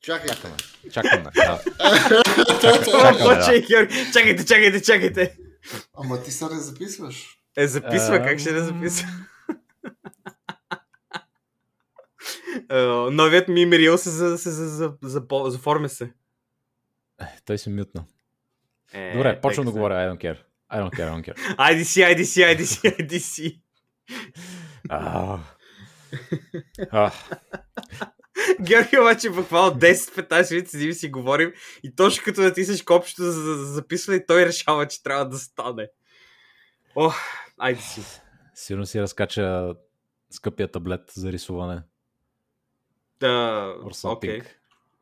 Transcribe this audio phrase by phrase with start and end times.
[0.00, 0.28] Чакайте.
[0.30, 0.56] Чакаме.
[0.92, 1.30] Чакаме.
[1.34, 1.60] Да.
[3.60, 4.12] Георги.
[4.12, 5.36] Чакайте, чакайте, чакайте.
[5.94, 7.38] Ама ти са не записваш.
[7.56, 9.08] Е, записва, как ще не записва?
[12.70, 16.04] Е, Новият ми Мирил се за, се за, за, за, по- заформя се.
[17.20, 18.04] Е, Той се мютна.
[18.92, 19.94] Е, Добре, почвам да говоря.
[19.94, 20.38] I don't care.
[20.72, 21.54] I don't care, I don't care.
[21.58, 22.42] Айди си, айди си,
[28.60, 31.52] Георги обаче буквално 10-15 минути седим и си говорим
[31.82, 35.88] и точно като натиснеш копчето за, за, за записване, той решава, че трябва да стане.
[36.96, 37.16] Ох,
[37.58, 38.00] айди си.
[38.54, 39.74] Сигурно си разкача
[40.30, 41.82] скъпия таблет за рисуване.
[43.20, 44.40] Да, окей.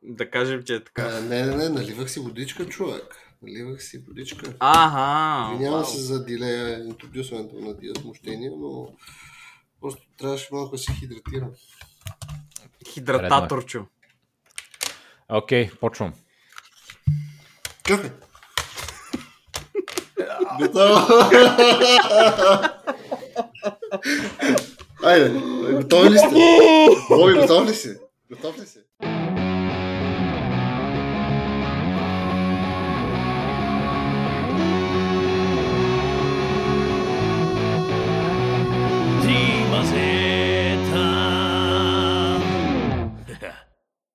[0.03, 1.03] Да кажем, че е така.
[1.03, 3.15] А, не, не, не, наливах си водичка, човек.
[3.41, 4.53] Наливах си водичка.
[4.59, 5.53] Аха.
[5.53, 8.95] Извинявам се за дилея интродюсването на тия смущения, но
[9.81, 11.51] просто трябваше малко да се хидратирам.
[12.87, 13.87] Хидрататорчо.
[15.27, 16.13] Окей, почвам.
[17.83, 18.11] Чакай!
[20.59, 20.95] Готово!
[25.03, 25.29] Айде,
[25.71, 26.29] готови ли сте?
[27.09, 27.97] Боби, готов ли си?
[28.31, 28.79] Готов ли си?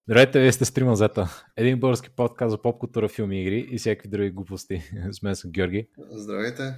[0.09, 1.45] Здравейте, вие сте Стрима Зета.
[1.57, 4.83] Един български подкаст за поп култура, филми, игри и всякакви други глупости.
[5.11, 6.75] С мен съм Георги Здравейте.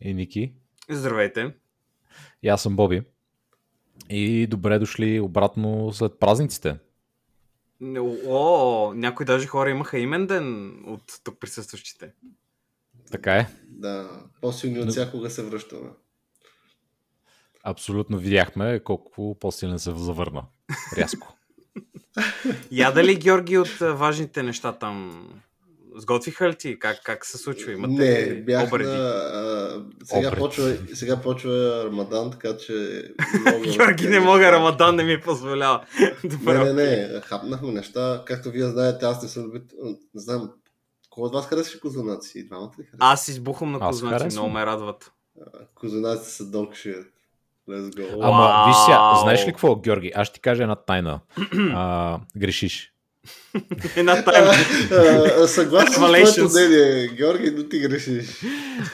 [0.00, 0.52] и Ники.
[0.90, 1.54] Здравейте.
[2.42, 3.02] И аз съм Боби.
[4.10, 6.78] И добре дошли обратно след празниците.
[8.26, 12.12] О, някои даже хора имаха имен ден от тук присъстващите.
[13.10, 13.48] Така е.
[13.68, 15.90] Да, по-силни от всякога се връщаме.
[17.64, 20.44] Абсолютно видяхме колко по-силен се завърна.
[20.96, 21.36] Рязко.
[22.70, 25.28] Яда ли Георги от важните неща там?
[25.96, 26.78] Сготвиха ли ти?
[26.78, 27.72] Как, как се случва?
[27.72, 28.90] Имате Не, бях обреди?
[28.90, 28.96] на...
[28.98, 30.38] А, сега, Обред.
[30.40, 33.04] почва, сега почва Рамадан, така че...
[33.72, 34.52] Георги не мога.
[34.52, 35.84] Рамадан не ми позволява.
[36.00, 36.72] Не, Добре.
[36.72, 38.22] не, не, хапнахме неща.
[38.26, 39.52] Както вие знаете, аз не съм.
[40.14, 40.50] Не знам,
[41.10, 42.38] кой от вас харесваше козунаци?
[42.38, 42.98] И двамата ли харесват?
[43.00, 44.28] Аз избухам на харесвам.
[44.44, 45.12] много ме радват.
[45.74, 47.06] Козунаци са shit.
[47.68, 48.18] Let's go.
[48.22, 50.12] Ама, виж сега, знаеш ли какво, Георги?
[50.14, 51.20] Аз ще ти кажа една тайна.
[51.74, 52.92] А, грешиш.
[53.96, 54.52] Една тайна.
[55.48, 58.26] Съгласен с твоето мнение, Георги, но ти грешиш.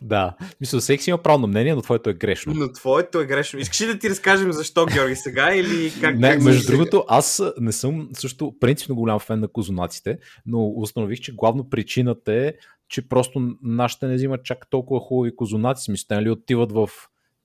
[0.03, 0.37] Да.
[0.61, 2.55] Мисля, всеки си има право на мнение, но твоето е грешно.
[2.57, 3.59] Но твоето е грешно.
[3.61, 6.19] Искаш ли да ти разкажем защо, Георги, сега или как?
[6.19, 11.21] Не, как между другото, аз не съм също принципно голям фен на козунаците, но установих,
[11.21, 12.53] че главно причината е,
[12.89, 15.85] че просто нашите не взимат чак толкова хубави козунаци.
[15.85, 16.89] Смисъл, нали, отиват в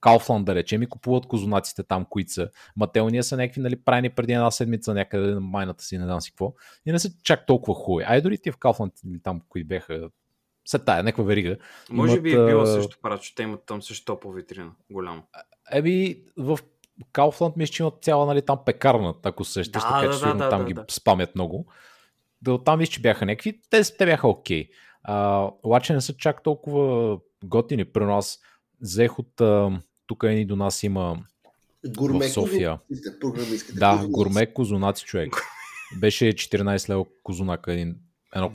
[0.04, 2.50] Кауфланд, да речем, и купуват козунаците там, които са.
[2.78, 6.32] Мателния са някакви, нали, правени преди една седмица някъде на майната си, не знам си
[6.32, 6.54] какво.
[6.86, 8.06] И не са чак толкова хубави.
[8.08, 10.10] Ай, дори ти в Кауфланд или там, които бяха
[10.66, 11.58] се тая, някаква верига.
[11.90, 14.72] Може би е имат, било също парад, че те имат там също топла витрина.
[14.92, 15.24] Голямо.
[15.72, 16.60] Еби, в
[17.12, 20.08] Кауфланд мисля, че имат цяла нали, там пекарна, ако се сещаш, Да, така да, че
[20.08, 20.86] да, сигурно да, там да, ги да.
[20.92, 21.66] спамят много.
[22.42, 24.70] Да, там виж, че бяха някакви, те, те бяха окей.
[25.04, 27.86] А, обаче не са чак толкова готини.
[27.86, 28.40] При нас
[28.82, 29.80] взех от а,
[30.14, 31.18] тук едни до нас има
[31.88, 32.80] Гурме В София.
[33.20, 34.12] програмистките да, козунаци.
[34.12, 35.36] гурме козунаци човек.
[36.00, 37.96] Беше 14 лева козунака, един,
[38.36, 38.52] едно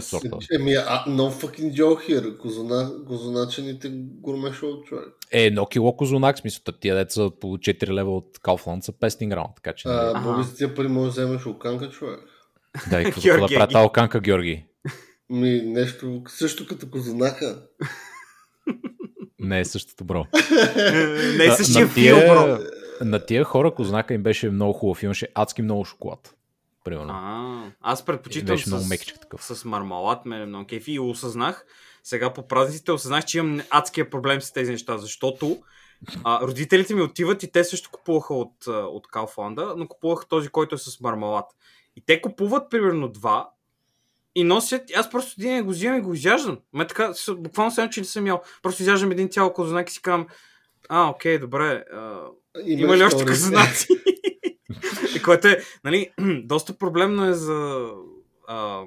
[0.00, 0.38] сорта.
[0.54, 2.38] Еми, а, no fucking joke here.
[2.38, 5.04] Козуна, козуначените гурме шоу, човек.
[5.32, 9.48] Е, едно кило козунак, смисъл, тия деца по 4 лева от Кауфланд са 500 грама,
[9.56, 9.88] така че...
[9.88, 10.20] нали, А, Ага.
[10.20, 12.20] Боби, за тия пари може да вземеш оканка, човек.
[12.90, 14.64] Да, и какво да прави тази оканка, Георги?
[15.30, 17.62] Ми, нещо също като козунака.
[19.46, 20.24] Не е същото, бро.
[21.36, 22.58] Не е На- същия филм, бро.
[23.00, 25.02] На тия хора Кознака им беше много хубав.
[25.02, 26.34] Имаше адски много шоколад.
[26.84, 27.12] Примерно.
[27.12, 29.44] А, аз предпочитам Беше много с, мекичък такъв.
[29.44, 31.64] с мармалад, ме е много кефи и осъзнах,
[32.04, 35.58] сега по празниците осъзнах, че имам адския проблем с тези неща, защото
[36.24, 40.74] а, родителите ми отиват и те също купуваха от, от Кауфланда, но купуваха този, който
[40.74, 41.44] е с мармалад.
[41.96, 43.48] И те купуват примерно два
[44.36, 46.58] и носят, аз просто един го взимам и го изяждам.
[46.72, 48.42] Ме така, буквално се едно, че не съм ял.
[48.62, 50.26] Просто изяждам един цял кознак и си казвам,
[50.88, 52.20] а, окей, добре, а,
[52.66, 53.30] има ли още втори.
[53.30, 53.88] казанаци?
[55.16, 56.10] И което е, нали,
[56.44, 57.88] доста проблемно е за
[58.48, 58.82] а,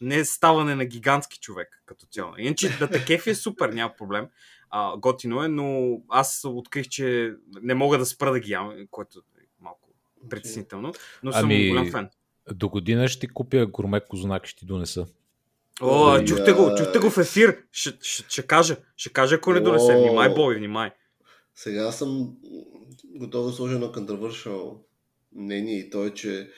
[0.00, 2.32] не ставане на гигантски човек като цяло.
[2.38, 4.26] Иначе да те кефи е супер, няма проблем.
[4.70, 9.18] А, готино е, но аз открих, че не мога да спра да ги ям, което
[9.18, 9.88] е малко
[10.30, 10.92] притеснително,
[11.22, 12.08] но съм Ами, голям фен.
[12.52, 15.06] До година ще ти купя гурме Козунак и ще ти донеса.
[15.82, 17.62] О, Ой, чухте го, чухте го в ефир.
[17.72, 19.92] Ще, ще, ще кажа, ще кажа, ако не донесе.
[19.92, 20.02] О.
[20.02, 20.90] Внимай, Боби, внимай.
[21.54, 22.36] Сега съм
[23.04, 24.76] готов да сложа едно controversial
[25.36, 26.50] мнение и то е, че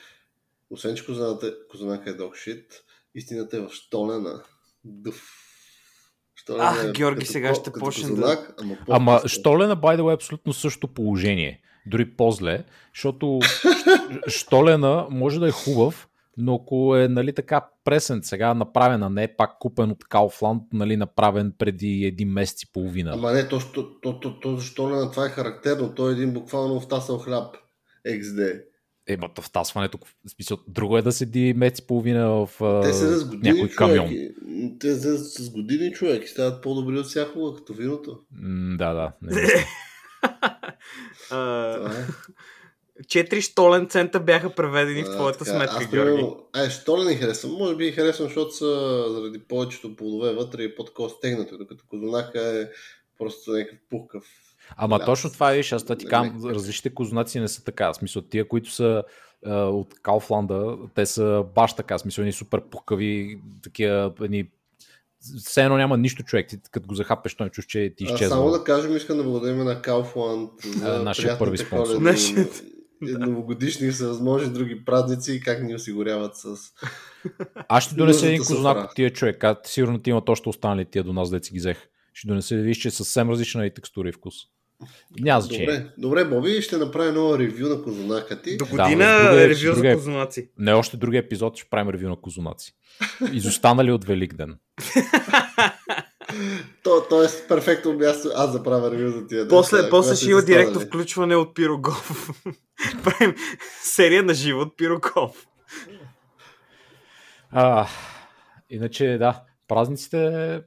[0.69, 2.83] освен че козаната, козанака е докшит,
[3.15, 4.43] истината е в Штолена.
[4.83, 5.43] Дъв.
[6.35, 9.21] Штолена Ах, е Георги, като сега ще почне да- ама, Ама.
[9.27, 11.61] Штолена, by the way, е абсолютно същото положение.
[11.87, 12.63] Дори по-зле,
[12.93, 13.39] защото
[14.27, 16.07] Штолена може да е хубав,
[16.37, 20.61] но ако е нали, така пресен сега направен, а не е пак купен от Kaufland,
[20.73, 23.11] нали, направен преди един месец и половина.
[23.13, 25.93] Ама не, то, то, то, то, то Штолена това е характерно.
[25.95, 27.55] Той е един буквално втасал хляб.
[28.07, 28.61] XD.
[29.09, 32.49] Е, ма то втасването, в смисъл, друго е да седи месец и половина в
[32.83, 34.07] Те се с години, някой камион.
[34.07, 34.31] човек.
[34.47, 38.19] и- Те се с години човек и стават по-добри от всякога, като виното.
[38.33, 39.11] М, да, да.
[39.21, 39.31] Не.
[41.31, 42.05] А, е.
[43.03, 46.27] 4 штолен цента бяха преведени в А, твоята така, сметка, аз, Георги.
[46.53, 47.51] Ай, що ли не харесвам?
[47.51, 52.67] Може би харесвам, защото са заради повечето плодове вътре и по-такова стегнато, докато козунака е
[53.17, 54.23] просто някакъв пухкав.
[54.77, 55.05] Ама Да.
[55.05, 56.53] точно това е, аз ти не.
[56.53, 57.93] различните козунаци не са така.
[57.93, 59.03] В смисъл, тия, които са
[59.51, 64.49] от Кауфланда, те са баш така, в смисъл, едни супер пухкави, такива, едни
[65.45, 68.35] все едно няма нищо човек, ти като го захапеш, той чуш, че ти А, изчезва.
[68.35, 72.01] само да кажем, искам да благодарим на Kaufland за нашия първи спонсор.
[72.01, 72.63] Нашият.
[73.01, 76.55] новогодишни и всевъзможни други празници и как ни осигуряват с...
[77.67, 78.87] Аз ще донеса един софра.
[78.89, 81.77] от тия човек, а сигурно ти имат още останали тия до нас, деца ги взех.
[82.13, 84.33] Ще донеса да видиш, че е съвсем различна и текстура и вкус.
[85.19, 85.65] Няма значение.
[85.67, 88.57] Добре, добре, Боби, ще направя ново ревю на козунака ти.
[88.57, 90.49] До Да, година другия- ревю за другия- козунаци.
[90.57, 92.73] Не още други епизод ще правим ревю на козунаци.
[93.33, 94.57] Изостанали от Великден.
[96.83, 100.29] То, то е перфектно място аз да правя ревю за тия После, неща, после ще
[100.29, 102.29] има директно включване от Пирогов.
[103.03, 103.35] Правим
[103.81, 105.47] серия на живо от Пирогов.
[107.51, 107.87] А,
[108.69, 110.61] иначе, да, празниците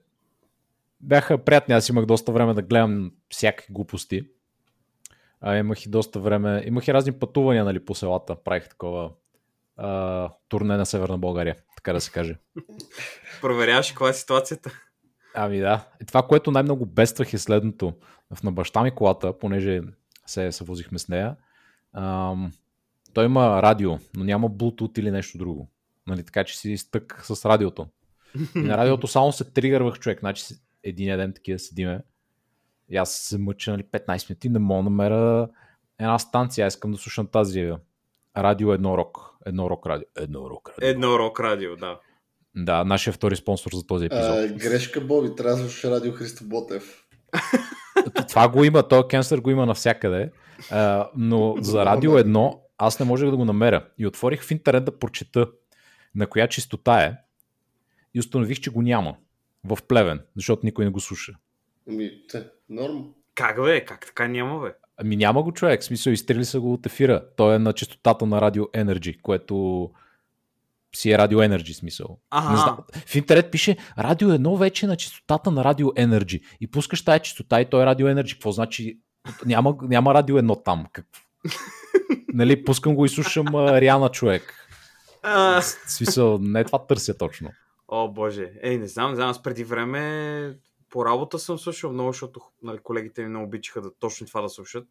[1.00, 1.74] бяха приятни.
[1.74, 4.22] Аз имах доста време да гледам всякакви глупости.
[5.40, 6.62] А, имах и доста време.
[6.66, 8.36] Имах и разни пътувания нали, по селата.
[8.44, 9.10] Правих такова
[9.76, 12.38] а, турне на Северна България, така да се каже.
[13.40, 14.72] Проверяваш каква е ситуацията.
[15.34, 15.88] Ами да.
[16.02, 17.92] И това, което най-много бествах е следното.
[18.34, 19.80] В на баща ми колата, понеже
[20.26, 21.36] се, се возихме с нея,
[21.92, 22.52] ам,
[23.14, 25.70] той има радио, но няма Bluetooth или нещо друго.
[26.06, 27.86] Нали, така че си стък с радиото.
[28.56, 30.20] И на радиото само се тригървах човек.
[30.20, 30.44] Значи
[30.82, 32.00] един ден такива седиме.
[32.88, 35.48] И аз се мъча нали, 15 минути, не мога да намеря
[35.98, 36.66] една станция.
[36.66, 37.72] Аз искам да слушам тази
[38.36, 39.18] радио едно рок.
[39.46, 40.06] Едно рок радио.
[40.16, 40.88] Едно рок радио.
[40.88, 41.98] Едно рок радио, да.
[42.56, 44.24] Да, нашия втори спонсор за този епизод.
[44.24, 47.04] А, грешка, Боби, трябва да слушаш радио Христо Ботев.
[48.28, 50.30] Това го има, този кенсър го има навсякъде,
[50.70, 53.84] а, но за радио едно аз не можех да го намеря.
[53.98, 55.46] И отворих в интернет да прочета
[56.14, 57.16] на коя чистота е
[58.14, 59.16] и установих, че го няма
[59.64, 61.32] в Плевен, защото никой не го слуша.
[61.88, 63.04] Ами, те, норм.
[63.34, 63.84] Как бе?
[63.84, 64.74] Как така няма бе?
[64.96, 67.24] Ами няма го човек, в смисъл изстрели са го от ефира.
[67.36, 69.90] Той е на частотата на радио Energy, което
[70.96, 72.18] си е радио Energy смисъл.
[72.30, 72.50] Ага.
[72.50, 72.78] Не знам.
[73.06, 76.42] В интернет пише радио 1 вече е на частотата на радио Energy.
[76.60, 78.32] И пускаш тая частота и той е радио Energy.
[78.32, 78.98] Какво значи?
[79.46, 80.86] Няма, няма радио 1 там.
[80.92, 81.06] Как...
[82.34, 84.54] нали, пускам го и слушам Риана човек.
[85.22, 87.50] А, В смисъл, не това търся точно.
[87.92, 88.52] О, боже.
[88.62, 90.54] Ей, не знам, не знам, аз преди време
[90.90, 94.48] по работа съм слушал много, защото нали, колегите ми не обичаха да точно това да
[94.48, 94.84] слушат.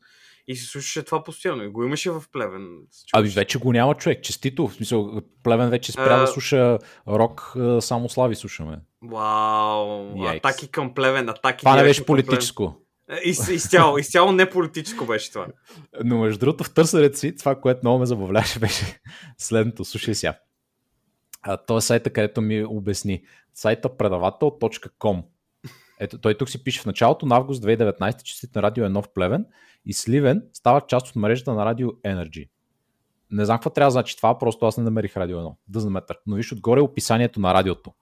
[0.48, 1.64] И се слушаше това постоянно.
[1.64, 2.68] И го имаше в Плевен.
[3.14, 4.24] Ами вече го няма човек.
[4.24, 4.68] Честито.
[4.68, 8.80] В смисъл, Плевен вече спря А- да слуша рок, а, само слави слушаме.
[9.02, 10.18] Вау.
[10.18, 10.38] Йайкс.
[10.38, 12.76] Атаки към Плевен, атаки Това не беше политическо.
[13.10, 15.48] Е, Из, изцяло, изцяло не политическо беше това.
[16.04, 19.00] Но между другото в търсенето си, това, което много ме забавляваше, беше
[19.38, 19.86] следното.
[19.86, 20.36] Слушай сега.
[21.68, 23.24] Той е сайта, където ми обясни.
[23.54, 25.24] Сайта предавател.com
[26.00, 29.14] Ето, той тук си пише в началото на август 2019 честит на Радио 1 в
[29.14, 29.46] Плевен
[29.86, 32.50] и Сливен става част от мрежата на Радио Energy.
[33.32, 35.56] Не знам какво трябва да значи това, просто аз не намерих Радио 1.
[35.68, 36.20] Да заметър.
[36.28, 37.94] Но виж отгоре описанието на радиото.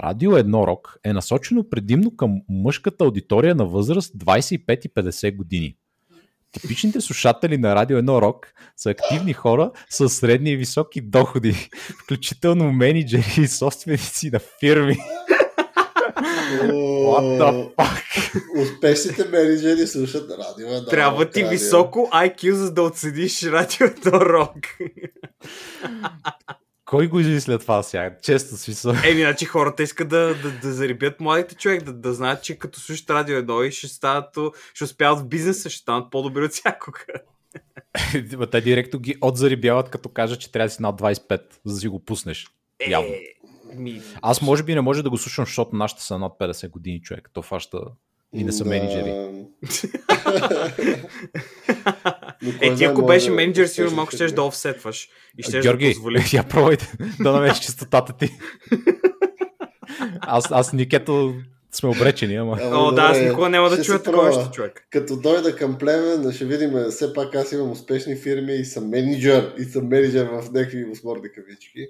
[0.00, 5.76] Радио 1 Рок е насочено предимно към мъжката аудитория на възраст 25 и 50 години.
[6.52, 11.68] Типичните слушатели на Радио 1 Рок са активни хора с средни и високи доходи,
[12.02, 14.96] включително менеджери и собственици на фирми.
[16.62, 18.62] What the fuck?
[18.62, 20.68] Успешните менеджери слушат радио.
[20.74, 21.50] едно, Трябва ти радио.
[21.50, 24.56] високо IQ, за да отседиш радиото рок.
[26.88, 28.16] Кой го измисля това сега?
[28.22, 28.94] Често смисъл.
[29.04, 32.80] Еми, значи хората искат да, да, да зарибят младите човек, да, да знаят, че като
[32.80, 34.38] слушат радио едно и ще стават,
[34.74, 37.04] ще успяват в бизнеса, ще станат по-добри от всякога.
[38.38, 41.80] Ма Те директно ги отзарибяват, като кажат, че трябва да си над 25, за да
[41.80, 42.46] си го пуснеш.
[42.88, 43.08] Явно.
[43.08, 43.20] Е,
[43.74, 47.02] ми, Аз може би не може да го слушам, защото нашите са над 50 години
[47.02, 47.30] човек.
[47.32, 47.80] То фаща
[48.34, 48.70] и не са Да.
[48.70, 49.12] менеджери.
[52.60, 56.32] Е, ти ако беше менеджер, сигурно малко щеш да офсетваш и щеш Георги, да позволиш.
[56.32, 58.30] я пробвайте да намериш чистотата ти.
[60.20, 61.34] аз, аз Никето
[61.72, 62.58] сме обречени, ама...
[62.62, 64.86] О, да, аз никога няма да ще чуя такова нещо, човек.
[64.90, 69.54] Като дойда към Плевен, ще видим, все пак аз имам успешни фирми и съм менеджер,
[69.58, 71.86] и съм менеджер в някакви усморни кавички.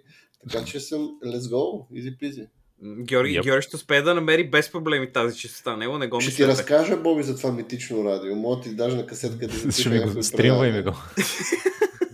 [0.49, 2.47] Така че съм, let's go, easy peasy.
[2.85, 3.43] Георги, Yep.
[3.43, 5.77] Георги ще успее да намери без проблеми тази чистота.
[5.77, 8.37] Него не го Ще ти разкажа, Боби, за това митично радио.
[8.37, 10.93] Мога ти даже на касетка да запиша Ще ми го стримвай ми го.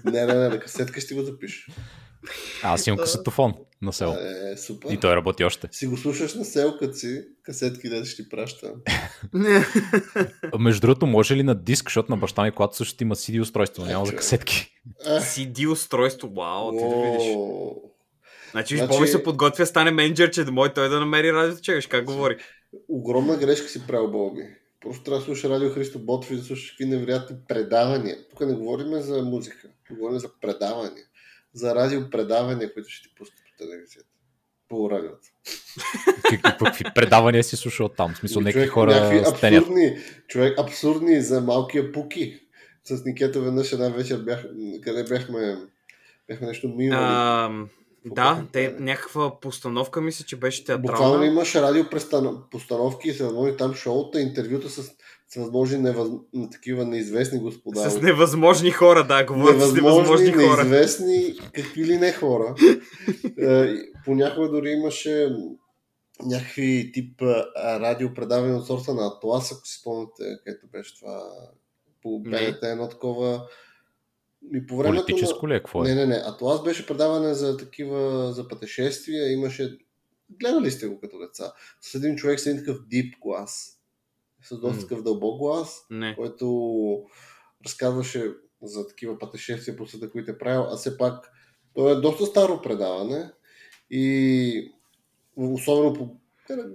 [0.05, 1.73] Не, не, не, на касетка ще го запиша.
[2.63, 4.13] Аз имам касетофон на село.
[4.53, 4.91] Е, супер.
[4.91, 5.69] И той работи още.
[5.73, 8.73] Си го слушаш на селката си, касетки, да ще ти праща.
[10.59, 13.85] Между другото, може ли на диск, защото на баща ми, когато също има CD устройство,
[13.85, 14.21] Е, няма за човек.
[14.21, 14.73] касетки.
[15.07, 17.37] CD устройство, вау, ти да видиш.
[18.55, 21.87] Значи, Значи- Боби се подготвя стане менеджер, че да може той да намери радиото, чекаш
[21.87, 22.37] как говори.
[22.89, 24.43] Огромна грешка си правил, Боби.
[24.81, 28.17] Просто трябва да слушаш радио Христо Ботов и да слушаш какви невероятни предавания.
[28.31, 31.05] Тук не говорим за музика, говорим за предавания.
[31.55, 34.09] За радиопредавания, които ще ти пускат по телевизията.
[34.69, 35.29] По радиото.
[36.59, 38.15] Какви, предавания си слушал там?
[38.15, 39.63] В смисъл, Ами, някакви човек, хора някакви стенят.
[39.63, 42.41] абсурдни, човек, абсурдни за малкия пуки.
[42.85, 44.45] С Никета веднъж една вечер бях,
[44.85, 45.57] къде бяхме,
[46.29, 47.67] бяхме нещо Какво
[48.05, 48.85] да, те, правили?
[48.85, 51.27] някаква постановка мисля, че беше Буквално театрална.
[51.27, 54.91] имаш радиопостановки и всевъзможни там шоута, интервюта с
[55.29, 56.09] всевъзможни невъз...
[56.53, 57.91] такива неизвестни господа.
[57.91, 60.65] С невъзможни хора, да, говорят с невъзможни хора.
[60.65, 62.55] неизвестни, какви ли не хора.
[63.39, 65.29] Е, Понякога дори имаше
[66.23, 71.23] някакви тип а, радиопредавания от сорта на Атлас, ако си спомняте, където беше това
[72.03, 72.21] по.
[72.21, 73.49] БНТ, едно такова
[74.53, 75.53] и по времето Политическо на...
[75.53, 75.59] ли е?
[75.59, 75.95] Какво Не, е?
[75.95, 76.15] не, не.
[76.15, 79.33] Атлас беше предаване за такива, за пътешествия.
[79.33, 79.79] Имаше...
[80.31, 81.53] Гледали сте го като деца.
[81.81, 83.81] С един човек с един такъв дип глас.
[84.43, 86.17] С доста такъв дълбок глас, Не.
[86.17, 87.07] който
[87.67, 88.33] разказваше
[88.63, 91.31] за такива пътешествия по света, които е правил, а все пак
[91.75, 93.31] то е доста старо предаване
[93.91, 94.73] и
[95.37, 96.17] особено по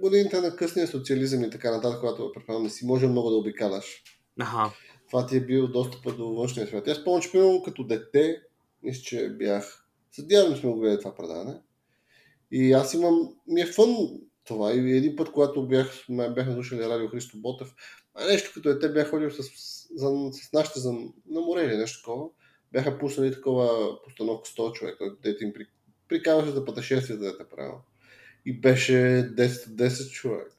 [0.00, 4.02] годините на късния социализъм и така нататък, когато предполагам не си може много да обикаляш.
[4.40, 4.70] Аха.
[5.10, 6.88] Това ти е бил достъп до външния свят.
[6.88, 8.42] Аз спомням, че примерно като дете,
[8.82, 9.86] мисля, че бях...
[10.12, 11.60] С ми сме го гледали това предаване.
[12.50, 13.34] И аз имам...
[13.46, 13.96] Ми е фън
[14.44, 14.72] това.
[14.72, 17.74] И един път, когато бях, ме бяхме слушали радио Христо Ботев,
[18.14, 19.42] а нещо като дете бях ходил с,
[19.94, 20.92] за, с нашите за,
[21.26, 22.28] на море или нещо такова.
[22.72, 27.74] Бяха пуснали такова постановка 100 човека, дете им при, за пътешествията, да те правил.
[28.46, 30.56] И беше 10 10 човек.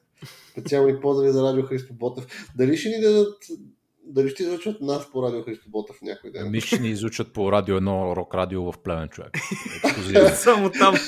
[0.52, 2.50] Специални поздрави за радио Христо Ботев.
[2.56, 3.38] Дали ще ни дадат
[4.04, 6.46] дали ще излъчват нас по радио Христо Ботев някой ден?
[6.46, 9.30] Ами ще ни изучат по радио едно рок радио в племен човек.
[10.34, 10.94] Само там.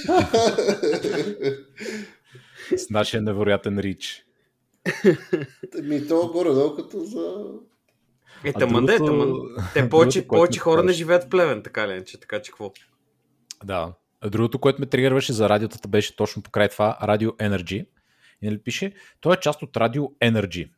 [2.77, 4.25] С нашия невероятен рич.
[5.83, 7.45] Ми то горе-долу като за...
[8.45, 9.69] Е, А таман да е, другото- таман.
[9.75, 12.73] Те повече, повече хора не живеят в Плевен, така ли, иначе, така че какво?
[13.65, 13.93] Да.
[14.21, 17.87] А Другото, което ме тригърваше за радиотата, беше точно покрай това Радио Energy.
[18.43, 20.71] И нали пише, то е част от Радио Energy.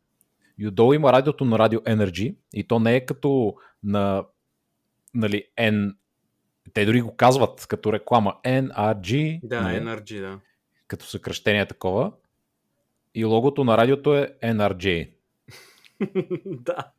[0.59, 4.25] И отдолу има радиото на Радио Energy и то не е като на
[5.15, 5.95] нали, N...
[6.75, 10.41] Те дори го казват като реклама NRG, Да, нали, NRG, да.
[10.89, 12.13] като съкръщение такова.
[13.15, 15.11] И логото на радиото е NRJ.
[16.45, 16.93] да.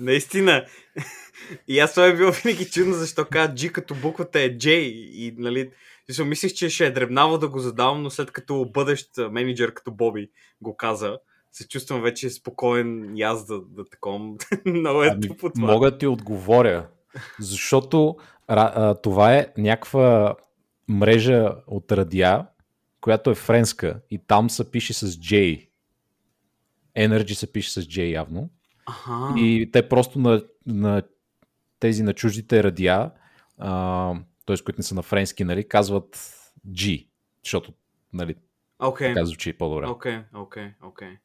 [0.00, 0.66] Наистина.
[1.68, 4.70] И аз това е било винаги чудно, защо казва G като буквата е J.
[4.70, 5.70] И, нали,
[6.24, 10.30] мислих, че ще е дребнаво да го задавам, но след като бъдещ менеджер като Боби
[10.60, 11.18] го каза,
[11.56, 14.36] се чувствам вече спокоен и аз да, да таком.
[14.66, 15.72] Много е Ами, тъпо това.
[15.72, 16.88] мога да ти отговоря,
[17.40, 20.34] защото а, това е някаква
[20.88, 22.46] мрежа от радиа,
[23.00, 25.68] която е френска и там се пише с J.
[26.96, 28.50] Energy се пише с J явно.
[28.86, 29.34] Аха.
[29.36, 31.02] И те просто на, на
[31.80, 33.10] тези на чуждите радиа,
[34.46, 34.56] т.е.
[34.64, 36.16] които не са на френски, нали, казват
[36.68, 37.08] G,
[37.44, 37.72] защото
[38.12, 38.34] нали,
[38.78, 39.14] Окей.
[39.14, 39.86] така звучи по-добре.
[39.86, 41.18] Окей, окей, окей.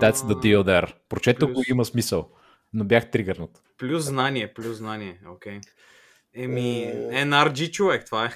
[0.00, 0.94] That's the deal there.
[1.08, 2.30] Прочето го има смисъл,
[2.72, 3.62] но бях тригърнат.
[3.78, 5.60] Плюс знание, плюс знание, окей.
[6.34, 7.24] Еми, Е.
[7.24, 8.30] NRG човек, това е.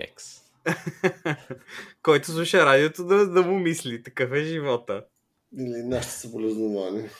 [0.00, 0.42] Екс.
[2.02, 4.02] Който слуша радиото да, да му мисли.
[4.02, 5.04] Такъв е живота.
[5.58, 7.10] Или нашите съболезнования.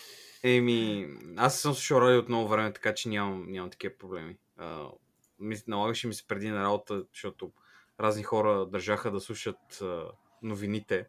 [0.43, 4.37] Еми, аз съм слушал радио от много време, така че нямам, нямам такива проблеми.
[4.57, 4.87] А,
[5.39, 7.53] ми, налагаше ми се преди на работа, защото
[8.01, 10.05] разни хора държаха да слушат а,
[10.43, 11.07] новините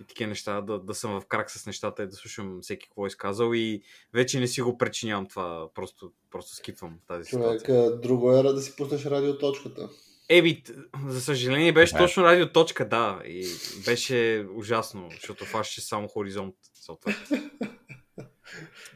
[0.00, 3.04] и такива неща, да, да съм в крак с нещата и да слушам всеки какво
[3.04, 3.82] е изказал и
[4.14, 7.60] вече не си го причинявам това, просто, просто скипвам тази ситуация.
[7.60, 9.88] Човек, а, друго ера да си пуснеш радиоточката.
[10.28, 10.72] Еби, т-
[11.06, 12.04] за съжаление беше Добре.
[12.04, 13.22] точно радио точка, да.
[13.26, 13.46] И
[13.84, 16.54] беше ужасно, защото фащаше само хоризонт.
[16.74, 17.36] съответно.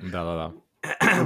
[0.02, 0.52] Да, да, да.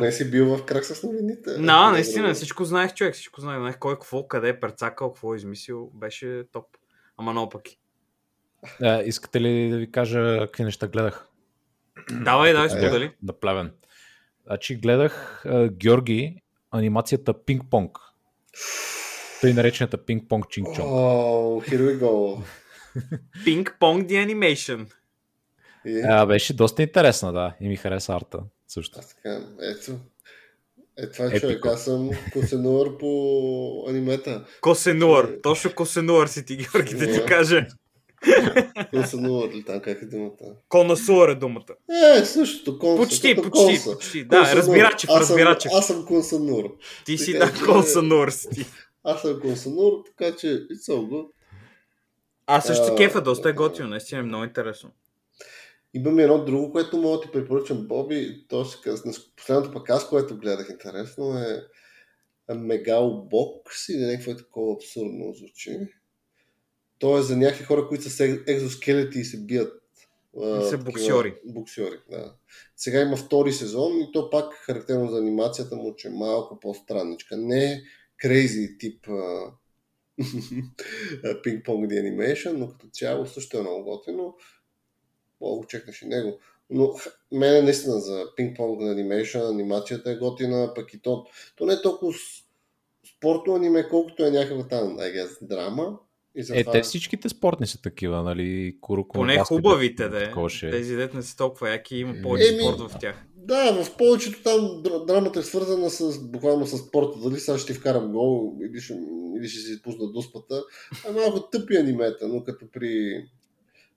[0.01, 1.51] Не си бил в крак с новините.
[1.51, 3.59] Да, наистина, всичко знаех, човек, всичко знаех.
[3.59, 5.91] Знаех кой какво, къде е прецакал, какво е измислил.
[5.95, 6.65] Беше топ.
[7.17, 7.79] Ама много пъки.
[8.83, 11.29] А, искате ли да ви кажа какви неща гледах?
[12.11, 13.13] Давай, давай, сподели.
[13.23, 13.73] Да плевен.
[14.47, 17.91] Значи гледах а, Георги анимацията Пинг-понг.
[19.41, 20.89] Тъй наречената Пинг-понг Чинг-чонг.
[20.89, 22.43] Oh, here we go.
[23.47, 24.93] Ping-pong the animation.
[25.87, 27.55] И, А, беше доста интересна, да.
[27.61, 28.99] И ми хареса арта също.
[28.99, 29.93] аз така, ето.
[30.99, 31.67] Е, това е човек.
[31.67, 34.45] Аз съм косенуър по анимета.
[34.61, 35.31] Косенуар.
[35.43, 37.27] Точно Косенуар си ти, Георги, да ти Да.
[37.27, 37.67] кажа.
[38.91, 40.33] Косенуър ли там, как е думата?
[40.69, 41.65] Конасуар е думата.
[42.17, 43.03] Е, същото, конса.
[43.03, 43.93] Почти, почти, конса.
[43.93, 44.25] почти.
[44.25, 44.59] Да, Консанур.
[44.59, 45.73] разбирачев, Аз съм- разбирачев.
[45.75, 46.77] Аз съм консанур.
[47.05, 48.67] Ти си да че- си ти.
[49.05, 51.27] Аз съм консанур, така че it's all good.
[52.47, 54.91] Аз също А, кефа, доста е готино, наистина е много интересно.
[55.95, 58.45] Имам и едно друго, което мога да ти препоръчам, Боби.
[58.49, 61.63] То се казва, последното пък аз, което гледах интересно е
[62.55, 65.79] Мегалбокс или някакво е такова абсурдно звучи.
[66.99, 69.83] То е за някакви хора, които са с екзоскелети и се бият.
[70.37, 71.35] И са боксьори.
[71.45, 72.35] Боксьори, да.
[72.77, 77.37] Сега има втори сезон и то пак характерно за анимацията му, че е малко по-странничка.
[77.37, 77.83] Не
[78.17, 79.07] крейзи тип
[81.43, 84.37] пинг-понг The Animation, но като цяло също е много готино.
[85.41, 86.39] Мога чекнеш и него.
[86.71, 86.95] Но
[87.33, 91.27] мене наистина за пинг-понг на анимейшн, анимацията е готина, пък и то,
[91.57, 92.13] то не е толкова
[93.17, 95.99] спортно аниме, колкото е някаква там, I guess, драма.
[96.35, 96.73] И Е, затова...
[96.73, 98.79] те всичките спортни са такива, нали?
[98.81, 100.33] Куруко, Поне баскетбол, хубавите, да е.
[100.63, 100.71] е.
[100.71, 103.25] Тези дет не са толкова яки, има повече Еми, спорт в тях.
[103.37, 107.19] Да, в повечето там др- драмата е свързана с, буквално с спорта.
[107.19, 108.95] Дали сега ще ти вкарам гол или ще,
[109.39, 110.63] или ще си пусна дуспата.
[111.09, 113.25] А малко тъпи анимета, но като при...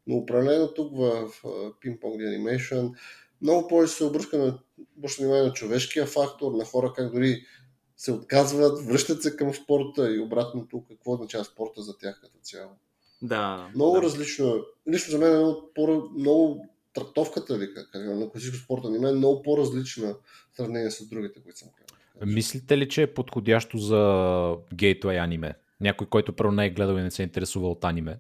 [0.08, 1.44] Но определено тук в, в
[1.84, 2.94] Ping Pong The Animation
[3.42, 4.60] много повече се обръща на,
[4.98, 7.46] обръща внимание на човешкия фактор, на хора как дори
[7.98, 12.72] се отказват, връщат се към спорта и обратното какво означава спорта за тях като цяло.
[13.22, 13.70] Да.
[13.76, 14.02] Много да.
[14.02, 14.60] различно е.
[14.92, 19.14] Лично за мен е много, по- много трактовката ли, как на класическо спорт аниме е
[19.14, 20.16] много по-различна
[20.52, 22.34] в сравнение с другите, които съм гледал.
[22.34, 25.54] Мислите ли, че е подходящо за гейтвей аниме?
[25.82, 28.20] Някой, който първо не е гледал и не се интересува от аниме.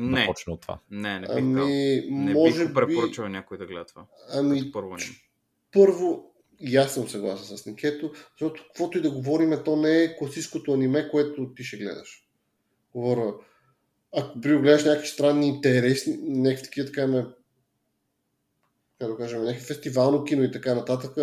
[0.00, 0.78] Да Не, почне от това.
[0.90, 1.36] не, не бих.
[1.36, 2.74] Ами, Не може бих би...
[2.74, 4.06] препоръчал някой да гледа това.
[4.32, 5.16] Ами, първо аниме.
[5.72, 10.16] първо, и аз съм съгласен с Никето, защото каквото и да говорим, то не е
[10.16, 12.24] класическото аниме, което ти ще гледаш.
[12.94, 13.34] Говоря,
[14.16, 17.26] ако при гледаш някакви странни, интересни, някакви такива, така ме,
[18.98, 21.16] как да кажем, някакви фестивално кино и така нататък,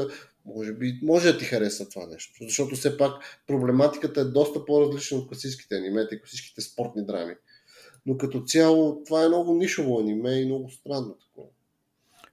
[0.45, 2.33] може би, може да ти хареса това нещо.
[2.41, 7.35] Защото все пак проблематиката е доста по-различна от класическите анимета и класическите спортни драми.
[8.07, 11.47] Но като цяло, това е много нишово аниме и много странно такова.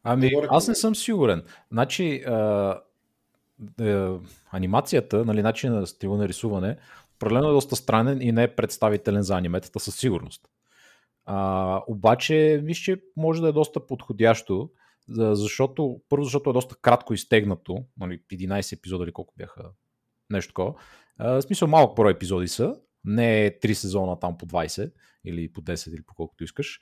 [0.03, 1.43] Ами, Говоря аз не съм сигурен.
[1.73, 2.81] Значи, а,
[3.81, 4.09] е,
[4.51, 6.77] анимацията, нали, начин на стила на рисуване,
[7.17, 10.49] определено е доста странен и не е представителен за аниметата със сигурност.
[11.27, 14.71] А, обаче, мисля, че може да е доста подходящо,
[15.09, 19.63] за- защото, първо, защото е доста кратко изтегнато, нали, 11 епизода или колко бяха,
[20.31, 20.75] нещо такова.
[21.19, 24.93] А, в смисъл, малък брой епизоди са, не е 3 сезона там по 20
[25.25, 26.81] или по 10 или по колкото искаш.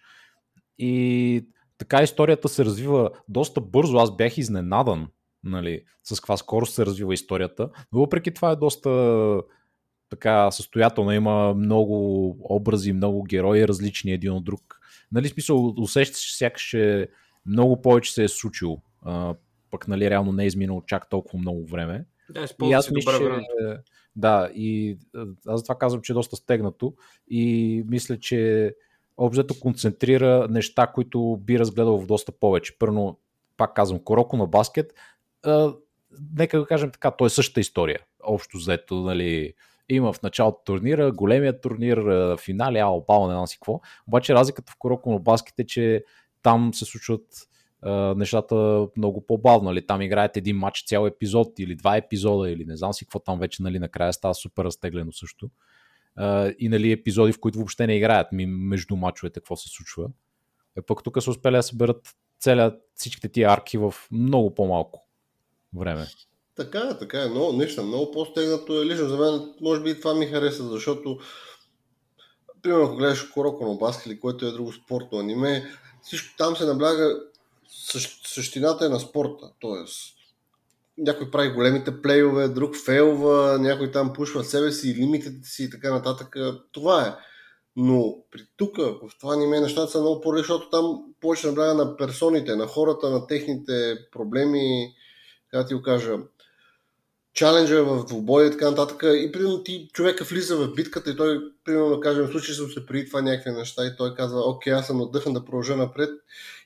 [0.79, 1.47] И
[1.79, 3.99] така историята се развива доста бързо.
[3.99, 5.09] Аз бях изненадан
[5.45, 7.71] нали, с каква скорост се развива историята.
[7.93, 9.43] Но въпреки това е доста
[10.09, 11.13] така състоятелно.
[11.13, 14.81] Има много образи, много герои, различни един от друг.
[15.13, 16.77] Нали, смисъл, усещаш сякаш
[17.47, 18.83] много повече се е случило.
[19.03, 19.35] А,
[19.71, 22.05] пък, нали, реално не е изминало чак толкова много време.
[22.31, 23.79] Да, И аз мисля, добре че...
[24.17, 24.99] Да, и
[25.47, 26.95] аз затова казвам, че е доста стегнато
[27.31, 28.75] и мисля, че
[29.17, 32.79] обзето концентрира неща, които би разгледал в доста повече.
[32.79, 33.19] Първо,
[33.57, 34.95] пак казвам, Короко на баскет,
[35.45, 35.75] а,
[36.39, 38.01] нека да кажем така, то е същата история.
[38.23, 39.55] Общо взето, нали,
[39.89, 41.99] има в началото турнира, големия турнир,
[42.37, 43.81] финали, ао, не знам си какво.
[44.09, 46.05] Обаче разликата в Короко на баскет е, че
[46.43, 47.23] там се случват
[48.16, 49.64] нещата много по-бавно.
[49.64, 49.87] Нали?
[49.87, 53.38] Там играят един матч цял епизод или два епизода или не знам си какво там
[53.38, 55.51] вече нали, накрая става супер разтеглено също.
[56.59, 60.09] И нали, епизоди, в които въобще не играят ми, между мачовете, какво се случва.
[60.79, 65.07] Е, пък тук се успели да съберат целя, всичките тия арки в много по-малко
[65.77, 66.07] време.
[66.57, 67.29] Така е, така е.
[67.29, 68.87] Много, нещо много по-стегнато е.
[68.87, 71.18] Лично за мен, може би и това ми хареса, защото
[72.62, 75.64] примерно, ако гледаш Куроко на баск или което е друго спортно аниме,
[76.03, 77.21] всичко там се набляга
[77.83, 79.51] същ, същината е на спорта.
[79.61, 80.14] Тоест,
[80.99, 85.90] някой прави големите плейове, друг фейлва, някой там пушва себе си, лимитите си и така
[85.90, 86.37] нататък.
[86.73, 87.14] Това е.
[87.77, 91.97] Но при тук, в това аниме, нещата са много по защото там повече набляга на
[91.97, 94.95] персоните, на хората, на техните проблеми,
[95.51, 96.18] Сега ти го кажа,
[97.35, 99.03] чаленджа в двубой и така нататък.
[99.03, 103.23] И примерно ти човека влиза в битката и той, примерно кажем, случи се преди това
[103.23, 106.11] някакви неща и той казва, окей, аз съм надъхан да продължа напред.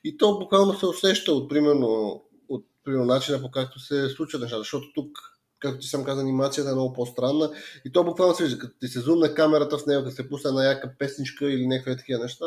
[0.04, 4.60] И то буквално се усеща от примерно, от примерно начина по както се случват нещата,
[4.60, 7.50] защото тук както ти съм казал, анимацията е много по-странна
[7.84, 10.48] и то буквално се вижда, като ти се зумне камерата в него, като се пусне
[10.48, 12.44] една яка песничка или някакви такива неща,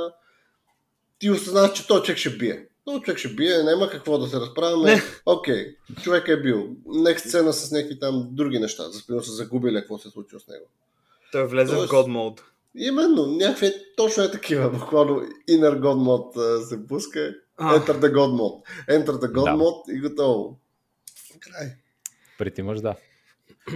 [1.20, 2.68] ти осъзнаваш, че този човек ще бие.
[2.94, 5.02] Но човек ще бие, няма какво да се разправяме.
[5.26, 6.68] Окей, okay, човек е бил.
[6.88, 8.84] Next сцена с някакви там други неща.
[8.84, 10.66] За спино са загубили какво се случи с него.
[11.32, 12.42] Той влезе Тоест, в God Mode.
[12.76, 14.70] Именно, някакви точно е такива.
[14.70, 15.98] Буквално Inner God
[16.34, 17.36] Mode се пуска.
[17.58, 17.80] А.
[17.80, 18.64] Enter the God Mode.
[18.90, 19.64] Enter the God да.
[19.64, 20.60] Mode и готово.
[21.40, 21.68] Край.
[22.38, 22.96] Притимаш, да.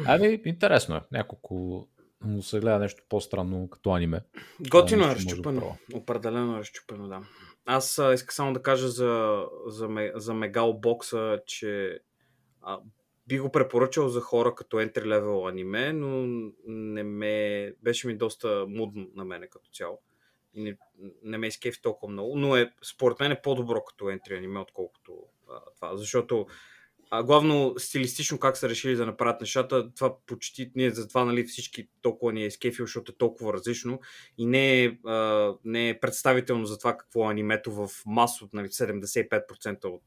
[0.06, 1.02] Ами, интересно е.
[1.12, 1.88] Няколко
[2.23, 4.21] му се гледа нещо по-странно като аниме.
[4.69, 5.78] Готино е разчупено.
[5.93, 7.21] Определено е разчупено, да.
[7.65, 11.99] Аз а, исках само да кажа за, за, за Мегал бокса, че
[12.62, 12.80] а,
[13.28, 16.28] би го препоръчал за хора като entry level аниме, но
[16.67, 19.99] не ме, беше ми доста мудно на мене като цяло.
[20.54, 20.78] И не,
[21.23, 25.17] не ме изкейфи толкова много, но е, според мен е по-добро като entry аниме, отколкото
[25.49, 25.97] а, това.
[25.97, 26.47] Защото
[27.15, 31.88] а, главно стилистично как са решили да направят нещата, това почти, ние затова нали, всички
[32.02, 33.99] толкова ни е скефил, защото е толкова различно
[34.38, 38.67] и не е, а, не е представително за това какво е анимето в масо, нали,
[38.67, 40.04] 75% от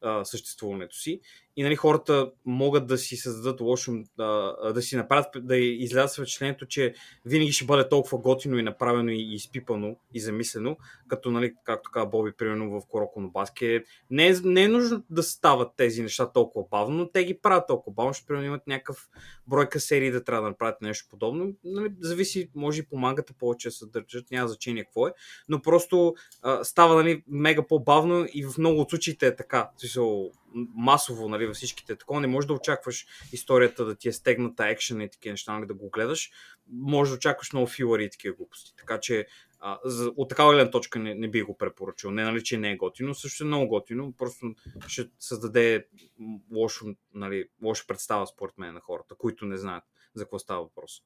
[0.00, 1.20] а, съществуването си.
[1.56, 6.16] И нали, хората могат да си създадат лошо, да, да си направят, да излязат с
[6.16, 6.94] впечатлението, че
[7.26, 10.76] винаги ще бъде толкова готино и направено и изпипано и замислено,
[11.08, 13.84] като, нали, както каза Боби, примерно в Короко на Баске.
[14.10, 17.66] Не е, не е нужно да стават тези неща толкова бавно, но те ги правят
[17.66, 19.08] толкова бавно, ще примерно имат някакъв
[19.46, 21.52] бройка серии да трябва да направят нещо подобно.
[21.64, 25.12] Нали, зависи, може и помагате повече да се държат, няма значение какво е,
[25.48, 29.70] но просто а, става нали, мега по-бавно и в много от случаите е така.
[29.76, 34.66] Смисъл, масово нали, във всичките такова, не можеш да очакваш историята да ти е стегната
[34.66, 36.30] екшен и такива неща, нали, да го гледаш.
[36.72, 38.74] Може да очакваш много филари и такива глупости.
[38.76, 39.26] Така че
[39.60, 42.10] а, за, от такава гледна точка не, не би го препоръчал.
[42.10, 44.54] Не нали, че не е готино, също е много готино, просто
[44.86, 45.86] ще създаде
[46.52, 49.84] лошо, нали, лоша представа според мен на хората, които не знаят
[50.14, 51.02] за какво става въпрос.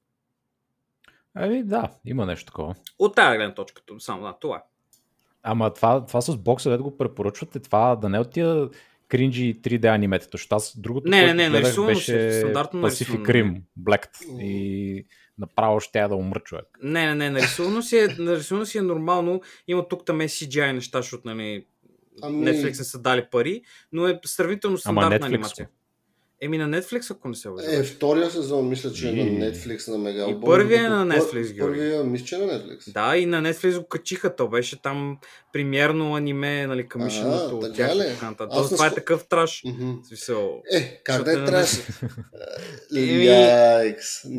[1.34, 2.74] Ами да, има нещо такова.
[2.98, 4.62] От тази гледна точка, само да, това е.
[5.42, 8.68] Ама това, това с бокса, да го препоръчвате, това да не от тия
[9.08, 15.06] кринджи 3D аниметата, защото аз другото, не, не, не, гледах, беше Pacific Rim, Black и
[15.38, 16.64] направо ще я да умра човек.
[16.82, 20.72] Не, не, не, нарисувано си е, нарисувано си е нормално, има тук там е CGI
[20.72, 21.66] неща, защото нали,
[22.22, 22.46] ами...
[22.46, 25.68] Netflix не са дали пари, но е сравнително стандартна анимация.
[26.40, 27.72] Еми на Netflix, ако не се лъжа.
[27.72, 30.26] Е, втория сезон мисля, че е на Netflix на Мега.
[30.30, 32.92] И първия е на Netflix, Първия мисля, че е на Netflix.
[32.92, 34.36] Да, и на Netflix го качиха.
[34.36, 35.18] То беше там
[35.52, 37.92] премиерно аниме, нали, къмишеното от тях.
[38.38, 39.62] Аз това е такъв траш.
[40.08, 41.70] Смисъл, е, как да е траш?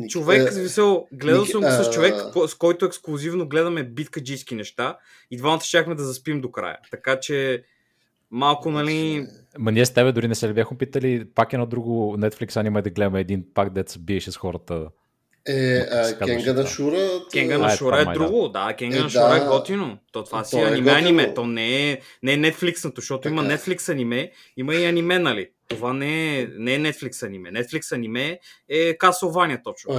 [0.08, 2.14] Човек, смисъл, гледал съм го с човек,
[2.48, 4.98] с който ексклюзивно гледаме биткаджийски неща
[5.30, 6.78] и двамата щяхме да заспим до края.
[6.90, 7.62] Така че
[8.30, 9.26] малко, нали...
[9.58, 12.82] Ма ние с тебе дори не се ли бяхме питали, пак едно друго Netflix аниме
[12.82, 14.88] да гледаме един пак дет се биеше с хората.
[15.46, 17.20] Е, а, Кенга на Шура.
[17.32, 18.74] Кенга на Шура е, е друго, да.
[18.78, 19.98] Кенга е, на Шура е готино.
[20.12, 21.34] То това си е аниме аниме.
[21.34, 25.48] То не е, не е Netflix, защото има Netflix аниме, има и аниме, нали?
[25.68, 27.52] Това не е, не е Netflix аниме.
[27.52, 29.94] Netflix аниме е Castlevania точно.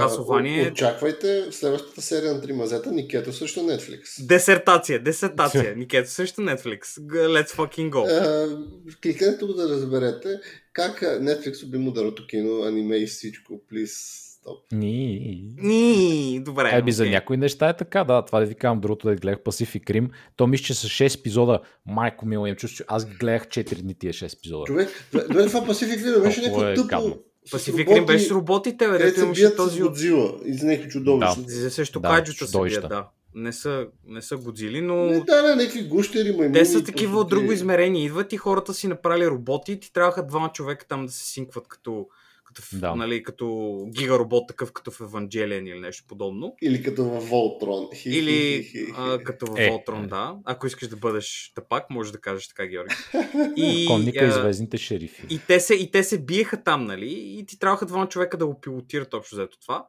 [0.46, 0.70] Е...
[0.70, 4.26] Очаквайте в следващата серия на Три мазета Никето също Netflix.
[4.26, 5.74] Десертация, десертация.
[5.76, 6.82] Никето също Netflix.
[7.08, 8.06] Let's fucking go.
[9.02, 10.40] кликнете тук да разберете
[10.72, 13.60] как Netflix би модерното кино, аниме и всичко.
[13.72, 14.72] Please стоп.
[14.72, 15.54] Ни.
[15.58, 16.70] Ни, добре.
[16.74, 16.94] Еби okay.
[16.94, 18.24] за някои неща е така, да.
[18.24, 20.08] Това да ви казвам, другото да гледах Pacific Rim.
[20.36, 23.94] То мисля, че с 6 епизода, майко мило, им чувство, аз ги гледах 4 дни
[23.94, 24.64] тия 6 епизода.
[24.66, 27.18] Човек, дори това Pacific Rim беше някакво е тъпо.
[27.50, 29.82] Pacific Rim беше с роботите, бе, дето имаше този...
[29.82, 31.42] Годзила и за някакви чудовища.
[31.42, 31.70] Да.
[31.70, 33.08] Също да, кайджута се бият, да.
[33.34, 34.94] Не са, не са годзили, но...
[34.94, 36.52] Не, да, да, някакви гущери, маймуни.
[36.52, 38.04] Те са такива от друго измерение.
[38.04, 41.68] Идват и хората си направили роботи и ти трябваха двама човека там да се синкват
[41.68, 42.06] като
[42.54, 42.94] като, да.
[42.94, 46.56] нали, като гигаробот, такъв като в Евангелиен или нещо подобно.
[46.62, 47.88] Или като в Волтрон.
[48.04, 50.36] Или а, като в е, Волтрон, да.
[50.44, 52.94] Ако искаш да бъдеш тъпак, може да кажеш така, Георги.
[53.56, 55.26] И, Конника и звездните шерифи.
[55.30, 57.38] И те, се, и те се биеха там, нали?
[57.38, 59.86] И ти трябваха двама човека да го пилотират общо взето това.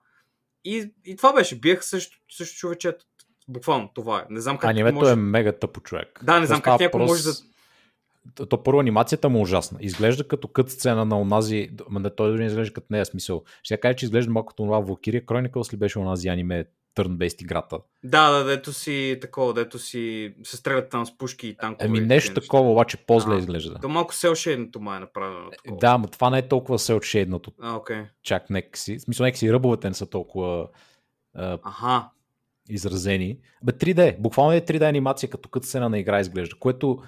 [0.66, 1.60] И, и това беше.
[1.60, 3.06] Биеха също, също човечето.
[3.48, 4.26] Буквално това е.
[4.30, 4.70] Не знам как.
[4.70, 5.12] Анимето може...
[5.12, 6.20] е мега тъпо човек.
[6.24, 7.10] Да, не знам как някой прос...
[7.10, 7.34] може да
[8.50, 9.78] то първо анимацията му е ужасна.
[9.82, 13.44] Изглежда като кът сцена на онази, не, той дори не изглежда като нея смисъл.
[13.64, 16.66] Ще кажа, че изглежда малко като това Valkyria Chronicles ли беше онази аниме
[16.98, 17.80] turn-based играта.
[18.04, 21.88] Да, да, дето си такова, дето си се стрелят там с пушки и танкове.
[21.88, 23.38] Ами нещо такова, обаче по-зле А.
[23.38, 23.80] изглежда.
[23.82, 25.50] То малко селшейдното май е направено.
[25.50, 25.80] Такова.
[25.80, 28.02] Да, но това не е толкова селшейдното, А, окей.
[28.24, 28.98] чак нека си.
[28.98, 30.68] В смисъл, нека си ръбовете не са толкова
[31.36, 32.10] а, Аха.
[32.70, 33.38] изразени.
[33.64, 34.20] Бе, 3D.
[34.20, 37.00] Буквално е 3D анимация, като като сцена на игра изглежда, което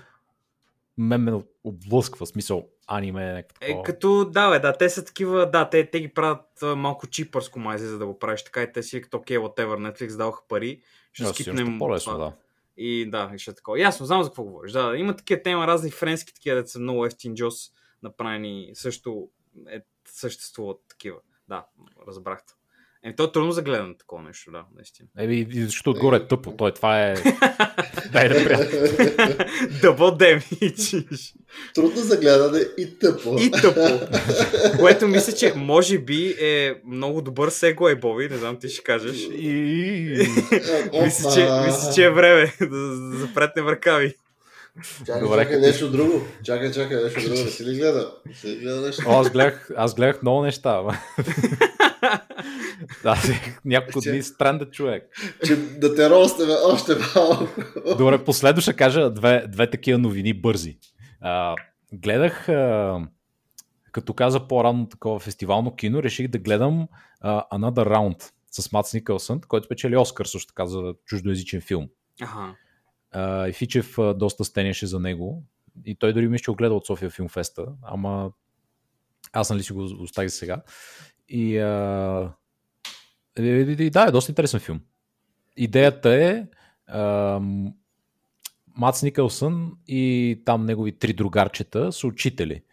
[0.97, 3.83] мен ме облъсква, смисъл аниме е някакво Е, такова.
[3.83, 7.59] като, да, бе, да, те са такива, да, те, те ги правят а, малко чипърско
[7.59, 10.81] май, за да го правиш така и те си като окей, whatever, Netflix даваха пари,
[11.13, 12.33] ще Да, скипнем още по-лесно, да.
[12.77, 13.79] И да, и ще е такова.
[13.79, 14.71] Ясно, знам за какво говориш.
[14.71, 17.71] Да, има такива тема, разни френски такива, деца много ефтин джос
[18.03, 19.29] направени, също
[19.69, 21.17] е, съществуват такива.
[21.47, 21.65] Да,
[22.07, 22.53] разбрахте.
[23.05, 25.07] Е, то е трудно за гледане такова нещо, да, наистина.
[25.17, 26.51] Еми, и защото отгоре е тъпо.
[26.57, 27.13] Той това е...
[28.11, 28.79] Дай да приятел.
[29.67, 31.33] Double damage.
[31.73, 33.35] Трудно за гледане и тъпо.
[33.39, 34.07] И тъпо.
[34.79, 39.17] Което мисля, че може би е много добър сегуей, Боби, не знам ти ще кажеш.
[39.31, 40.27] И...
[41.03, 44.15] Мисля, че, мисля, че е време да, запретнем ръкави.
[45.05, 46.21] Чакай, Добре, чакай, нещо друго.
[46.43, 47.43] Чакай, чакай, нещо друго.
[47.43, 48.13] Не си ли гледа?
[48.25, 49.03] Не си ли гледа нещо?
[49.07, 50.81] О, аз гледах, аз гледах много неща.
[53.03, 53.15] да,
[53.65, 55.03] няколко Че- дни странен човек.
[55.45, 57.47] Че да те ростеме още малко.
[57.97, 60.77] Добре, последно ще кажа две, две такива новини бързи.
[61.21, 61.55] А,
[61.93, 62.99] гледах, а,
[63.91, 66.87] като каза по-рано такова фестивално кино, реших да гледам
[67.21, 71.89] а, Another Round с Мац Никълсън, който спечели Оскар също така за чуждоязичен филм.
[72.21, 72.55] Аха.
[73.11, 75.43] А, и Фичев а, доста стенеше за него.
[75.85, 78.31] И той дори мисля, че го гледа от София Филмфеста, ама
[79.33, 80.61] аз нали си го оставих за сега.
[81.29, 82.33] И, а...
[83.39, 84.81] и, да, е доста интересен филм.
[85.57, 86.45] Идеята е
[86.87, 87.73] ам,
[88.77, 92.63] Мац Никълсън и там негови три другарчета са учители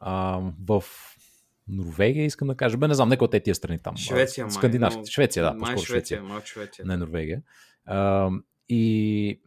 [0.00, 0.84] ам, в
[1.68, 2.76] Норвегия, искам да кажа.
[2.76, 3.96] Бе, не знам, нека от тия страни там.
[3.96, 4.98] Швеция, а, май, Скандинавски.
[5.00, 5.54] но- Швеция, да.
[5.54, 6.86] Май Швеция, май Швеция.
[6.86, 7.42] не Норвегия.
[7.84, 8.30] А,
[8.68, 9.40] и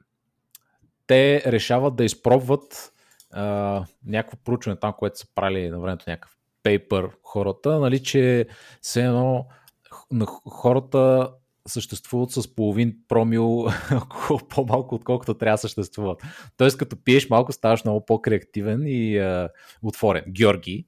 [1.07, 2.93] те решават да изпробват
[3.31, 6.34] а, някакво проучване там, което са правили на времето някакъв
[6.65, 8.45] пейпер хората, нали, че
[8.81, 9.45] все едно
[10.11, 11.31] на хората
[11.67, 16.21] съществуват с половин промил алкохол по-малко, отколкото трябва да съществуват.
[16.57, 19.49] Тоест, като пиеш малко, ставаш много по-креативен и а,
[19.83, 20.23] отворен.
[20.29, 20.85] Георги,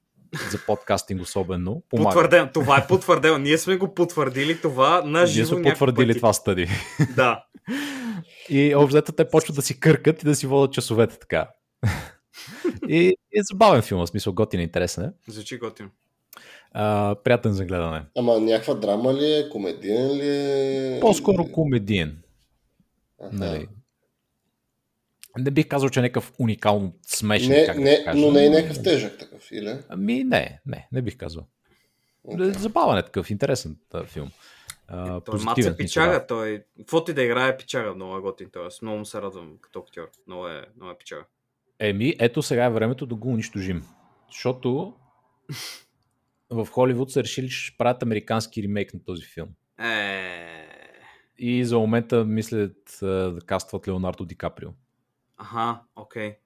[0.50, 2.08] за подкастинг особено, помага.
[2.08, 2.50] Потвърдено.
[2.52, 3.38] Това е потвърдено.
[3.38, 6.18] Ние сме го потвърдили това на Ние живо сме няколко потвърдили пъти.
[6.18, 6.68] това стъди.
[7.16, 7.44] Да.
[8.48, 11.48] И общо те почват да си къркат и да си водят часовете така.
[12.88, 15.12] И е забавен филм, в смисъл готин, интересен е.
[15.32, 15.90] Звучи готино.
[16.72, 18.04] А, приятен за гледане.
[18.16, 19.48] Ама някаква драма ли е?
[19.48, 21.00] Комедиен ли е?
[21.00, 22.22] По-скоро комедиен.
[23.20, 23.34] Аха.
[23.36, 23.68] Нали.
[25.38, 27.50] Не бих казал, че е някакъв уникално смешен.
[27.50, 28.18] Не, как да не, кажа.
[28.18, 29.78] но не е някакъв тежък такъв, или?
[29.88, 31.46] Ами не, не, не бих казал.
[32.24, 32.52] Окей.
[32.52, 34.30] Забавен е такъв, интересен а, филм.
[34.88, 36.26] А, Той Маца Пичага, да.
[36.26, 36.64] той...
[36.78, 38.50] Каквото и да играе Пичага, много е готин.
[38.52, 38.66] Той.
[38.66, 40.10] Аз много му се радвам като актьор.
[40.26, 41.24] Много е, много е Пичага.
[41.80, 43.82] Еми, ето сега е времето да го унищожим.
[44.30, 44.94] Защото
[46.50, 49.48] в Холивуд са решили, че ще правят американски ремейк на този филм.
[49.82, 50.68] Е...
[51.38, 54.70] И за момента мислят да кастват Леонардо Ди Каприо.
[55.36, 56.36] Аха, окей.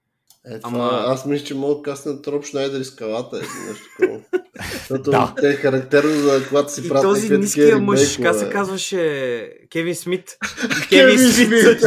[0.46, 3.84] Е, това, Ама- Аз мисля, че мога да каснат Роб Шнайдер и скалата или нещо
[4.00, 4.20] такова.
[4.60, 5.34] Защото Да.
[5.40, 9.50] те е характерно за когато си правят този ниския мъж, как се казваше?
[9.70, 10.36] Кевин Смит.
[10.88, 11.80] Кевин Смит.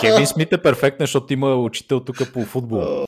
[0.00, 3.06] Кевин Смит е перфектен, защото има учител тук по футбол.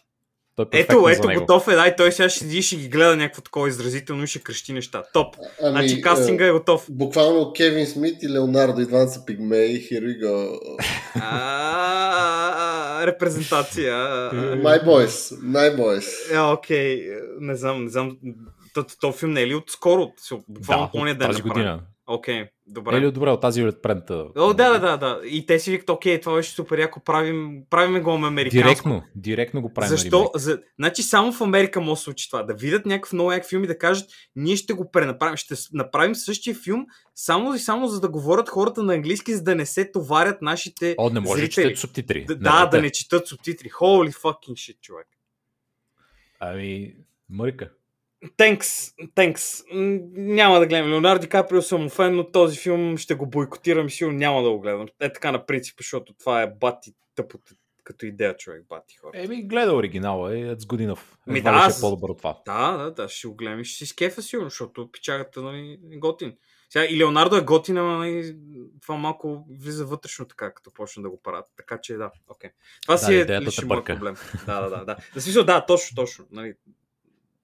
[0.57, 3.17] Той е Ето, ето, готов е, дай, той сега ще седи и ще ги гледа
[3.17, 5.03] някакво такова изразително и ще крещи неща.
[5.13, 5.37] Топ.
[5.63, 6.87] Ами, Значи кастинга е, е готов.
[6.91, 9.89] Буквално Кевин Смит и Леонардо и двамата са пигмеи.
[9.89, 10.59] Here we go.
[12.99, 13.95] А, Репрезентация.
[14.63, 15.41] My boys.
[15.41, 16.35] My boys.
[16.35, 18.19] Е, окей, не знам, не знам.
[18.75, 20.13] То, то филм не е ли от скоро?
[20.49, 21.81] Буквално Да, по ония от ден тази година.
[22.07, 22.97] Окей, добре.
[22.97, 24.27] Или добре, от тази от предната.
[24.37, 25.21] О, да, да, да, да.
[25.25, 28.69] И те си викат, окей, това беше супер яко, правим, правим го американско.
[28.69, 29.89] Директно, директно го правим.
[29.89, 30.31] Защо?
[30.35, 30.61] За...
[30.79, 32.43] Значи само в Америка може да се случи това.
[32.43, 36.15] Да видят някакъв много як филм и да кажат, ние ще го пренаправим, ще направим
[36.15, 39.91] същия филм, само и само за да говорят хората на английски, за да не се
[39.91, 42.25] товарят нашите О, не може да четете субтитри.
[42.25, 42.81] Да, да, да дайте.
[42.81, 43.69] не четат субтитри.
[43.69, 45.07] Holy fucking shit, човек.
[46.41, 46.95] Ами,
[47.31, 47.71] мърка.
[48.37, 48.69] Тенкс,
[49.15, 49.63] тенкс.
[50.13, 50.91] Няма да гледам.
[50.91, 54.51] Леонардо Ди Каприо съм фен, но този филм ще го бойкотирам и сигурно няма да
[54.51, 54.87] го гледам.
[55.01, 57.55] Е така на принцип, защото това е бати тъпото
[57.85, 59.11] като идея, човек, бати хора.
[59.15, 61.01] Еми, гледа оригинала, е, good enough.
[61.27, 62.39] Ми да, аз- е по-добър от това.
[62.47, 65.97] Да, да, да, ще го гледам и ще си скефа сигурно, защото пичагата нали, е
[65.97, 66.37] готин.
[66.71, 68.37] Сега и Леонардо е готин, ама нали,
[68.83, 71.47] това малко влиза вътрешно така, като почне да го правят.
[71.57, 72.51] Така че да, окей.
[72.83, 74.17] Това Да, си е лично проблем.
[74.47, 74.85] Да, да, да.
[74.85, 74.97] да.
[75.15, 76.25] За смисъл, да, точно, точно.
[76.31, 76.55] Нали,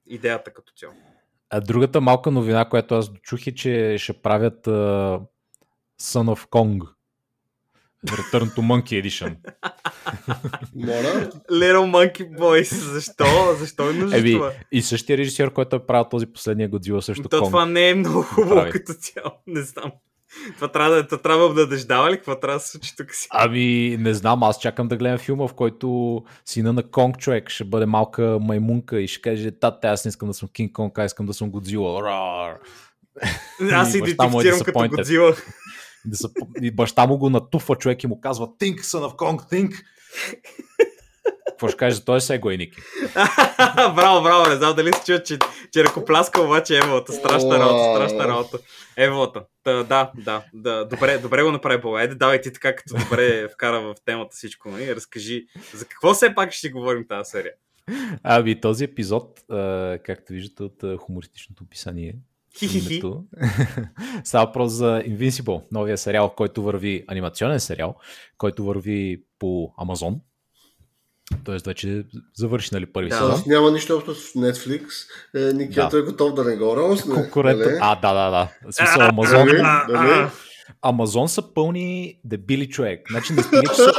[0.06, 0.94] идеята като цяло.
[1.50, 4.70] А другата малка новина, която аз чух е, че ще правят а,
[6.00, 6.94] Son of Kong.
[8.06, 9.36] Return to Monkey Edition.
[10.74, 11.30] Моля.
[11.50, 12.74] Little Monkey Boys.
[12.74, 13.24] Защо?
[13.58, 14.52] Защо е нужно Еби, това?
[14.72, 17.50] и същия режисьор, който е правил този последния Годзила също То Конг.
[17.50, 19.30] това не е много хубаво като цяло.
[19.46, 19.92] Не знам.
[20.54, 22.16] Това трябва да, това трябва да дъждава ли?
[22.16, 23.28] Какво трябва да се случи тук си?
[23.30, 27.64] Ами, не знам, аз чакам да гледам филма, в който сина на Конг човек ще
[27.64, 31.04] бъде малка маймунка и ще каже, тата, аз не искам да съм Кинг Конг, а
[31.04, 32.02] искам да съм Годзила.
[32.02, 32.58] Рар.
[33.72, 34.88] Аз И е идентифицирам като.
[34.88, 35.34] Годзила.
[36.04, 36.28] Да са,
[36.62, 39.74] и баща му го натуфа човек и му казва Think, son of Kong, think!
[41.54, 42.76] Какво ще кажеш за този сегой, Ники?
[43.76, 45.38] браво, браво, не знам дали се чува, че,
[45.72, 47.12] че ръкопляска, обаче Еволата.
[47.12, 48.58] Страшна работа, страшна работа.
[48.96, 49.44] Еволата.
[49.62, 52.00] Та, да, да, да, добре, добре го направи Бола.
[52.00, 54.70] Айде, давай ти така, като добре вкара в темата всичко.
[54.70, 54.96] Нали?
[54.96, 57.52] Разкажи, за какво все пак ще говорим тази серия?
[58.22, 59.40] Ами този епизод,
[60.04, 62.16] както виждате от хумористичното описание,
[62.58, 62.92] Хи-хи-хи.
[62.92, 63.24] името,
[64.24, 67.94] става въпрос за Invincible, новия сериал, който върви, анимационен сериал,
[68.38, 70.20] който върви по Амазон.
[71.44, 73.14] Тоест вече завърши нали, първи Да.
[73.16, 73.30] сезон.
[73.30, 74.82] Тоест няма нищо общо с Netflix.
[75.36, 75.98] Е, Никето Да.
[75.98, 77.14] е готов да не го росне.
[77.14, 77.66] Конкурентът.
[77.66, 77.78] нали?
[77.80, 78.48] А, да, да, да.
[78.64, 79.46] В смисъл Амазон.
[79.46, 79.56] Дали?
[79.56, 80.10] Дали?
[80.10, 80.30] а,
[80.82, 83.00] Амазон са пълни дебили човек.
[83.10, 83.92] Значи не стига, че са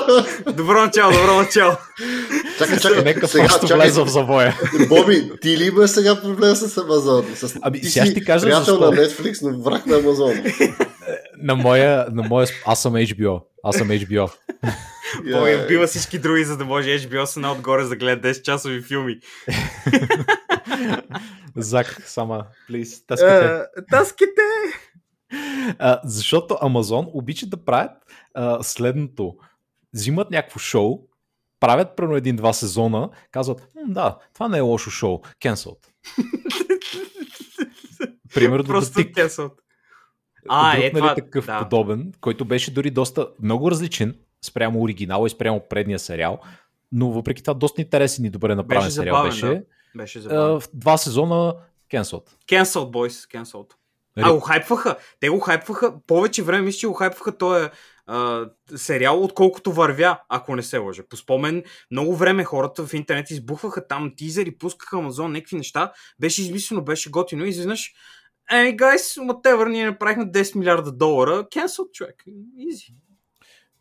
[0.53, 1.75] Добро начало, добро начало.
[2.57, 3.03] Чакай, чакай.
[3.03, 3.85] нека сега, просто чакай.
[3.85, 4.59] влезе в завоя.
[4.89, 7.25] Боби, ти ли имаш сега проблем с Амазон?
[7.35, 7.55] С...
[7.61, 8.91] Ами, ти сега ще ти кажа приятел защо.
[8.91, 10.33] на Netflix, но враг на Амазон.
[11.37, 12.47] На моя, на моя...
[12.65, 13.41] Аз съм HBO.
[13.63, 14.31] Аз съм HBO.
[15.31, 18.33] Бой Я, бива всички други, за да може HBO са на отгоре за да гледа
[18.33, 19.15] 10 часови филми.
[21.55, 22.99] Зак, сама, плиз.
[22.99, 23.03] Е,
[23.89, 24.41] Таските!
[25.79, 27.91] А, защото Амазон обичат да правят
[28.33, 29.35] а, следното.
[29.93, 30.99] Взимат някакво шоу,
[31.59, 35.87] правят примерно един-два сезона, казват, «М, да, това не е лошо шоу, cancelled.
[38.33, 39.53] Примерно Просто кесълт.
[40.49, 41.15] А, друг, е нали, това.
[41.15, 41.59] такъв да.
[41.59, 46.39] подобен, който беше дори доста много различен спрямо оригинала и спрямо предния сериал,
[46.91, 49.45] но въпреки това доста интересен и добре направен Беше сериал забавен, беше.
[49.45, 49.61] да.
[49.95, 50.59] Беше А, забавно.
[50.59, 51.55] в два сезона
[51.91, 52.29] cancelled.
[52.49, 53.41] Cancelled, boys.
[53.43, 53.73] Cancelled.
[54.17, 54.95] А, го хайпваха.
[55.19, 55.93] Те го хайпваха.
[56.07, 57.69] Повече време мисля, че го хайпваха този
[58.07, 61.03] а, сериал, отколкото вървя, ако не се лъжа.
[61.09, 65.91] По спомен, много време хората в интернет избухваха там тизери, пускаха Амазон, някакви неща.
[66.19, 67.93] Беше измислено, беше готино и изведнъж
[68.51, 71.43] Еми, гайс, whatever, ние направихме 10 милиарда долара.
[71.43, 72.23] Cancel, човек.
[72.59, 72.93] Easy.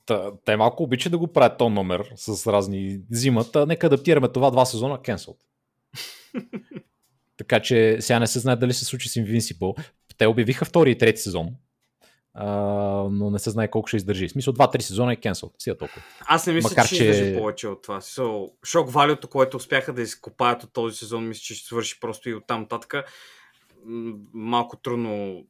[0.07, 3.67] Та, те малко обичат да го правят този номер с разни зимата.
[3.67, 5.37] Нека адаптираме това два сезона cancelled.
[7.37, 9.87] така че сега не се знае дали се случи с Invincible.
[10.19, 11.49] Те обявиха втори и трети сезон.
[12.35, 12.47] А,
[13.11, 14.29] но не се знае колко ще издържи.
[14.29, 15.53] В смисъл 2-3 сезона е cancelled.
[15.59, 16.03] Сега толкова.
[16.27, 18.01] Аз не мисля, Макар, че ще издържи повече от това.
[18.01, 22.29] So, шок валюто, което успяха да изкопаят от този сезон, мисля, че ще свърши просто
[22.29, 22.95] и оттам нататък.
[24.35, 25.45] Малко трудно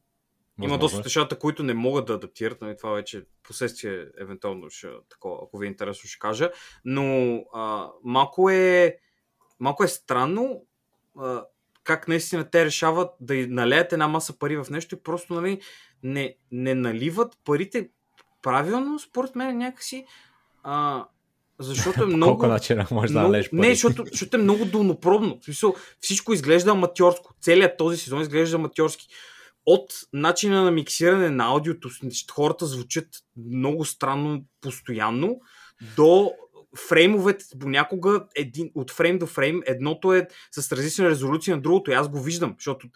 [0.59, 0.99] Има Възможно доста е.
[0.99, 5.57] от нещата, които не могат да адаптират, нали, това вече последствие евентуално ще, такова, ако
[5.57, 6.51] ви е интересно ще кажа,
[6.85, 8.97] но а, малко е
[9.59, 10.65] малко е странно
[11.19, 11.43] а,
[11.83, 15.61] как наистина те решават да налеят една маса пари в нещо и просто нали,
[16.03, 17.89] не, не наливат парите
[18.41, 20.05] правилно, според мен някакси,
[20.63, 21.05] а,
[21.59, 22.31] защото е много...
[22.31, 23.59] Колко начина може да належиш пари?
[23.59, 25.39] Не, защото, защото е много долнопробно.
[25.41, 27.33] В смисъл, всичко изглежда аматьорско.
[27.41, 29.07] Целият този сезон изглежда аматьорски.
[29.65, 31.89] От начина на миксиране на аудиото,
[32.31, 35.39] хората звучат много странно постоянно,
[35.95, 36.31] до
[36.89, 41.91] фреймовете понякога един, от фрейм до фрейм едното е с различна резолюция на другото.
[41.91, 42.87] И аз го виждам, защото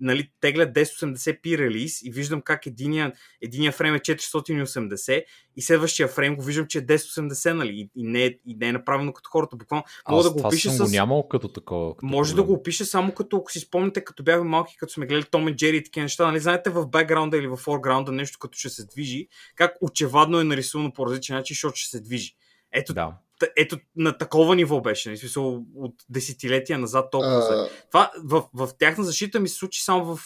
[0.00, 5.24] нали, тегля 1080p релиз и виждам как единия, единия фрейм е 480
[5.56, 8.68] и следващия фрейм го виждам, че е 1080, нали, и, и, не, е, и не
[8.68, 9.56] е направено като хората.
[9.56, 10.84] Буквално мога да го опиша с...
[10.84, 11.96] го нямал като такова.
[11.96, 12.54] Като Може да проблем.
[12.54, 15.56] го опиша само като, ако си спомните, като бяхме малки, като сме гледали Том и
[15.56, 18.86] Джери и такива неща, нали, знаете в бекграунда или в форграунда нещо като ще се
[18.86, 22.36] движи, как очевадно е нарисувано по различен начин, защото ще се движи.
[22.72, 23.12] Ето, Да.
[23.56, 27.42] Ето на такова ниво беше, нали, смисъл от десетилетия назад толкова.
[27.42, 30.20] се- А, Това в, в тяхна защита ми се случи само в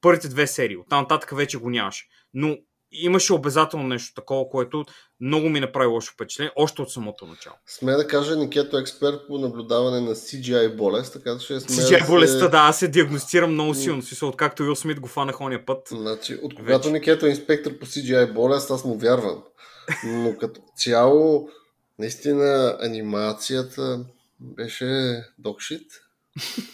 [0.00, 0.76] първите две серии.
[0.76, 2.06] Оттам нататък вече го нямаше.
[2.34, 2.56] Но
[2.92, 4.84] имаше обязателно нещо такова, което
[5.20, 7.56] много ми направи лошо впечатление, още от самото начало.
[7.66, 12.06] сме да кажа, Никето е експерт по наблюдаване на CGI болест, така че сме CGI
[12.06, 14.02] болестта, да, аз се диагностирам много силно.
[14.02, 15.88] Смисъл, откакто Уил Смит го фанах ония път.
[15.88, 16.90] Значи, от когато Вече.
[16.90, 19.42] Никето е инспектор по CGI болест, аз му вярвам.
[20.04, 21.48] Но като цяло,
[21.98, 24.04] наистина, анимацията
[24.40, 25.82] беше докшит.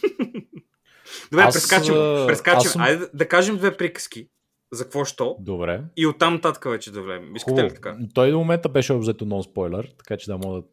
[1.31, 1.95] Добре, Аз, прескачам.
[1.97, 2.59] а, прескачам.
[2.59, 4.29] аз съм- Айде да, да кажем две приказки.
[4.73, 5.37] За какво що?
[5.41, 5.83] Добре.
[5.97, 7.37] И оттам нататък вече да влезем.
[7.37, 7.97] Искате ли така?
[8.15, 10.65] Той до момента беше обзето нон спойлер, така че да мога да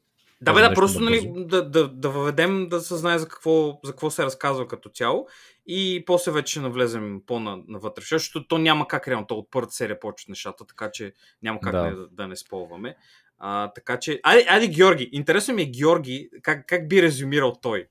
[0.42, 1.28] Да, бе, да, просто набързо.
[1.30, 4.90] нали, да, да, да въведем, да се знае за какво, за какво се разказва като
[4.90, 5.28] цяло
[5.68, 10.00] и после вече ще навлезем по-навътре, защото то няма как реално, то от първата серия
[10.00, 11.82] почват нещата, така че няма как Да.
[11.84, 12.96] да, да, да не спълваме.
[13.44, 17.88] А, така че, айде, айде Георги, интересно ми е Георги, как, как би резюмирал той?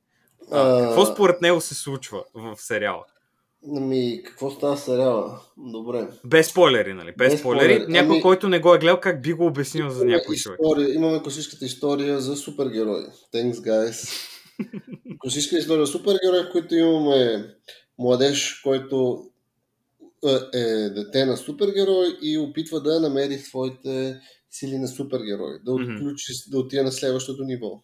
[0.52, 3.04] А, какво според него се случва в сериала?
[3.76, 5.40] Ами, какво става сериала?
[5.56, 6.08] Добре.
[6.24, 7.12] Без спойлери, нали?
[7.16, 7.74] Без, Без спойлери.
[7.74, 7.92] спойлери.
[7.92, 10.58] Някой, Ами- който не го е гледал, как би го обяснил за някой човек?
[10.62, 13.04] история, имаме класическата история за супергерои.
[13.34, 14.26] Thanks, guys.
[15.18, 17.46] Класическа история за супергерои, в които имаме
[17.98, 19.24] младеж, който
[20.26, 24.20] е, е дете на супергерой и опитва да намери своите
[24.50, 25.58] сили на супергерой.
[25.64, 27.82] Да отключи, да отиде на следващото ниво.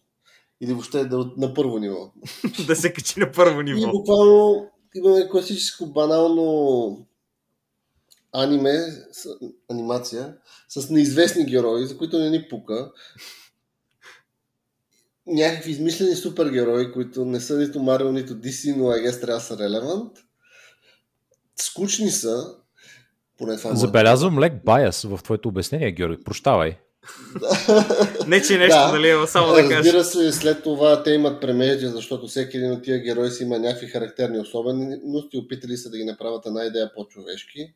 [0.61, 2.13] Или въобще да, на първо ниво.
[2.67, 3.91] да се качи на първо И ниво.
[3.91, 7.07] буквално имаме класическо банално
[8.33, 8.77] аниме,
[9.11, 9.29] с,
[9.69, 10.37] анимация,
[10.69, 12.91] с неизвестни герои, за които не ни пука.
[15.27, 19.45] Някакви измислени супергерои, които не са нито Marvel, нито DC, но I guess трябва да
[19.45, 20.17] са релевант.
[21.55, 22.55] Скучни са.
[23.37, 23.75] Поне това е.
[23.75, 26.23] Забелязвам лек байас в твоето обяснение, Георги.
[26.23, 26.77] Прощавай.
[28.27, 28.91] Не, че нещо, Да.
[28.91, 29.77] нали, само да кажа.
[29.77, 33.59] Разбира се, след това те имат премеждия, защото всеки един от тия герои си има
[33.59, 37.73] някакви характерни особености, опитали са да ги направят една идея по-човешки.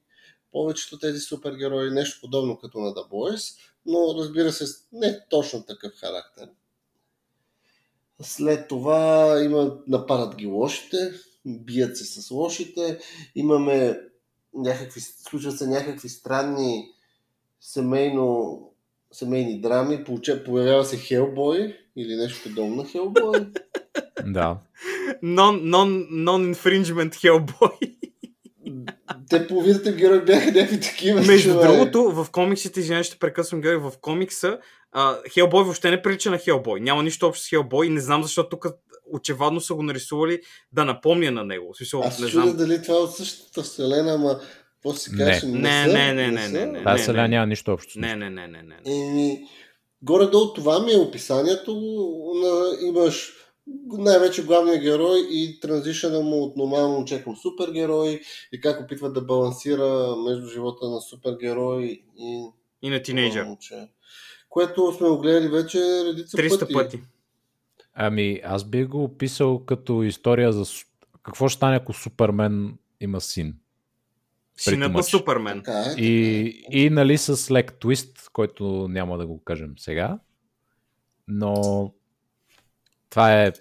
[0.51, 5.91] Повечето тези супергерои нещо подобно като на The Boys, но разбира се, не точно такъв
[5.99, 6.49] характер.
[8.21, 11.11] След това има, нападат ги лошите,
[11.45, 12.99] бият се с лошите,
[13.35, 13.99] имаме
[14.53, 16.89] някакви, случват се някакви странни
[17.61, 18.59] семейно,
[19.11, 23.31] семейни драми, получа, появява се Хелбой или нещо подобно на Хелбой.
[24.25, 24.57] Да.
[25.23, 25.89] Non, non,
[26.27, 27.95] non-infringement Hellboy.
[29.29, 31.21] Те половината герои бяха някакви такива.
[31.21, 31.67] Между човек.
[31.67, 34.59] другото, в комиксите, извинявай, ще прекъсвам Георги, в комикса
[35.33, 36.79] Хелбой въобще не прилича на Хелбой.
[36.79, 38.65] Няма нищо общо с Хелбой и не знам защо тук
[39.11, 40.41] очевадно са го нарисували
[40.71, 41.73] да напомня на него.
[41.75, 42.57] Смисъл, Аз не знам.
[42.57, 44.39] дали това е от същата вселена, ама
[44.73, 45.17] какво си Не.
[45.17, 45.43] кажеш?
[45.43, 45.51] Не,
[45.87, 46.49] не, не, не, са?
[46.49, 46.83] не, не.
[46.83, 47.99] Тази селя няма нищо общо.
[47.99, 48.75] Не, не, не, не, не.
[48.85, 49.01] не.
[49.01, 49.43] Еми,
[50.01, 51.73] горе-долу това ми е описанието.
[52.35, 53.33] На, имаш
[53.89, 58.21] най-вече главния герой и транзишъна му от нормално момче към супергерой
[58.53, 61.83] и как опитва да балансира между живота на супергерой
[62.17, 62.45] и
[62.81, 63.43] И на тинейджър.
[63.43, 63.75] момче.
[64.49, 66.73] Което сме го гледали вече редица 300 пъти.
[66.73, 66.99] пъти.
[67.93, 70.65] Ами, аз бих го описал като история за
[71.23, 73.55] какво ще стане, ако Супермен има син.
[74.57, 75.09] Синът на much.
[75.09, 75.63] Супермен.
[75.67, 76.39] Е, И,
[76.71, 76.77] е.
[76.79, 80.19] и нали с лек твист, който няма да го кажем сега,
[81.27, 81.53] но
[83.09, 83.51] това е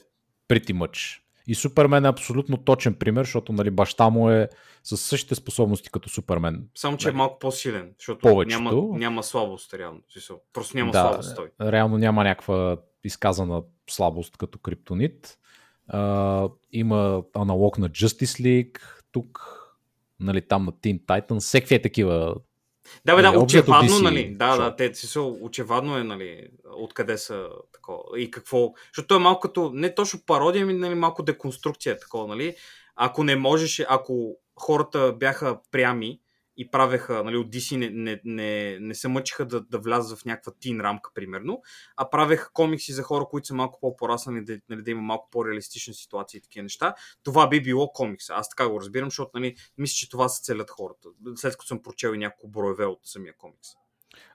[0.48, 1.20] pretty much.
[1.46, 4.48] И Супермен е абсолютно точен пример, защото нали, баща му е
[4.82, 6.68] с същите способности като Супермен.
[6.74, 7.16] Само, че е Нали.
[7.16, 8.62] малко по-силен, защото Повечето.
[8.62, 10.00] няма, няма слабост, реално.
[10.52, 11.72] Просто няма да, слабост той.
[11.72, 13.62] реално няма някаква изказана
[13.92, 15.38] слабост като криптонит.
[15.88, 18.78] А, има аналог на Justice League
[19.12, 19.56] тук,
[20.20, 22.34] нали, там на Teen Titans, всеки е такива.
[23.04, 24.64] Да, бе, да, обзето очевадно, DC нали, да, шоу.
[24.64, 29.18] да, те си са, очевадно е, нали, откъде са такова и какво, защото то е
[29.18, 32.54] малко като, не точно пародия, ми, нали, малко деконструкция, такова, нали,
[32.96, 36.20] ако не можеше, ако хората бяха прями
[36.60, 40.24] и правеха, нали, от DC не, не, не, не се мъчиха да, да влязат в
[40.24, 41.62] някаква тин рамка, примерно,
[41.96, 45.94] а правеха комикси за хора, които са малко по-пораснали, да, нали, да има малко по-реалистична
[45.94, 48.30] ситуация и такива неща, това би било комикс.
[48.30, 51.82] Аз така го разбирам, защото, нали, мисля, че това се целят хората, след като съм
[51.82, 53.68] прочел и няколко броеве от самия комикс.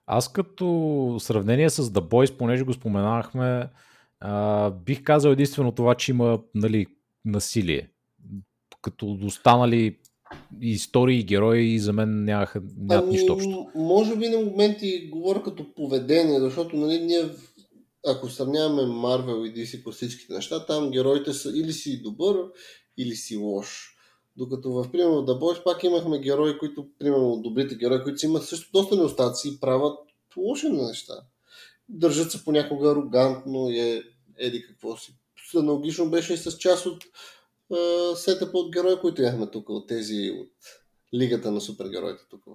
[0.06, 3.70] Аз като сравнение с The Boys, понеже го споменахме,
[4.20, 6.88] а, бих казал единствено това, че има нали,
[7.26, 7.90] насилие.
[8.82, 10.00] Като останали
[10.62, 13.68] истории и герои за мен нямаха, нямат Ами, нищо общо.
[13.76, 17.30] Може би на моменти говоря като поведение, защото нали, ние,
[18.08, 22.38] ако сравняваме Marvel и DC по всичките неща, там героите са или си добър,
[22.98, 23.92] или си лош.
[24.38, 28.44] Докато в примерно The Boys пак имахме герои, които, примерно добрите герои, които си имат
[28.44, 30.00] също доста неостатъци и правят
[30.38, 31.14] лоши неща.
[31.90, 34.04] Държат се понякога арогантно и е,
[34.38, 35.16] еди какво си.
[35.56, 37.04] Аналогично беше и с част от
[38.16, 40.52] сетъпа от герои, които имахме тук, от тези от
[41.14, 42.52] лигата на супергероите тук в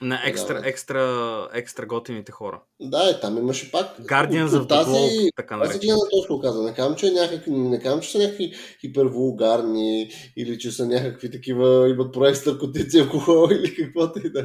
[0.00, 0.68] На екстра, Да.
[0.68, 2.62] екстра, екстра готините хора.
[2.80, 3.98] Да, и там имаше пак.
[3.98, 5.80] Guardians of от the Globe, така Аз наречено.
[5.80, 6.62] гледам точно каза.
[6.62, 11.30] Не казвам, че, е някакви, не казвам, че са някакви хипервулгарни или че са някакви
[11.30, 14.44] такива, имат проект наркотици, алкохол или каквото и да е.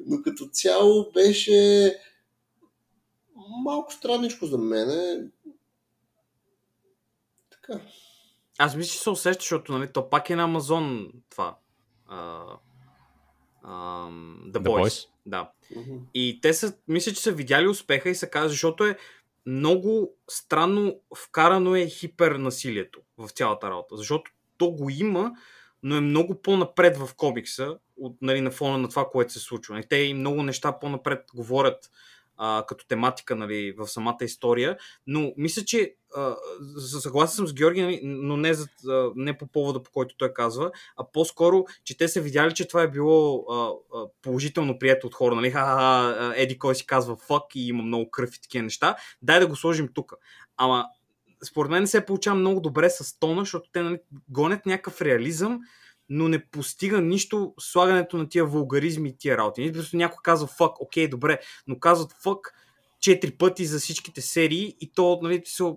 [0.00, 1.92] Но като цяло беше
[3.64, 4.88] малко странничко за мен.
[7.50, 7.80] Така.
[8.58, 11.56] Аз мисля, че се усеща, защото нали, то пак е на Амазон това.
[12.06, 12.42] А,
[13.64, 14.82] ам, The, The Boys.
[14.82, 15.08] Boys.
[15.26, 15.50] Да.
[15.76, 15.96] Мгм.
[16.14, 18.98] И те са, мисля, че са видяли успеха и са казали, защото е
[19.46, 25.32] много странно вкарано е хипернасилието в цялата работа, защото то го има,
[25.82, 29.74] но е много по-напред в комикса, от, нали, на фона на това, което се случва.
[29.74, 31.90] Нали, те и много неща по-напред говорят
[32.36, 36.03] а, като тематика нали, в самата история, но мисля, че а,
[37.00, 38.68] съгласен съм с Георги, нали, но не, за,
[39.16, 42.82] не по повода, по който той казва, а по-скоро, че те са видяли, че това
[42.82, 43.72] е било а,
[44.22, 45.34] положително прието от хора.
[45.34, 45.50] Нали?
[45.50, 48.96] Ха-ха, Еди кой си казва фък и има много кръв и такива неща.
[49.22, 50.12] Дай да го сложим тук.
[50.56, 50.84] Ама
[51.44, 53.98] според мен се получава много добре с тона, защото те нали,
[54.28, 55.60] гонят някакъв реализъм,
[56.08, 59.72] но не постига нищо слагането на тия вулгаризми и тия работи.
[59.72, 62.54] Просто някой казва фък, окей, добре, но казват фък
[63.00, 65.74] четири пъти за всичките серии и то, нали, са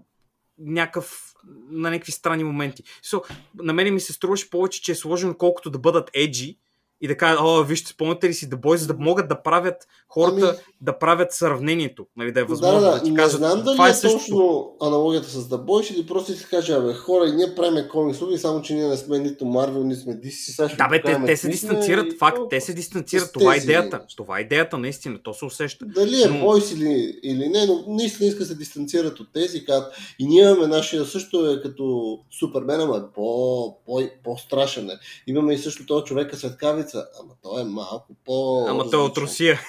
[0.60, 1.34] някакъв,
[1.70, 2.84] на някакви странни моменти.
[3.04, 6.58] So, на мен ми се струваше повече, че е сложено колкото да бъдат еджи,
[7.02, 9.88] и да кажат, о, вижте, спомняте ли си The Boys, за да могат да правят
[10.10, 10.58] хората ами...
[10.82, 13.38] да правят сравнението, нали, да е възможно да, да, да ти не кажат.
[13.38, 14.18] знам дали това е, е също.
[14.18, 18.38] точно аналогията с The Boys или просто си каже, абе, хора, и ние правим комиксови,
[18.38, 20.56] само че ние не сме нито Marvel, нито сме DC.
[20.56, 24.02] Сега Да, бе, те, те се дистанцират, и факт, те се дистанцират, това е идеята.
[24.18, 25.86] Това е идеята, наистина, то се усеща.
[25.86, 29.66] Дали е Но- Бойс или, или не, но наистина иска да се дистанцират от тези,
[29.66, 34.94] казват, и ние имаме нашия също е като Супермен, ама е по, по, по-страшен е.
[35.28, 38.66] Имаме и също този човека светкавица, ама той е малко по...
[38.68, 39.18] Ама той е от.
[39.18, 39.60] Русия.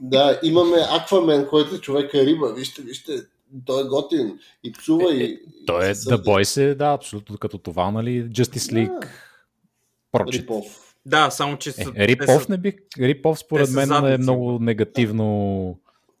[0.00, 3.12] Да, имаме Аквамен, който е човека е риба, вижте, вижте,
[3.66, 5.40] той е готин и псува Е, и...
[5.66, 6.22] Той е и се The сърди.
[6.30, 9.00] Boys е, да, абсолютно като това, нали, Justice League.
[9.00, 9.08] Да,
[10.12, 10.42] Прочит.
[10.42, 10.94] Рипов.
[11.06, 14.58] Да, само че са, Е, Рипов са- не би, Рипов според мен е задници, много
[14.58, 15.78] негативно,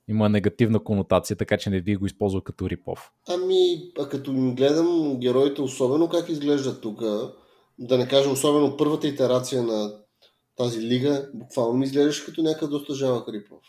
[0.08, 3.10] има негативна конотация, така че не би го използвал като Рипов.
[3.28, 7.00] Ами, а като им гледам героите, особено как изглеждат тук,
[7.78, 9.92] да не кажа особено първата итерация на
[10.56, 13.62] тази лига, буквално ми изглеждаш като някакъв доста жалък Рипов.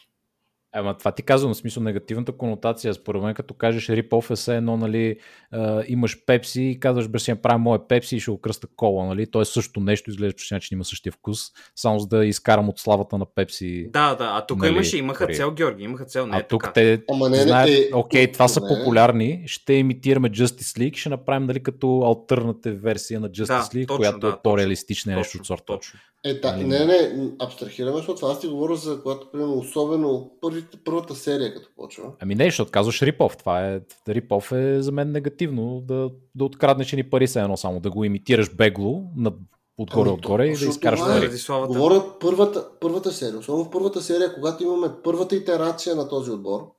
[0.77, 2.93] Ама това ти казвам, в смисъл негативната конотация.
[2.93, 5.19] Според мен, като кажеш Рипов е все едно, нали,
[5.51, 9.05] а, имаш пепси и казваш, бе, си направя моя пепси и ще го кръста кола,
[9.05, 9.31] нали?
[9.31, 11.39] То е също нещо, изглежда, че начин има същия вкус,
[11.75, 13.89] само за да изкарам от славата на пепси.
[13.93, 16.63] Да, да, а тук Нали, имаше, имаха цел, Георги, имаха цел, не а е тук
[16.63, 16.73] така.
[16.73, 18.67] те Ама не, не, знаят, е, окей, това са не.
[18.67, 23.87] популярни, ще имитираме Justice League, ще направим нали, като альтернатив версия на Justice Да, League,
[23.87, 25.79] точно, която да, е по-реалистична нещо от Точно, сорта.
[26.25, 26.63] Е, да, Нали?
[26.67, 31.53] не, не, абстрахираме, защото това аз ти говоря за когато, примерно, особено първите, първата серия,
[31.53, 32.03] като почва.
[32.19, 33.37] Ами не, защото казваш Рипов.
[33.37, 37.79] Това е, Рипов е за мен негативно да, да откраднеш ни пари се едно само,
[37.79, 39.33] да го имитираш бегло над,
[39.77, 41.13] отгоре, Ами, отгоре и да изкараш това е.
[41.13, 41.21] пари.
[41.25, 41.73] Заради славата.
[41.73, 46.71] Говоря първата, първата серия, особено в първата серия, когато имаме първата итерация на този отбор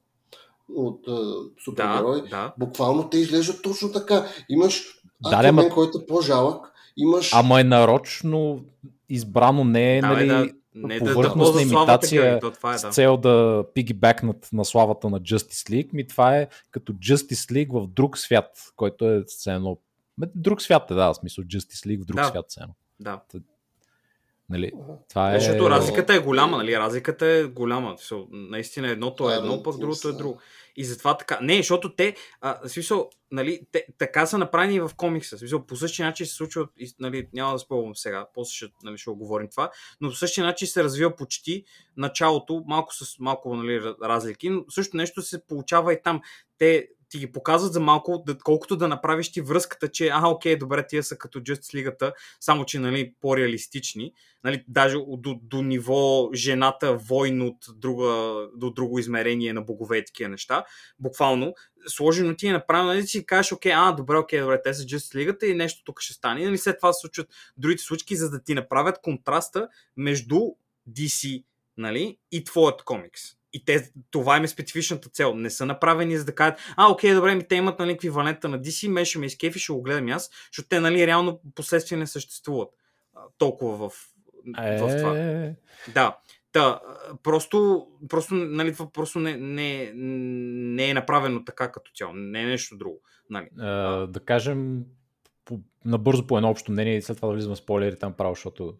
[0.74, 1.34] от uh,
[1.64, 2.52] супергерой, Да, да.
[2.58, 4.26] буквално те изглеждат точно така.
[4.48, 4.84] Имаш
[5.20, 7.30] да, Аквамен, ма- който е по-жалък, имаш...
[7.34, 8.60] Ама е нарочно
[9.08, 12.74] избрано, не е Да, нали, да, не да, да повърхностна ползва славата, имитация то това
[12.74, 12.90] е, с да.
[12.90, 15.88] цел да пигибекнат на славата на Justice League.
[15.92, 19.24] Ми това е като Justice League в друг свят, който е.
[20.18, 22.24] Ме, Друг свят е, да, в смисъл Justice League в друг Да.
[22.24, 22.74] свят едно.
[23.00, 23.20] Да.
[24.50, 24.72] Нали,
[25.08, 25.40] това е...
[25.40, 26.78] Защото разликата е голяма, нали?
[26.78, 27.96] Разликата е голяма.
[28.30, 30.40] Наистина едното е е едно, пък другото е друго.
[30.76, 31.38] И затова така.
[31.42, 35.38] Не, защото те, а, смисъл, нали, те, така са направени и в комикса.
[35.38, 38.98] Смисъл, по същия начин се случва, и, нали, няма да спомням сега, после ще, нали,
[38.98, 39.70] ще го говорим това,
[40.00, 41.64] но по същия начин се развива почти
[41.96, 46.20] началото, малко с малко нали, ра- разлики, но също нещо се получава и там.
[46.58, 50.56] Те ти ги показват за малко, да, колкото да направиш ти връзката, че а, окей,
[50.56, 54.12] добре, тия са като Justice Лигата, само че нали, по-реалистични.
[54.44, 60.04] Нали, даже до, до ниво жената войн от, друга, до друго измерение на богове и
[60.04, 60.64] такива неща.
[60.98, 61.54] Буквално,
[61.88, 65.14] сложено ти е направено, нали, си кажеш, окей, а, добре, окей, добре, те са Justice
[65.14, 66.44] Лигата и нещо тук ще стане.
[66.44, 70.40] Нали, след това се случват другите случки, за да ти направят контраста между
[70.90, 71.44] DC
[71.76, 73.35] нали, и твоят комикс.
[73.52, 75.34] И те, това им е специфичната цел.
[75.34, 78.60] Не са направени за да кажат, а, окей, добре, ми те имат нали, еквивалента на
[78.60, 82.06] DC, ме ще ме изкефи, ще го гледам аз, защото те, нали, реално последствия не
[82.06, 82.68] съществуват
[83.14, 83.92] а, толкова в,
[84.56, 85.18] в това.
[85.18, 85.54] Е,
[85.94, 86.16] Да.
[86.52, 86.80] Та,
[87.22, 92.12] просто, просто, нали, това просто не, не, не е направено така като цяло.
[92.14, 93.00] Не е нещо друго.
[93.30, 93.48] Нали.
[93.58, 94.84] а, да кажем
[95.44, 98.34] по, набързо по едно общо мнение и след това да влизаме в спойлери там право,
[98.34, 98.74] защото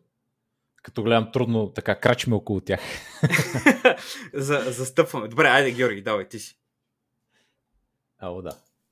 [0.87, 2.81] като гледам трудно така крачме около тях.
[4.35, 5.29] За, застъпваме.
[5.29, 6.59] Добре, айде, Георги, давай, ти си.
[8.19, 8.51] Ало, да.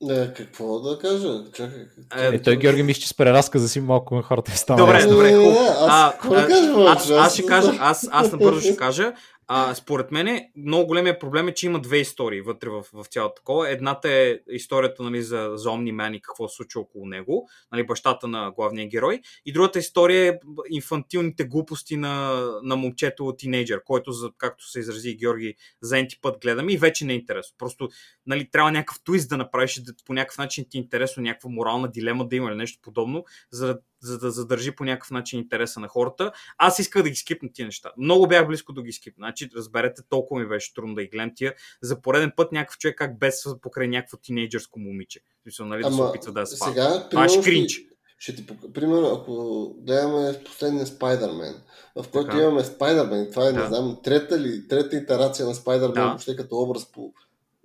[0.09, 1.51] Е, какво да кажа?
[1.53, 1.81] Чакай.
[2.17, 4.77] Е, Е, той Георги мисля, че с преразказа си малко на хората е стана.
[4.77, 5.11] Добре, ясно.
[5.11, 5.61] добре, Не, хубаво.
[5.61, 8.75] не, Аз, А, какво да а, кажа, аз, аз ще кажа, аз, аз набързо ще
[8.77, 9.13] кажа.
[9.47, 13.35] А, според мен, много големия проблем е, че има две истории вътре в, в цялото
[13.35, 13.69] такова.
[13.69, 18.27] Едната е историята нали, за, за Omni-Man и какво се случва около него, нали, бащата
[18.27, 19.21] на главния герой.
[19.45, 20.39] И другата история е
[20.69, 26.39] инфантилните глупости на, на момчето тинейджър, който, за, както се изрази Георги, за енти път
[26.41, 27.55] гледаме и вече не е интересно.
[27.57, 27.89] Просто
[28.25, 31.91] нали, трябва някакъв твист да направиш, да, по някакъв начин ти е интересно, някаква морална
[31.91, 35.79] дилема да има или нещо подобно, за да за да задържи по някакъв начин интереса
[35.79, 36.31] на хората.
[36.57, 37.91] Аз исках да ги скипна тия неща.
[37.97, 39.25] Много бях близко да ги скипна.
[39.25, 41.53] Значи, разберете, толкова ми беше трудно да ги гледам тия.
[41.81, 45.19] За пореден път някакъв човек как без покрай някакво тинейджърско момиче.
[45.41, 47.81] Смисъл, нали, да се опитва да се Сега, Това е кринч.
[48.17, 51.53] Ще ти, примерно, ако гледаме последния Спайдермен,
[51.95, 52.41] в който така.
[52.41, 53.61] имаме Спайдермен, това е, да.
[53.61, 56.07] не знам, трета ли, трета итерация на Спайдермен, да.
[56.07, 57.13] въобще като образ, по,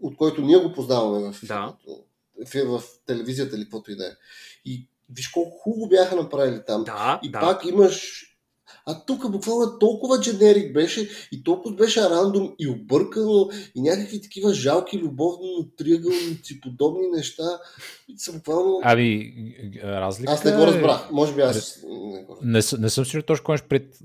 [0.03, 1.77] от който ние го познаваме в, да.
[2.47, 4.11] в, в телевизията или каквото и да е.
[4.65, 6.85] И Виж колко хубаво бяха направили там.
[6.85, 7.41] Да, и да.
[7.41, 8.27] пак имаш
[8.87, 14.55] а тук буквално толкова дженерик беше и толкова беше рандом и объркано и някакви такива
[14.55, 17.43] жалки любовно триъгълници, подобни неща.
[18.17, 18.81] Са буквално...
[18.83, 19.33] Ами,
[19.85, 20.33] разлика...
[20.33, 21.11] Аз не го разбрах.
[21.11, 21.85] Може би аз...
[22.43, 23.99] Не, не, не съм сигурен точно кой пред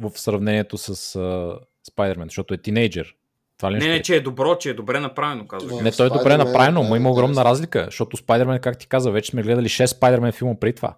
[0.00, 1.58] в сравнението с uh,
[1.90, 3.14] Spider-Man, защото е тинейджър.
[3.58, 5.82] Това ли не, не, че е добро, че е добре направено, казваш.
[5.82, 9.30] Не, той е добре направено, но има огромна разлика, защото Спайдермен, как ти каза, вече
[9.30, 10.96] сме гледали 6 Спайдермен филма преди това.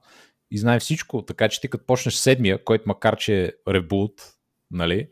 [0.50, 4.12] И знаем всичко, така че ти като почнеш седмия, който макар че е ребут,
[4.70, 5.08] нали,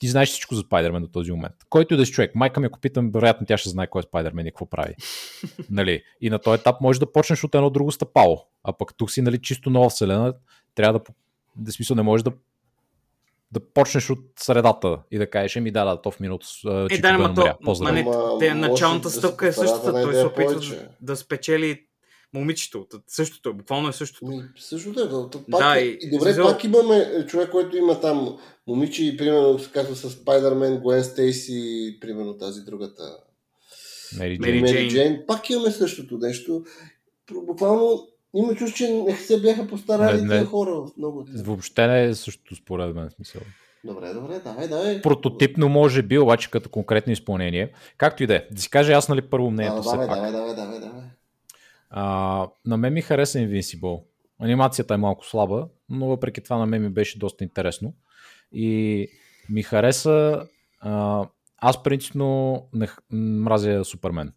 [0.00, 1.54] ти знаеш всичко за Спайдермен до този момент.
[1.68, 4.02] Който и да си човек, майка ми ако питам, вероятно тя ще знае кой е
[4.02, 4.94] Спайдермен и какво прави.
[5.70, 6.02] нали?
[6.20, 8.46] И на този етап можеш да почнеш от едно друго стъпало.
[8.64, 10.34] А пък тук си нали, чисто нова вселена,
[10.74, 11.04] трябва да,
[11.56, 12.32] да смисъл не можеш да
[13.52, 16.46] да почнеш от средата и да кажеш, ми да, да, то в минуто
[16.90, 18.06] е, да, ма, то, ма, не,
[18.38, 19.92] те, началната стъпка е същата.
[19.92, 21.80] Той се опитва да, да спечели
[22.34, 22.86] момичето.
[23.06, 24.26] Същото е, буквално е същото.
[24.26, 25.06] Ми, същото е.
[25.06, 26.46] Да, пак, да, и, и добре, зел...
[26.46, 32.36] пак имаме човек, който има там момиче и примерно, както с Spider-Man, Гуен Стейси, примерно
[32.38, 33.16] тази другата.
[34.18, 34.62] Мери Джейн.
[34.62, 35.22] Мери Джейн.
[35.26, 36.64] Пак имаме същото нещо.
[37.32, 41.26] Буквално има чувство, че не се бяха постарали тези хора в много.
[41.36, 43.42] Въобще не е също според мен смисъл.
[43.84, 45.02] Добре, добре, давай, давай.
[45.02, 47.72] Прототипно може би, обаче като конкретно изпълнение.
[47.96, 48.46] Както и да е.
[48.50, 49.82] Да си кажа аз нали първо мнението.
[49.82, 51.02] Да, давай, давай, давай, давай, давай.
[51.90, 54.02] А, на мен ми хареса Invincible.
[54.40, 57.94] Анимацията е малко слаба, но въпреки това на мен ми беше доста интересно.
[58.52, 59.08] И
[59.50, 60.46] ми хареса...
[60.80, 61.24] А,
[61.58, 64.32] аз принципно не мразя Супермен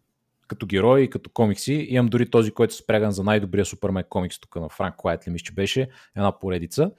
[0.48, 1.86] като герой и като комикси.
[1.88, 5.32] Имам дори този, който е спряган за най-добрия Супермен комикс тук на Франк Уайт, ли
[5.32, 6.90] мисля, че беше една поредица.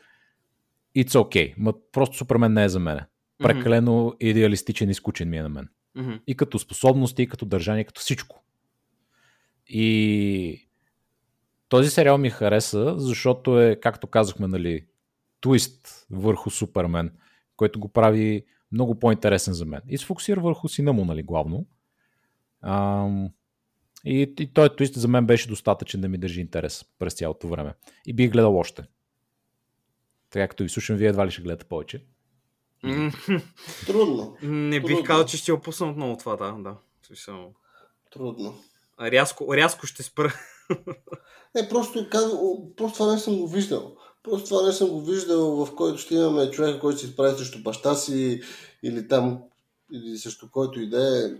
[0.98, 1.54] It's okay.
[1.58, 3.00] Ма просто Супермен не е за мен.
[3.38, 4.24] Прекалено mm-hmm.
[4.24, 5.70] идеалистичен и скучен ми е на мен.
[5.98, 6.22] Mm-hmm.
[6.28, 8.44] И като способности, и като държание, като всичко.
[9.68, 10.68] И
[11.70, 14.86] този сериал ми хареса, защото е, както казахме, нали,
[15.42, 17.12] твист върху Супермен,
[17.56, 19.82] който го прави много по-интересен за мен.
[19.88, 21.66] И се фокусира върху сина му, нали, главно.
[22.62, 23.30] Ам,
[24.06, 27.74] и, и той твист за мен беше достатъчен да ми държи интерес през цялото време.
[28.06, 28.84] И бих гледал още.
[30.30, 32.06] Така като ви слушам, вие едва ли ще гледате повече.
[33.88, 34.38] Трудно.
[34.42, 36.52] Не бих казал, че ще опусна отново това, да.
[36.52, 36.78] да.
[38.12, 38.56] Трудно.
[39.02, 40.34] Рязко, рязко ще спра.
[41.56, 42.40] Не, просто, казвам,
[42.78, 43.96] просто това не съм го виждал.
[44.24, 47.64] Просто това не съм го виждал, в който ще имаме човека, който се изправи срещу
[47.64, 48.42] баща си
[48.84, 49.44] или там,
[49.94, 51.32] или срещу който и да е.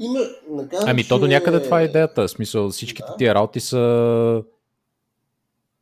[0.00, 0.20] Има,
[0.50, 2.22] накажа, ами то до някъде това е идеята.
[2.22, 3.16] В смисъл всичките да.
[3.16, 4.42] тия работи са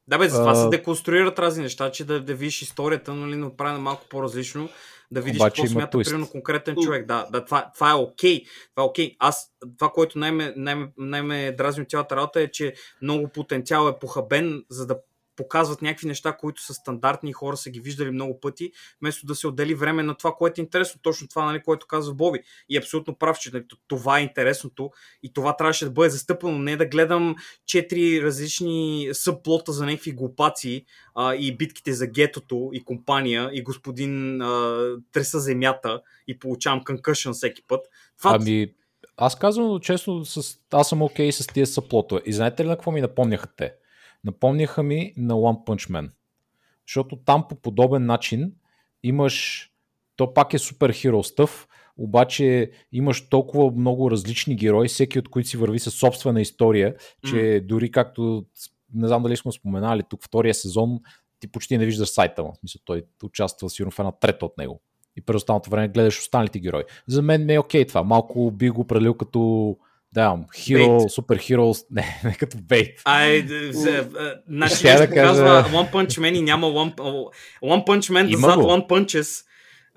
[0.09, 0.55] да, бе, затова а...
[0.55, 4.69] се деконструират разни неща, че да, да видиш историята, нали, направена малко по-различно,
[5.11, 7.07] да видиш Обаче какво смята, примерно, конкретен човек.
[7.07, 8.41] Да, да това, това е окей.
[8.41, 8.47] Okay.
[8.71, 9.11] Това е окей.
[9.11, 9.17] Okay.
[9.19, 13.99] Аз, това, което най-ме, най-ме, най-ме дразни от цялата работа е, че много потенциал е
[13.99, 14.97] похабен, за да
[15.37, 19.35] показват някакви неща, които са стандартни и хора са ги виждали много пъти, вместо да
[19.35, 21.01] се отдели време на това, което е интересно.
[21.03, 22.41] Точно това, нали, което казва Боби.
[22.69, 24.91] И е абсолютно прав, че нали, това е интересното
[25.23, 26.59] и това трябваше да бъде застъпено.
[26.59, 32.85] Не да гледам четири различни събплота за някакви глупаци а, и битките за гетото и
[32.85, 37.87] компания и господин а, треса земята и получавам конкъшън всеки път.
[38.19, 38.39] Това...
[38.41, 38.75] Ами,
[39.17, 40.59] аз казвам честно, с...
[40.71, 42.21] аз съм окей okay с тия съплота.
[42.27, 43.75] И знаете ли на какво ми напомняха те?
[44.25, 46.11] Напомняха ми на One Punch Man.
[46.87, 48.53] Защото там по подобен начин
[49.03, 49.69] имаш,
[50.17, 55.49] то пак е супер хиро стъв, обаче имаш толкова много различни герои, всеки от които
[55.49, 56.95] си върви със собствена история,
[57.27, 57.67] че mm.
[57.67, 58.45] дори както,
[58.95, 61.01] не знам дали сме споменали, тук втория сезон
[61.41, 62.53] ти почти не виждаш сайта му.
[62.63, 64.81] Мисля, той участва сигурно в една трета от него.
[65.17, 66.83] И през останалото време гледаш останалите герои.
[67.07, 68.03] За мен не е окей okay това.
[68.03, 69.77] Малко би го определил като
[70.13, 73.01] да, хиро, супер хиро, не, не като бейт.
[73.05, 73.47] Ай,
[74.49, 76.95] значи да казва One Punch Man и няма One,
[77.63, 79.45] One Punch Man does not One Punches.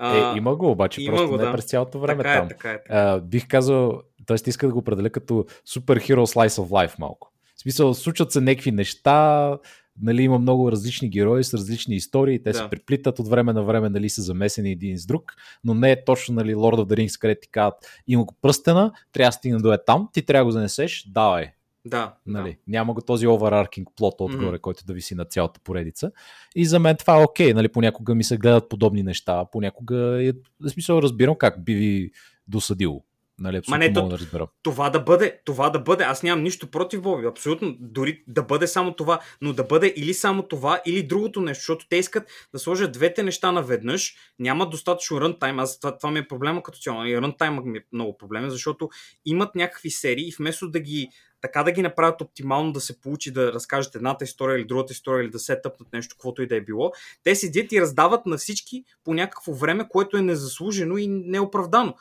[0.01, 1.51] Е, има го, обаче има просто го, не да.
[1.51, 2.45] през цялото време така там.
[2.45, 2.83] е, така е.
[2.83, 2.93] Така.
[2.99, 4.49] А, бих казал, т.е.
[4.49, 7.31] иска да го определя като Superhero Slice of Life малко.
[7.55, 9.57] В смисъл, случват се някакви неща,
[10.01, 12.57] нали, има много различни герои с различни истории, те Да.
[12.57, 15.33] се приплитат от време на време, нали, са замесени един с друг,
[15.63, 17.75] но не е точно, нали, Lord of the Rings, където ти казват,
[18.07, 21.51] има го пръстена, трябва да стигне до е там, ти трябва да го занесеш, давай,
[21.87, 22.57] Да, Нали, да.
[22.67, 24.57] Няма го този overarching плот отгоре, Мгм.
[24.61, 26.11] който да виси на цялата поредица.
[26.55, 27.53] И за мен това е окей.
[27.53, 32.11] Нали, понякога ми се гледат подобни неща, понякога е, в смисъл разбирам как би ви
[32.47, 33.03] досадило.
[33.39, 34.47] Нали, абсолютно не, то- да разбера.
[34.63, 38.67] Това да бъде, това да бъде, аз нямам нищо против Боби, абсолютно, дори да бъде
[38.67, 42.59] само това, но да бъде или само това, или другото нещо, защото те искат да
[42.59, 47.05] сложат двете неща наведнъж, няма достатъчно рънтайм, аз това, това ми е проблема като цяло,
[47.05, 48.89] и рънтайма ми е много проблемен, защото
[49.25, 51.09] имат някакви серии и вместо да ги
[51.45, 55.23] така да ги направят оптимално да се получи да разкажат едната история или другата история
[55.23, 56.91] или да се тъпнат нещо, каквото и да е било,
[57.23, 61.95] те седят и раздават на всички по някакво време, което е незаслужено и неоправдано.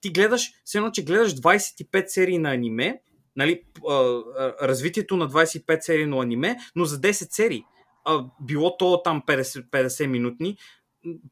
[0.00, 3.00] Ти гледаш, все едно, че гледаш 25 серии на аниме,
[3.36, 3.62] нали,
[4.62, 7.64] развитието на 25 серии на аниме, но за 10 серии.
[8.40, 10.56] Било то там 50, 50 минутни,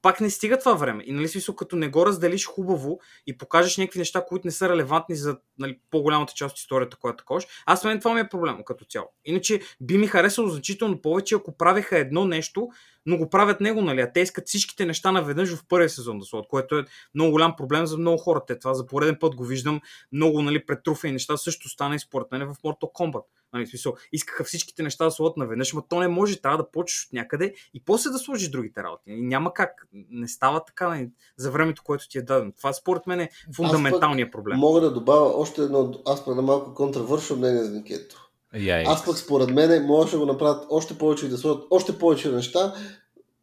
[0.03, 1.05] пак не стига това време.
[1.07, 4.69] И нали смисъл, като не го разделиш хубаво и покажеш някакви неща, които не са
[4.69, 7.41] релевантни за нали, по-голямата част от историята, която такова.
[7.67, 9.07] Аз мен това ми е проблема като цяло.
[9.25, 12.69] Иначе би ми харесало значително повече, ако правеха едно нещо,
[13.07, 14.01] но го правят него, нали?
[14.01, 17.57] А те искат всичките неща наведнъж в първия сезон да сложат, което е много голям
[17.57, 18.41] проблем за много хора.
[18.47, 19.81] Те това за пореден път го виждам.
[20.13, 23.25] Много нали, претруфени неща също стана и според мен в Mortal Kombat.
[23.53, 27.07] Нали, смисъл, искаха всичките неща да сложат наведнъж, но то не може, трябва да почнеш
[27.07, 29.03] от някъде и после да сложиш другите работи.
[29.07, 29.87] И няма как.
[29.93, 32.53] Не става така нали, за времето, което ти е дадено.
[32.53, 34.59] Това според мен е фундаменталният проблем.
[34.59, 38.31] Мога да добавя още едно, аз преда малко контравършно мнение за Никето.
[38.55, 38.85] Яй.
[38.87, 42.33] Аз пък според мен може да го направят още повече и да сложат още повече
[42.33, 42.75] неща.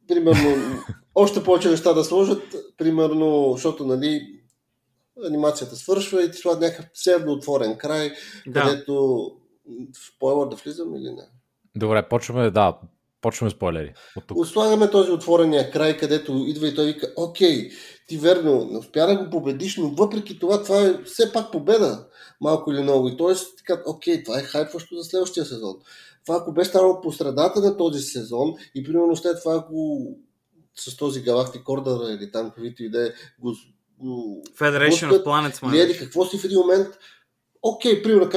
[0.08, 0.56] Примерно,
[1.16, 4.38] още повече неща да сложат, примерно, защото, нали,
[5.26, 8.12] анимацията свършва и ти слагат някакъв псевдо отворен край,
[8.48, 8.62] Да.
[8.62, 9.32] където
[10.08, 11.24] спойлер да влизам или не?
[11.76, 12.78] Добре, почваме, да,
[13.22, 13.94] почваме спойлери.
[14.16, 14.48] От тук.
[14.48, 17.70] Слагаме този отворения край, където идва и той вика, окей,
[18.08, 22.08] ти верно, не успя да го победиш, но въпреки това, това е все пак победа,
[22.42, 23.08] малко или много.
[23.08, 23.34] И т.е.
[23.64, 25.76] казват, окей, това е хайпващо за следващия сезон.
[26.26, 30.08] Това ако бе станало по средата на този сезон и примерно след това ако
[30.76, 33.54] с този Galactic Order или там каквито и да е, го,
[33.98, 35.80] го Federation of Planets, или май.
[35.80, 36.88] еди какво си в един момент,
[37.62, 38.30] окей, примерно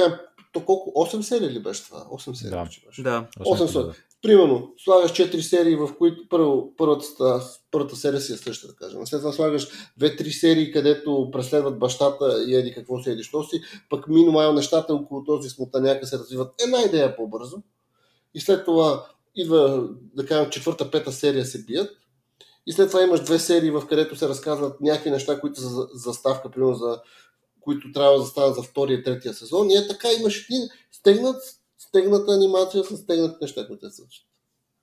[0.51, 1.99] то колко, 8 серии ли беше това?
[1.99, 2.63] 8 серии Да.
[2.63, 3.03] беше.
[3.03, 3.27] Да.
[3.39, 3.95] 800.
[4.21, 7.05] Примерно, слагаш 4 серии, в които първо, първата,
[7.71, 9.07] първата серия си е същата, да кажем.
[9.07, 9.67] След това слагаш
[9.99, 13.61] 2-3 серии, където преследват бащата и еди какво си, еди що си.
[13.89, 17.57] Пък минимал нещата около този смутаняка се развиват една идея по-бързо.
[18.33, 21.89] И след това идва, да кажем, четвърта, пета серия се бият.
[22.67, 25.87] И след това имаш две серии, в където се разказват някакви неща, които са за
[25.93, 27.01] заставка, примерно за
[27.61, 29.69] които трябва да станат за втория и третия сезон.
[29.69, 31.43] И е така, имаш един стегнат,
[31.77, 34.31] стегната анимация с стегнати неща, които се случват.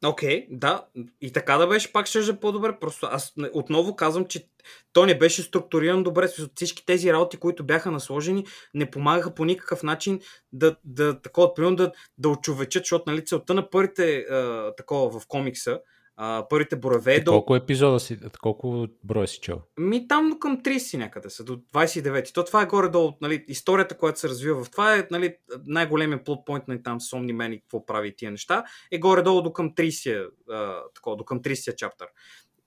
[0.07, 0.87] Окей, okay, да.
[1.21, 2.79] И така да беше, пак ще е по-добре.
[2.81, 4.49] Просто аз отново казвам, че
[4.93, 6.29] то не беше структуриран добре.
[6.55, 10.21] Всички тези работи, които бяха насложени, не помагаха по никакъв начин
[10.53, 15.27] да, да такова, примерно, да, да очовечат, защото нали, целта на първите а, такова в
[15.27, 15.81] комикса,
[16.21, 19.61] а, първите бораве е да Колко епизода си, колко броя си чел?
[19.79, 22.35] Ми там до към 30 някъде са, до 29.
[22.35, 26.47] То това е горе-долу, нали, историята, която се развива в това е нали, най-големият плот
[26.47, 30.29] point на там с Omni-Man и какво прави тия неща, е горе-долу до към 30,
[30.51, 32.09] а, такова, до към 30 чаптър.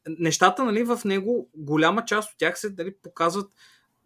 [0.08, 3.52] Нещата, нали, в него, голяма част от тях се нали, показват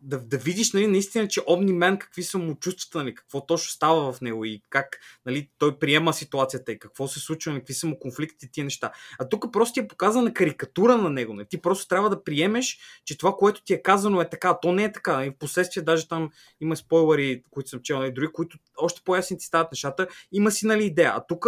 [0.06, 4.14] да, да видиш нали, наистина, че Omni-Man какви са му чувствата, нали, какво точно става
[4.14, 7.88] в него и как нали, той приема ситуацията и какво се случва, нали, какви са
[7.88, 8.92] му конфликтите и тия неща.
[9.20, 11.34] А тук просто ти е показана карикатура на него.
[11.34, 11.46] Нали.
[11.50, 14.74] Ти просто трябва да приемеш, че това, което ти е казано е така, а то
[14.74, 15.14] не е така.
[15.14, 15.32] Нали.
[15.36, 16.30] Впоследствие даже там
[16.62, 20.08] има спойлери, които съм чел, нали, дори които още по-ясни ти стават нещата.
[20.32, 21.12] Има си нали, идея.
[21.16, 21.48] А тук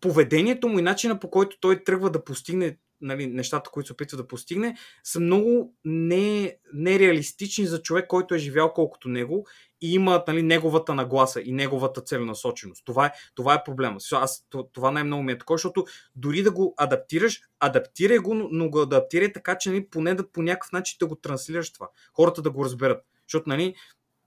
[0.00, 4.16] поведението му и начина по който той тръгва да постигне нали, нещата, които се опитва
[4.16, 9.46] да постигне, са много не, нереалистични за човек, който е живял колкото него
[9.80, 12.84] и има нали, неговата нагласа и неговата целенасоченост.
[12.84, 13.96] Това е, това е проблема.
[14.12, 15.84] Аз, това най-много ми е такова, защото
[16.16, 20.42] дори да го адаптираш, адаптирай го, но го адаптирай така, че нали, поне да по
[20.42, 21.88] някакъв начин да го транслираш това.
[22.12, 23.04] Хората да го разберат.
[23.28, 23.74] Защото нали,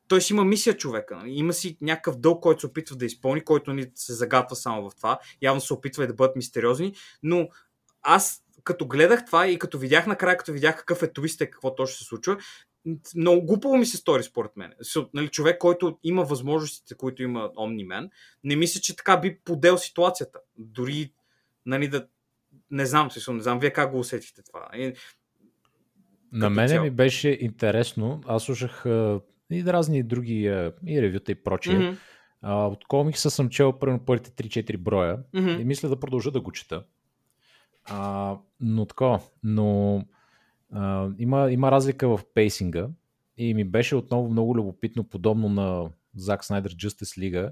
[0.08, 1.16] той си има мисия човека.
[1.16, 1.32] Нали?
[1.32, 4.96] Има си някакъв дълг, който се опитва да изпълни, който ни се загатва само в
[4.96, 5.20] това.
[5.42, 7.50] Явно се опитва и да бъдат мистериозни, но
[8.02, 11.76] аз като гледах това и като видях накрая, като видях какъв е твист и какво
[11.76, 12.38] точно се случва,
[13.16, 14.74] много глупаво ми се стори според мен.
[15.14, 18.10] Нали, човек, който има възможностите, които има Omni-Man,
[18.44, 20.40] не мисля, че така би подел ситуацията.
[20.58, 21.14] Дори,
[21.66, 22.08] нали, да...
[22.72, 24.70] Не знам, смисъл, не знам вие как го усетихте това.
[24.74, 24.94] И,
[26.32, 28.22] На мене ми беше интересно.
[28.28, 31.80] Аз слушах а, и разни други а, и ревюта и прочие.
[31.80, 31.98] Mm-hmm.
[32.42, 35.62] А, от комикса съм чел първо първите 3-4 броя mm-hmm.
[35.62, 36.84] и мисля да продължа да го чета.
[37.86, 40.02] А, но така, но
[40.72, 42.88] а, има, има разлика в пейсинга
[43.38, 47.52] и ми беше отново много любопитно, подобно на Зак Снайдер Justice League,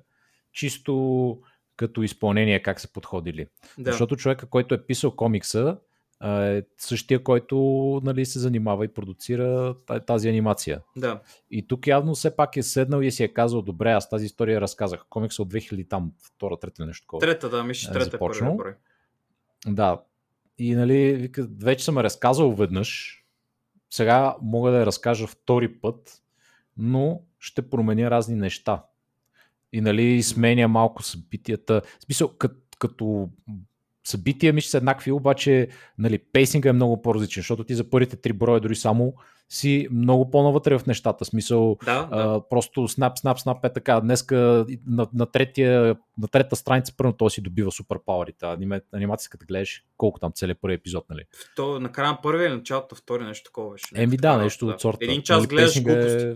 [0.52, 1.42] чисто
[1.76, 3.48] като изпълнение как са подходили.
[3.78, 3.92] Да.
[3.92, 5.78] Защото човека, който е писал комикса,
[6.24, 7.56] е същия, който
[8.04, 9.76] нали, се занимава и продуцира
[10.08, 10.82] тази анимация.
[10.96, 11.22] Да.
[11.52, 14.62] И тук явно все пак е седнал и си е казал, добре, аз тази история
[14.62, 15.06] разказах.
[15.10, 17.20] Комикса от 2000 там, втора, трета нещо такова.
[17.20, 18.74] Трета, да, мисля, трета е брой.
[19.68, 20.02] Да.
[20.58, 23.20] И нали, вика, вече съм разказал веднъж,
[23.90, 26.22] сега мога да я разкажа втори път,
[26.78, 28.86] но ще променя разни неща.
[29.74, 31.82] И нали, сменя малко събитията.
[32.00, 33.30] В смисъл, като, като
[34.04, 38.16] събития ми ще са еднакви, обаче нали, пейсинга е много по-различен, защото ти за първите
[38.16, 39.14] три броя дори само
[39.50, 41.26] си много по-навътре в нещата.
[41.26, 42.50] Смисъл, да, а, да.
[42.50, 44.00] просто снап, снап, снап е така.
[44.00, 48.46] Днеска на, на, третия, на трета страница първо той си добива супер пауърите.
[48.94, 51.24] Анимация, като гледаш колко там целият първи епизод, нали?
[51.56, 53.86] То, накрая на първия началото втори нещо такова беше.
[53.96, 54.74] Еми да, нещо да.
[54.74, 55.06] от сорта.
[55.06, 56.26] Един час нали, гледаш глупости.
[56.26, 56.36] Е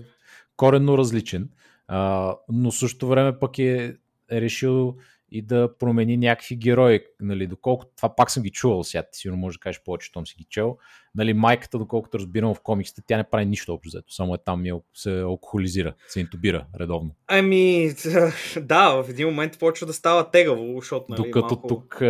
[0.57, 1.49] коренно различен.
[1.87, 3.95] А, но също време пък е,
[4.31, 4.95] е решил
[5.31, 6.99] и да промени някакви герои.
[7.19, 10.27] Нали, доколко това пак съм ги чувал сега, ти сигурно може да кажеш повече, том
[10.27, 10.77] си ги чел.
[11.17, 14.13] Нали, майката, доколкото разбирам в комиксите, тя не прави нищо общо взето.
[14.13, 17.15] Само е там и се алкохолизира, се интубира редовно.
[17.27, 17.91] Ами,
[18.61, 21.67] да, в един момент почва да става тегаво, защото нали, Докато малко...
[21.67, 22.01] тук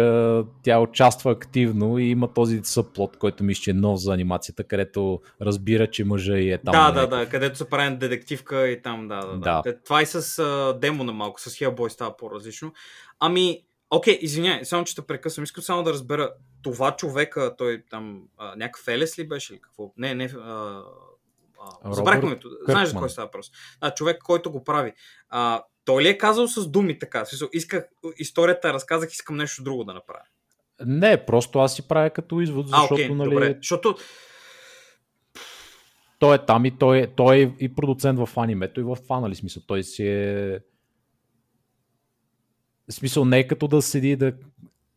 [0.64, 5.22] тя участва активно и има този съплот, който мисля, че е нов за анимацията, където
[5.42, 6.72] разбира, че мъжа и е там.
[6.72, 9.38] Да, да, да, където се прави детективка и там, да, да.
[9.38, 9.62] да.
[9.66, 9.82] да.
[9.84, 10.44] Това и с
[10.82, 12.74] демона малко, с Hellboy става по-различно.
[13.20, 15.44] Ами, окей, okay, извиняй, само че те прекъсвам.
[15.44, 16.34] Искам само да разбера,
[16.64, 19.94] това човека, той там, а, някакъв Елес ли беше или какво?
[19.98, 20.82] Не, не, а,
[21.84, 23.52] а, забрахме Знаеш за кой става въпрос?
[23.82, 24.94] А, човек, който го прави.
[25.30, 27.24] А, той ли е казал с думи така?
[27.54, 30.24] Исках, историята разказах, искам нещо друго да направя.
[30.86, 33.30] Не, просто аз си правя като извод, защото, а, okay, нали...
[33.30, 33.56] Добре.
[33.58, 33.96] Защото
[36.20, 39.20] той е там и той е, той е и продуцент в анимето и в това,
[39.20, 39.64] нали смисъл.
[39.68, 40.60] Той си е
[42.90, 44.34] в смисъл не е като да седи да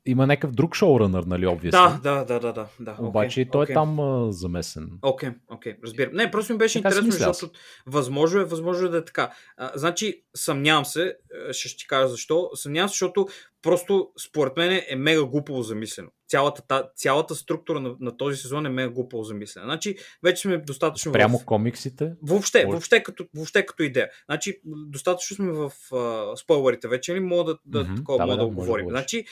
[0.06, 1.70] има някакъв друг шоуранър, нали, obviously.
[1.70, 2.96] Да, да, да, да, да.
[2.98, 3.70] Обаче okay, той okay.
[3.70, 4.90] е там а, замесен.
[5.02, 6.14] Окей, okay, окей, okay, разбирам.
[6.14, 9.32] Не, просто ми беше така интересно, защото възможно е, възможно е да е така.
[9.56, 11.16] А, значи, съмнявам се,
[11.50, 12.50] ще, ще ти кажа защо.
[12.54, 13.28] Съмнявам се, защото
[13.62, 16.10] просто според мен е мега глупаво замислено.
[16.30, 19.64] Цялата, та, цялата структура на, на този сезон е мега глупаво замислена.
[19.66, 21.12] Значи, вече сме достатъчно.
[21.12, 21.44] Прямо в...
[21.44, 22.12] комиксите?
[22.22, 24.10] Въобще, въобще като, въобще като идея.
[24.26, 27.28] Значи, достатъчно сме в uh, спойлерите вече, ли нали?
[27.28, 28.86] мога да, да, mm-hmm, такова, да, мога да, да, да говорим.
[28.86, 29.24] Да значи,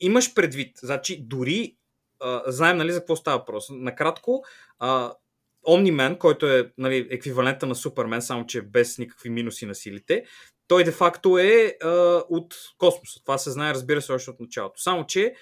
[0.00, 1.76] имаш предвид, значи дори
[2.20, 3.66] а, знаем нали, за какво става въпрос.
[3.70, 4.44] Накратко,
[4.78, 5.12] а,
[5.68, 10.24] Omni-Man, който е нали, еквивалента на Супермен, само че без никакви минуси на силите,
[10.68, 11.88] той де-факто е а,
[12.28, 13.20] от космоса.
[13.24, 14.82] Това се знае, разбира се, още от началото.
[14.82, 15.34] Само, че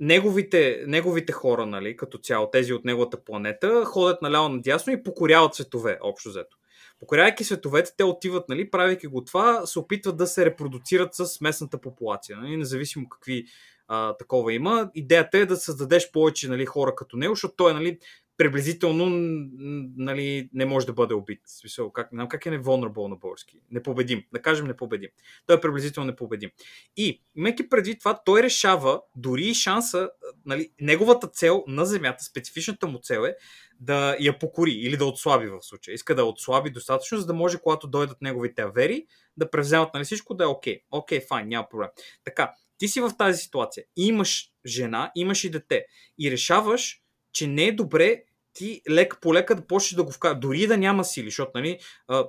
[0.00, 5.54] неговите, неговите хора, нали, като цяло, тези от неговата планета, ходят наляво надясно и покоряват
[5.54, 6.56] светове, общо взето.
[7.00, 11.80] Покорявайки световете, те отиват, нали, правейки го това, се опитват да се репродуцират с местната
[11.80, 13.46] популация, нали, независимо какви
[13.88, 14.90] а, такова има.
[14.94, 17.98] Идеята е да създадеш повече нали, хора като него, защото той нали,
[18.36, 19.06] приблизително
[19.96, 21.40] нали, не може да бъде убит.
[21.46, 23.60] Смисъл, как, не знам как е неволнерабъл на български.
[23.70, 24.24] Непобедим.
[24.32, 25.10] Да кажем непобедим.
[25.46, 26.50] Той е приблизително непобедим.
[26.96, 30.10] И, имайки преди това, той решава дори и шанса,
[30.46, 33.36] нали, неговата цел на Земята, специфичната му цел е
[33.80, 35.94] да я покори или да отслаби в случая.
[35.94, 39.06] Иска да отслаби достатъчно, за да може, когато дойдат неговите авери,
[39.36, 40.80] да превземат нали, всичко, да е окей.
[40.90, 41.88] Окей, файн, няма проблем.
[42.24, 43.84] Така, ти си в тази ситуация.
[43.96, 45.86] Имаш жена, имаш и дете.
[46.18, 48.22] И решаваш, че не е добре
[48.56, 51.78] ти лека по лека да почнеш да го вкара, дори да няма сили, защото нали,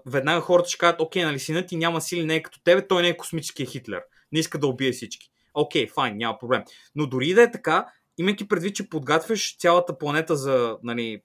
[0.06, 3.02] веднага хората ще кажат, окей, нали, синът ти няма сили, не е като тебе, той
[3.02, 4.02] не е космическия Хитлер,
[4.32, 5.30] не иска да убие всички.
[5.54, 6.64] Окей, файн, няма проблем.
[6.96, 7.86] Но дори да е така,
[8.18, 11.22] имайки предвид, че подготвяш цялата планета за нали,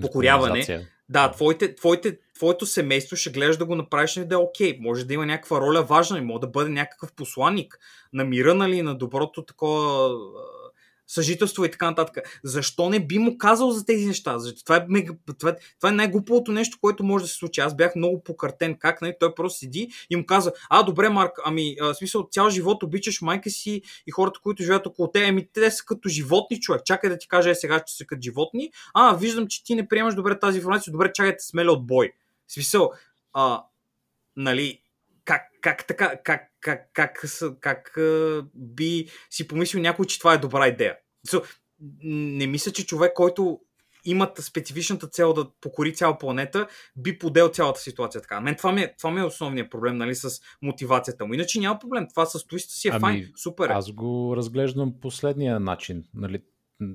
[0.00, 4.78] покоряване, да, твоите, твоите, твоето семейство ще гледаш да го направиш да е окей.
[4.80, 7.78] Може да има някаква роля важна и може да бъде някакъв посланник
[8.12, 10.10] на мира, нали, на доброто такова
[11.06, 12.40] съжителство и така нататък.
[12.44, 14.38] Защо не би му казал за тези неща?
[14.38, 14.64] Защо?
[14.64, 17.60] Това е, мега, това, е, това е най-глупавото нещо, което може да се случи.
[17.60, 19.14] Аз бях много покъртен как, нали?
[19.20, 23.20] той просто седи и му каза, а, добре, Марк, ами, а, смисъл, цял живот обичаш
[23.20, 26.82] майка си и хората, които живеят около те, ами те са като животни, човек.
[26.84, 28.70] Чакай да ти кажа е сега, че са като животни.
[28.94, 32.12] А, виждам, че ти не приемаш добре тази информация, добре, чакайте смеля от бой.
[32.48, 32.92] Смисъл,
[33.32, 33.64] а,
[34.36, 34.80] нали,
[35.26, 37.20] как, как така, как, как, как,
[37.60, 37.98] как,
[38.54, 40.96] би си помислил някой, че това е добра идея.
[42.02, 43.60] Не мисля, че човек, който
[44.06, 46.66] имат специфичната цел да покори цяла планета,
[46.96, 48.40] би подел цялата ситуация така.
[48.40, 51.34] Мен това ми е, това ми е основният проблем, нали, с мотивацията му.
[51.34, 52.06] Иначе няма проблем.
[52.10, 53.32] Това с твиста си е ами, файн.
[53.42, 53.70] Супер.
[53.70, 53.72] Е.
[53.72, 56.04] Аз го разглеждам последния начин.
[56.14, 56.42] Нали,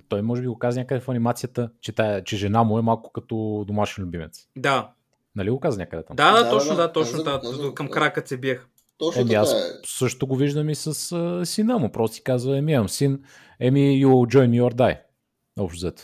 [0.09, 3.11] той може би го каза някъде в анимацията, че, тая, че жена му е малко
[3.11, 4.47] като домашен любимец.
[4.55, 4.93] Да.
[5.35, 6.15] Нали го каза някъде там?
[6.15, 7.23] Да, да, да точно, да, да точно.
[7.23, 8.67] Да, да, към кракът се биех.
[8.97, 9.79] Точно еми, аз е.
[9.85, 11.91] също го виждам и с а, сина му.
[11.91, 13.23] Просто си казва, еми, имам син,
[13.59, 14.99] еми, you join me or die.
[15.59, 16.03] Общо взето.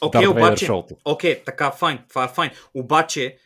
[0.00, 2.50] Окей, okay, обаче, окей, okay, така, файн, това е файн.
[2.74, 3.38] Обаче,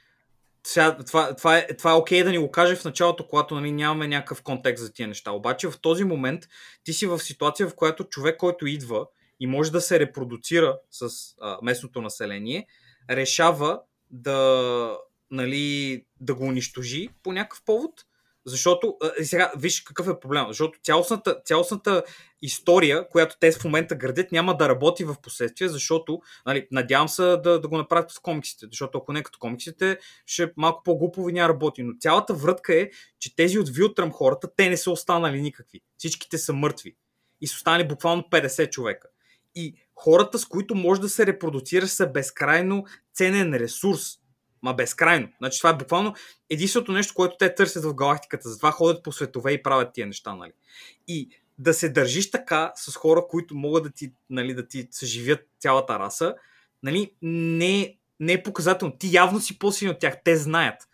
[0.66, 3.54] сега, това, това, е, това е окей okay да ни го каже в началото, когато
[3.54, 5.32] нали, нямаме някакъв контекст за тия неща.
[5.32, 6.42] Обаче в този момент
[6.84, 9.06] ти си в ситуация, в която човек, който идва
[9.40, 11.08] и може да се репродуцира с
[11.40, 12.66] а, местното население,
[13.10, 13.80] решава
[14.10, 14.98] да,
[15.30, 18.04] нали, да го унищожи по някакъв повод.
[18.44, 20.44] Защото, а, сега, виж какъв е проблем.
[20.48, 22.02] Защото цялостната, цялостната
[22.42, 27.22] история, която те в момента градят, няма да работи в последствие, защото, нали, надявам се
[27.22, 31.32] да, да го направят в комиксите, защото ако не като комиксите, ще малко по-глупово и
[31.32, 31.82] няма работи.
[31.82, 35.80] Но цялата врътка е, че тези от Вилтрам хората, те не са останали никакви.
[35.98, 36.96] Всичките са мъртви.
[37.40, 39.08] И са останали буквално 50 човека.
[39.54, 42.84] И хората, с които може да се репродуцираш, са безкрайно
[43.14, 44.18] ценен ресурс.
[44.62, 45.28] Ма безкрайно.
[45.38, 46.14] Значи това е буквално
[46.50, 48.48] единственото нещо, което те търсят в галактиката.
[48.48, 50.34] Затова ходят по светове и правят тия неща.
[50.34, 50.52] Нали?
[51.08, 51.28] И
[51.58, 55.98] да се държиш така с хора, които могат да ти, нали, да ти съживят цялата
[55.98, 56.34] раса,
[56.82, 58.98] нали, не, не е показателно.
[58.98, 60.16] Ти явно си по-силен от тях.
[60.24, 60.88] Те знаят.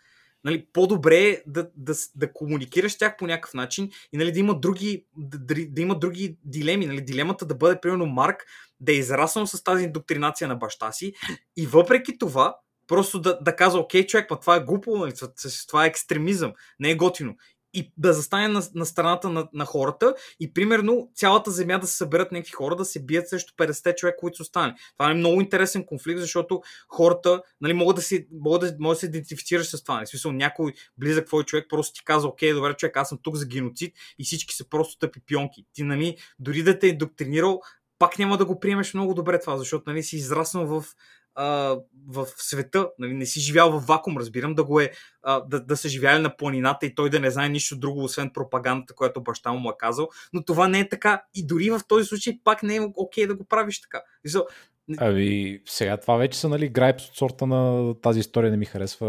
[0.47, 4.59] Нали, по-добре е да, да, да комуникираш тях по някакъв начин и нали, да, има
[4.59, 6.85] други, да, да има други дилеми.
[6.85, 8.45] Нали, дилемата да бъде, примерно, Марк
[8.79, 11.13] да е израснал с тази индоктринация на баща си
[11.57, 12.55] и въпреки това
[12.87, 15.13] просто да, да казва, окей, човек, па това е глупо, нали,
[15.67, 17.35] това е екстремизъм, не е готино
[17.77, 21.97] и да застане на, на страната на, на хората и примерно цялата земя да се
[21.97, 24.73] съберат някакви хора да се бият срещу 50 човека, които са останали.
[24.97, 28.99] Това е много интересен конфликт, защото хората нали, могат, да си, могат, да, могат да
[28.99, 30.01] се идентифицираш с това.
[30.05, 33.35] В смисъл, някой близък твой човек просто ти казва, окей, добре, човек, аз съм тук
[33.35, 35.65] за геноцид и всички са просто тъпи пионки.
[35.73, 37.61] Ти, нали, дори да те е доктринирал,
[37.99, 40.85] пак няма да го приемеш много добре това, защото нали, си израснал в
[41.37, 41.77] а,
[42.07, 44.91] в света, нали, не си живял в вакуум, разбирам да го е,
[45.23, 48.29] а, да, да са живяли на планината и той да не знае нищо друго, освен
[48.33, 52.05] пропагандата, която баща му е казал, но това не е така и дори в този
[52.05, 54.01] случай пак не е окей okay да го правиш така.
[54.97, 59.07] Ами, сега това вече са, нали, грайпс от сорта на тази история не ми харесва,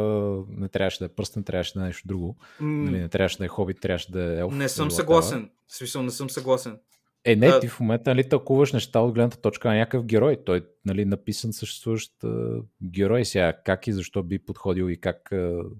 [0.48, 2.36] не трябваше да е пръстен, трябваше да е нещо друго.
[2.60, 2.84] Mm.
[2.84, 4.54] Нали, не трябваше да е хобит, трябваше да е елф.
[4.54, 5.50] Не съм съгласен.
[5.66, 6.78] В смисъл, не съм съгласен.
[7.24, 10.36] Е, не, ти в момента нали, тълкуваш неща от гледната точка на някакъв герой.
[10.44, 13.52] Той нали, написан съществуващ uh, герой сега.
[13.52, 15.70] Как и защо би подходил и как uh,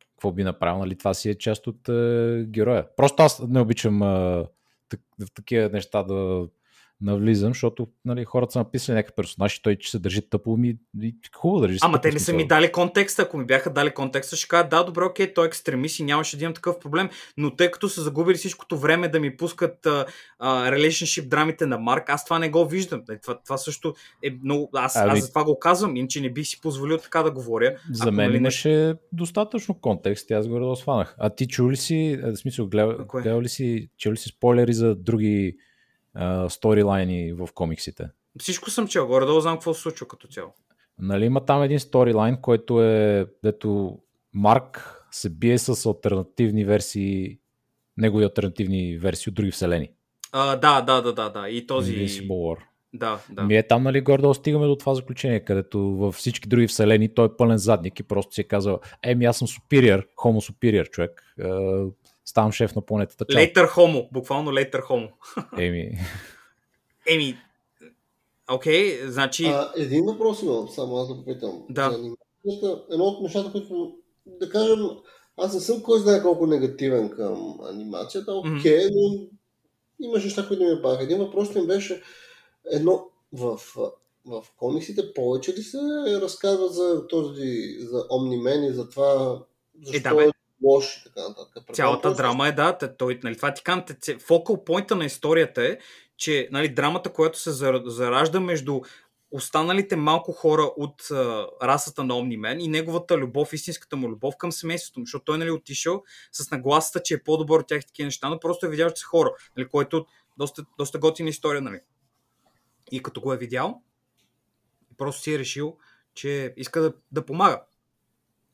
[0.00, 0.78] какво би направил.
[0.78, 2.86] Нали, това си е част от uh, героя.
[2.96, 4.48] Просто аз не обичам uh,
[5.34, 6.48] такива неща да
[7.00, 10.76] навлизам, защото нали, хората са написали някакъв персонаж и той че се държи тъпо ми
[11.02, 13.22] и хубаво държи Ама те не са ми дали контекста.
[13.22, 16.36] Ако ми бяха дали контекста, ще кажа да, добре, окей, той е екстремист и нямаше
[16.36, 17.08] да имам такъв проблем.
[17.36, 19.86] Но тъй като са загубили всичкото време да ми пускат
[20.42, 23.02] relationship драмите на Марк, аз това не го виждам.
[23.08, 24.70] Нали, това, това също е много...
[24.74, 25.10] Аз, ами...
[25.10, 27.76] аз за това го казвам, иначе не бих си позволил така да говоря.
[27.92, 32.20] За ако, мен нали, имаше достатъчно контекст и аз го да А ти чули си,
[32.22, 35.56] в смисъл, гледал, гледал ли си, чули ли си спойлери за други
[36.48, 38.08] сторилайни в комиксите.
[38.38, 40.54] Всичко съм чел, горе-долу знам какво се случва като цяло.
[40.98, 43.98] Нали има там един сторилайн, който е, дето
[44.34, 47.38] Марк се бие с альтернативни версии,
[47.96, 49.90] негови альтернативни версии от други вселени.
[50.32, 51.48] А, да, да, да, да, да.
[51.48, 51.96] И този...
[51.96, 52.58] Invincible War.
[52.94, 53.42] Да, да.
[53.42, 57.26] Ми е там, нали, гордо стигаме до това заключение, където във всички други вселени той
[57.26, 61.34] е пълен задник и просто си е казал, еми аз съм superior, homo superior човек
[62.28, 63.26] ставам шеф на планетата.
[63.34, 65.08] Лейтър хомо, буквално лейтър хомо.
[65.58, 65.98] Еми.
[67.06, 67.38] Еми,
[68.50, 69.44] окей, okay, значи...
[69.44, 71.62] А, един въпрос имам, само аз да попитам.
[71.70, 71.98] Да.
[72.90, 74.78] Едно от нещата, които, да кажем,
[75.36, 79.28] аз не съм кой знае колко негативен към анимацията, окей, okay, mm-hmm.
[80.00, 81.02] но имаше неща, които ми баха.
[81.02, 82.02] Един въпрос ми беше
[82.72, 83.60] едно в,
[84.26, 85.78] в комиксите повече ли се
[86.22, 89.38] разказва за този, за Омнимен и за това,
[89.82, 91.64] защо е, да, бе лош и така нататък.
[91.72, 93.84] Цялата драма е, да, той, нали, това ти казвам,
[94.20, 95.78] фокал поинта на историята е,
[96.16, 97.50] че нали, драмата, която се
[97.86, 98.80] заражда между
[99.30, 104.52] останалите малко хора от а, расата на Омнимен и неговата любов, истинската му любов към
[104.52, 106.02] семейството му, защото той нали, отишъл
[106.32, 109.06] с нагласата, че е по-добър от тях такива неща, но просто е видял, че са
[109.06, 110.00] хора, нали, което е
[110.38, 111.62] доста, доста готина история.
[111.62, 111.80] Нали.
[112.90, 113.82] И като го е видял,
[114.98, 115.76] просто си е решил,
[116.14, 117.62] че иска да, да помага.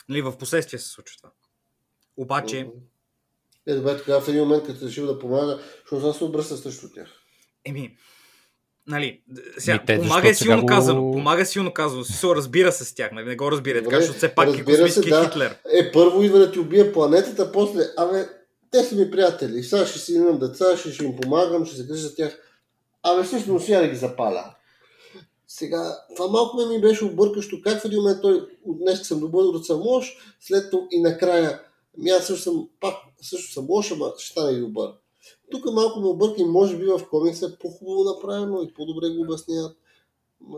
[0.08, 1.30] Нали, в последствие се случва това.
[2.16, 2.68] Обаче...
[3.66, 6.86] Е, добре, тогава в един момент, като решил да помага, защото аз се обръща срещу
[6.94, 7.08] тях.
[7.64, 7.96] Еми,
[8.86, 9.20] Нали,
[9.58, 11.12] сега, Ми, те, помага е силно сега го- казано.
[11.12, 12.04] Помага е силно казано.
[12.04, 13.12] Смисъл, разбира се с тях.
[13.12, 13.82] Нали, не го разбира.
[13.82, 15.24] Така, защото все пак е се, космически да.
[15.24, 15.58] Хитлер.
[15.72, 18.28] Е, първо идва да ти убие планетата, после, абе,
[18.70, 21.86] те са ми приятели, сега ще си имам деца, ще, ще им помагам, ще се
[21.86, 22.38] грижа за тях.
[23.02, 24.54] Абе, всъщност сега да ги запаля.
[25.48, 29.58] Сега, това малко ме ми беше объркащо, как в един момент той, днес съм добър,
[29.58, 31.60] да съм лош, след това и накрая,
[31.98, 34.90] ами аз също съм, пак, също съм лош, ама ще стана и добър.
[35.50, 39.22] Тук малко ме обърка и може би в комикса е по-хубаво направено и по-добре го
[39.22, 39.76] обясняват.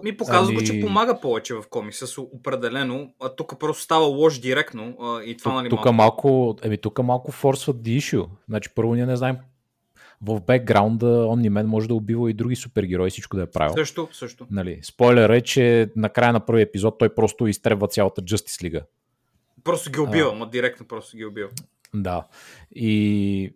[0.04, 3.12] Ми показва го, Ами- че помага повече в комикса, с определено.
[3.20, 4.96] А тук просто става лош директно.
[5.00, 5.92] А, и това, нали, Тук малко.
[5.92, 8.26] малко, еми тук малко форсват the issue.
[8.48, 9.36] Значи първо ние не знаем
[10.22, 13.74] в бекграунда Omni-Man може да убива и други супергерои, всичко да е правил.
[13.74, 14.46] Също, също.
[14.50, 18.82] Нали, спойлер е, че на края на първи епизод той просто изтребва цялата Justice League.
[19.66, 21.48] Просто ги убива, ма директно просто ги убива.
[21.94, 22.26] Да.
[22.74, 23.50] И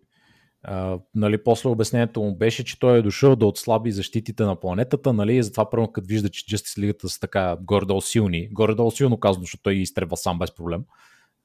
[0.63, 5.13] а, нали, после обяснението му беше, че той е дошъл да отслаби защитите на планетата,
[5.13, 9.21] нали, и затова първо като вижда, че Justice League са така горе-долу силни, горе-долу силно
[9.21, 10.81] казано, защото той изтребва сам без проблем.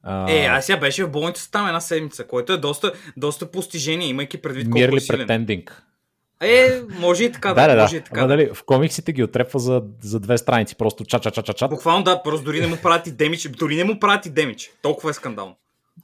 [0.02, 4.08] А, Е, а сега беше в болницата там една седмица, което е доста, доста постижение,
[4.08, 5.28] имайки предвид колко Merely е силен.
[5.28, 5.70] pretending.
[6.40, 7.96] Е, може и така, Да, да, да, може да.
[7.96, 8.20] и така.
[8.20, 8.36] Ама, да.
[8.36, 11.68] дали, в комиксите ги отрепва за, за две страници, просто ча ча ча ча ча
[11.68, 14.70] Буквално да, просто дори не му правят и демидж, дори не му правят и демидж.
[14.82, 15.56] Толкова е скандално.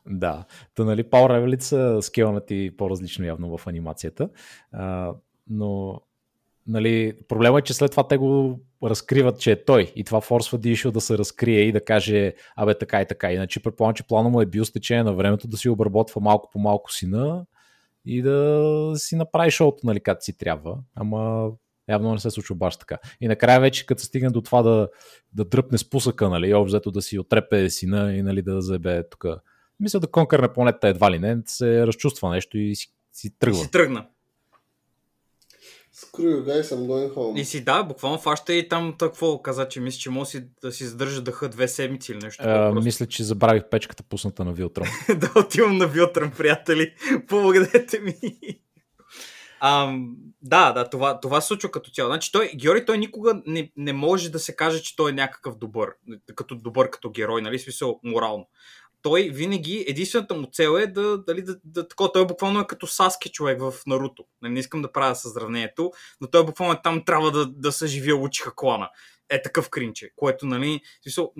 [0.07, 0.45] Да.
[0.75, 4.29] Та, нали, Power Level са скелнати по-различно явно в анимацията.
[4.73, 5.13] А,
[5.51, 6.01] но
[6.67, 9.93] нали, проблема е, че след това те го разкриват, че е той.
[9.97, 13.33] И това форсва Дишо да се разкрие и да каже, абе така и така.
[13.33, 16.51] Иначе предполагам, че плана му е бил с течение на времето да си обработва малко
[16.53, 17.45] по малко сина
[18.05, 20.79] и да си направи шоуто, нали, както си трябва.
[20.95, 21.51] Ама
[21.89, 22.99] явно не се случва баш така.
[23.21, 24.89] И накрая вече, като стигне до това да,
[25.33, 29.25] да дръпне спусъка, нали, взето да си отрепе сина и нали, да заебе тук.
[29.81, 33.59] Мисля да конкърне планета едва ли не, се разчувства нещо и си, си тръгва.
[33.59, 34.07] си тръгна.
[35.95, 37.41] Screw you guys, I'm going home.
[37.41, 40.73] И си да, буквално фаща и там какво каза, че мисля, че може си, да
[40.73, 42.43] си задържа дъха две седмици или нещо.
[42.47, 42.85] А, просто.
[42.85, 44.87] мисля, че забравих печката пусната на Вилтрон.
[45.17, 46.95] да отивам на Вилтрън, приятели.
[47.29, 48.15] Помогнете ми.
[49.61, 52.09] Ам, да, да, това, това се случва като цяло.
[52.09, 55.57] Значи той, Георги, той никога не, не може да се каже, че той е някакъв
[55.57, 55.91] добър.
[56.35, 57.59] Като добър като герой, нали?
[57.59, 58.47] Смисъл, морално.
[59.03, 62.87] Той винаги, единствената му цел е да, дали, да, да такова, той буквално е като
[62.87, 64.25] Саски човек в Наруто.
[64.43, 68.15] Нали, Не искам да правя създравнението, но той буквално е там трябва да, да съживя
[68.15, 68.91] Учиха клана.
[69.29, 71.33] Е такъв кринче, което, нали, смисъл,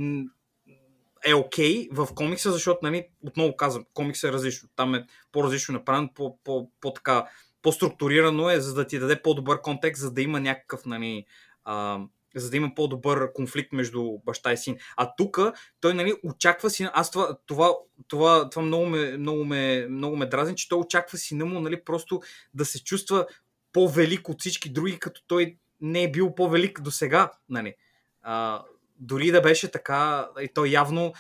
[1.25, 4.69] е окей okay в комикса, защото, нали, отново казвам, комикса е различно.
[4.77, 7.29] Там е по-различно направен, по, по, по така,
[7.63, 11.25] по-структурирано е, за да ти даде по-добър контекст, за да има някакъв, нали,
[11.65, 12.01] а,
[12.37, 14.77] за да има по-добър конфликт между баща и син.
[14.97, 15.41] А тук
[15.81, 16.91] той нали, очаква сина.
[16.95, 17.75] Аз това, това,
[18.09, 21.85] това, това много, ме, много, ме, много ме дразни, че той очаква сина му нали,
[21.85, 22.21] просто
[22.55, 23.27] да се чувства
[23.73, 27.31] по-велик от всички други, като той не е бил по-велик до сега.
[27.49, 27.75] Нали.
[28.23, 28.63] А,
[28.97, 31.13] дори да беше така, и той явно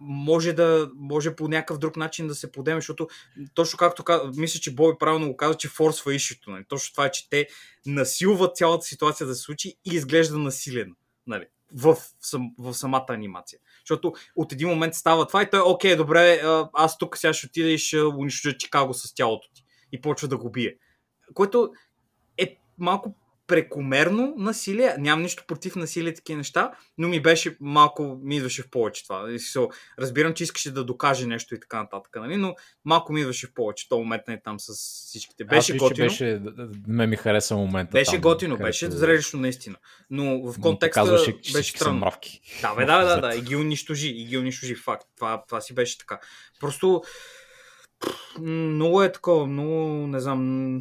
[0.00, 3.08] може да може по някакъв друг начин да се подеме, защото
[3.54, 4.04] точно както
[4.36, 6.50] мисля, че Бой правилно го каза, че форсва ишито.
[6.50, 6.64] Нали.
[6.68, 7.48] Точно това е, че те
[7.86, 10.94] насилват цялата ситуация да се случи и изглежда насилено.
[11.26, 13.58] Нали в, сам, в самата анимация.
[13.82, 16.40] Защото от един момент става това и той, окей, добре,
[16.72, 19.64] аз тук сега ще отида и ще унищожа Чикаго с тялото ти.
[19.92, 20.76] И почва да го бие.
[21.34, 21.72] Което
[22.38, 23.14] е малко
[23.48, 24.94] прекомерно насилие.
[24.98, 29.30] Нямам нищо против насилие такива неща, но ми беше малко, ми идваше в повече това.
[29.30, 29.38] И
[29.98, 32.36] разбирам, че искаше да докаже нещо и така нататък, нали?
[32.36, 33.88] но малко ми идваше в повече.
[33.88, 34.72] То момент не там с
[35.06, 35.44] всичките.
[35.44, 36.06] Беше Аз готино.
[36.06, 36.40] Беше,
[36.86, 37.90] ме ми хареса момента.
[37.92, 39.76] Беше там, готино, където- беше зрелищно наистина.
[40.10, 41.98] Но в контекста Показваше, че беше странно.
[41.98, 42.40] мравки.
[42.62, 45.06] Да, бе, да, да, да, и ги унищожи, и ги унищожи, факт.
[45.16, 46.20] Това, това си беше така.
[46.60, 47.02] Просто
[48.40, 50.80] много е такова, много, не знам,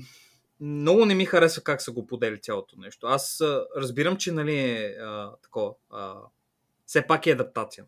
[0.60, 3.08] много не ми хареса как са го подели цялото нещо.
[3.08, 3.42] Аз
[3.78, 4.96] разбирам, че нали е
[5.44, 5.74] такова,
[6.86, 7.86] все пак е адаптация.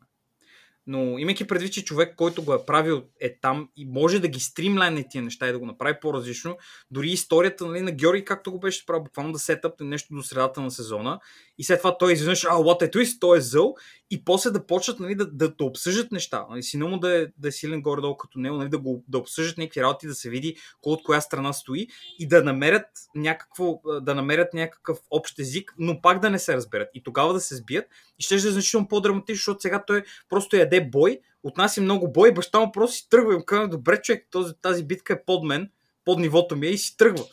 [0.88, 4.40] Но имайки предвид, че човек, който го е правил е там и може да ги
[4.40, 6.58] стримлайне тия неща и да го направи по-различно,
[6.92, 10.62] дори историята нали, на Георги, както го беше правил, буквално да сетъпне нещо до средата
[10.62, 11.20] на сезона
[11.60, 13.76] и след това той изведнъж, а, what е twist, той е зъл
[14.12, 16.46] и после да почнат нали, да, да, да обсъждат неща.
[16.50, 19.18] Нали, сина му да е, да е силен горе-долу като него, нали, да, го, да
[19.18, 21.88] обсъждат някакви работи, да се види кой от коя страна стои
[22.20, 26.90] и да намерят, някакво, да намерят някакъв общ език, но пак да не се разберат.
[26.94, 27.86] И тогава да се сбият
[28.20, 32.60] и ще е значително по-драматично, защото сега той просто яде бой, отнася много бой, баща
[32.60, 35.70] му просто си тръгва и му казва, добре човек, този, тази битка е под мен,
[36.06, 37.24] под нивото ми е и си тръгва.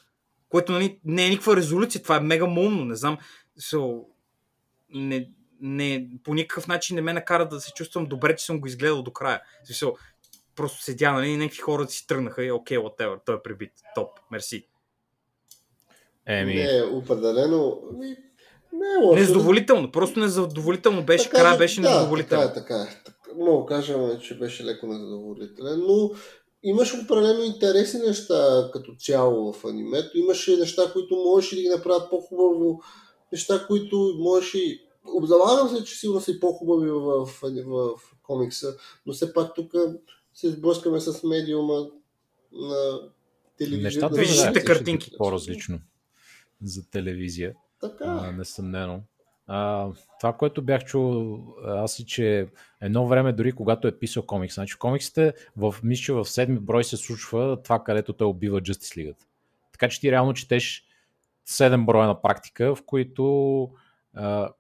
[0.49, 3.19] Което нали, не е никаква резолюция, това е мега умно, не знам.
[3.61, 4.05] So,
[4.91, 5.31] не,
[5.61, 9.03] не, по никакъв начин не ме накара да се чувствам добре, че съм го изгледал
[9.03, 9.43] до края.
[9.65, 9.97] Смисъл,
[10.57, 13.73] просто седя, нали, някакви хора си тръгнаха и окей, whatever, той е прибит.
[13.95, 14.69] Топ, мерси.
[16.27, 17.83] Еми, Не, определено.
[18.73, 19.21] Не е лошо.
[19.21, 19.93] Незадоволително.
[19.93, 21.25] Просто незадоволително беше.
[21.25, 22.49] Така, Края беше да, незадоволително.
[22.49, 23.17] Така е, така е.
[23.35, 26.11] Да кажем, че беше леко незадоволителен, но
[26.63, 30.19] имаше определено интересни неща като цяло в анимето.
[30.19, 32.81] Имаше неща, които можеше да ги направят по-хубаво,
[33.33, 34.83] неща, които можеше...
[35.15, 38.77] Обзалагам се, че сигурно са и по-хубави в, в, в комикса,
[39.07, 39.73] но все пак тук
[40.35, 41.87] се сблъскаме с медиума
[42.53, 43.01] на
[43.59, 43.85] телевизия.
[43.85, 45.11] нещата Виждате картинки.
[45.19, 45.79] по-различно
[46.63, 47.55] за телевизия.
[47.81, 48.05] Така.
[48.05, 49.01] А, несъмнено.
[49.47, 49.89] А,
[50.21, 52.49] това, което бях чул аз и че
[52.81, 56.85] едно време, дори когато е писал комикс, значи комиксите, в, мисля, че в седми брой
[56.85, 59.17] се случва това, където той убива Justice League.
[59.73, 60.86] Така че ти реално четеш
[61.49, 63.71] 7 броя на практика, в които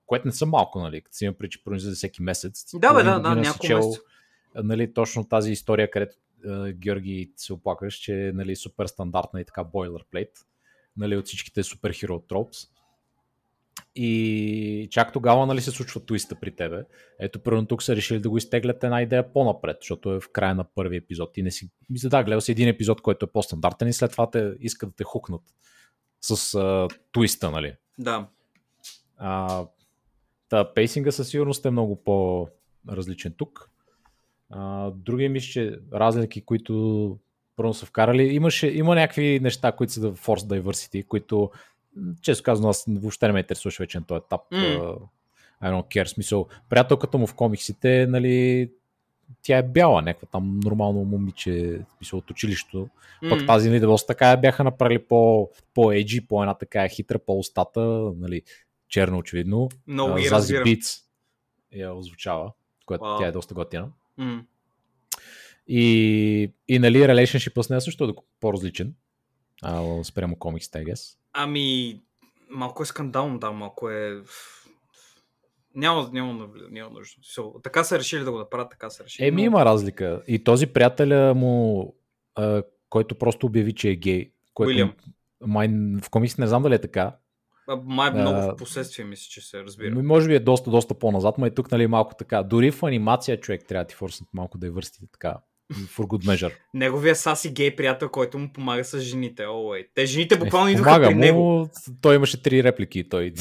[0.07, 2.65] което не са малко, нали, като си има причи произлиза всеки месец.
[2.75, 4.01] Да, бе, да, да, няколко чел, месеца.
[4.55, 6.17] а, Нали, точно тази история, където
[6.73, 10.31] Георги се оплакваш, че нали, супер стандартна и така бойлерплейт
[10.97, 11.95] нали, от всичките супер
[12.29, 12.59] тропс.
[13.95, 16.85] И чак тогава нали, се случва твиста при тебе.
[17.21, 20.55] Ето, първо тук са решили да го изтеглят една идея по-напред, защото е в края
[20.55, 21.33] на първи епизод.
[21.33, 21.71] Ти не си...
[21.91, 24.97] Мисля, да, гледал си един епизод, който е по-стандартен и след това те искат да
[24.97, 25.43] те хукнат
[26.35, 27.74] с а, твиста, нали.
[27.98, 28.27] Да.
[29.19, 29.65] А,
[30.48, 33.70] та, пейсинга със сигурност е много по-различен тук.
[34.51, 37.19] А, други мисля, че разлики, които
[37.57, 41.51] първо са вкарали, имаше, има някакви неща, които са да Force Diversity, които
[42.23, 44.40] често казвам, аз въобще не ме интересуваше вече на този етап.
[44.53, 44.98] Mm.
[45.62, 46.47] I don't care, смисъл.
[46.69, 48.70] Приятелката му в комиксите, нали,
[49.43, 52.89] тя е бяла, някаква там нормално момиче, смисъл от училището.
[53.28, 53.47] Пък М.
[53.47, 57.81] тази доста така бяха направили по, по-еджи, по една така хитра, по-устата,
[58.16, 58.43] нали,
[58.89, 59.69] черно очевидно.
[59.86, 60.62] Много А, ги Зази.
[60.65, 60.97] Битс
[61.73, 62.53] я озвучава,
[62.86, 63.19] което Вау.
[63.19, 63.89] тя е доста готина.
[64.19, 64.44] М.
[65.69, 68.94] И, и нали, relationship с нея също е по-различен.
[69.62, 71.16] А, спрямо комиксите, I guess.
[71.32, 72.01] Ами,
[72.51, 74.23] малко е скандално, да, малко е...
[75.77, 77.23] Няма, няма, няма, няма нужда.
[77.23, 79.28] So, така са решили да го направят, така са решили.
[79.28, 80.23] Еми има разлика.
[80.28, 81.94] И този приятеля му,
[82.35, 84.93] а, който просто обяви, че е гей, което Уилям.
[85.40, 85.69] май,
[86.03, 87.16] в комиксите не знам дали е така.
[87.69, 90.03] А, Май много А, в последствие мисля, че се разбира.
[90.03, 92.43] Може би е доста, доста по-назад, но и тук нали, малко така.
[92.43, 95.36] Дори в анимация човек трябва да ти форснат малко да е върстите така.
[95.72, 96.52] For good measure.
[96.74, 99.47] Неговия саси гей приятел, който му помага с жените.
[99.47, 99.88] О, е.
[99.94, 101.38] Те жените буквално Е, идваха помага при него.
[101.40, 101.68] му,
[102.01, 103.09] той имаше три реплики.
[103.09, 103.32] Той.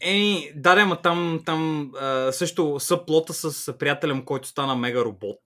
[0.00, 5.04] Еми, да, да, ма там, там а, също съплота с приятеля му, който стана мега
[5.04, 5.40] робот.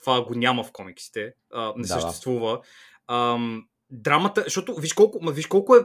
[0.00, 1.32] Това го няма в комиксите.
[1.52, 2.60] А, не Да, съществува.
[3.08, 5.80] Ам, драмата, защото виж колко, ма, виж колко е,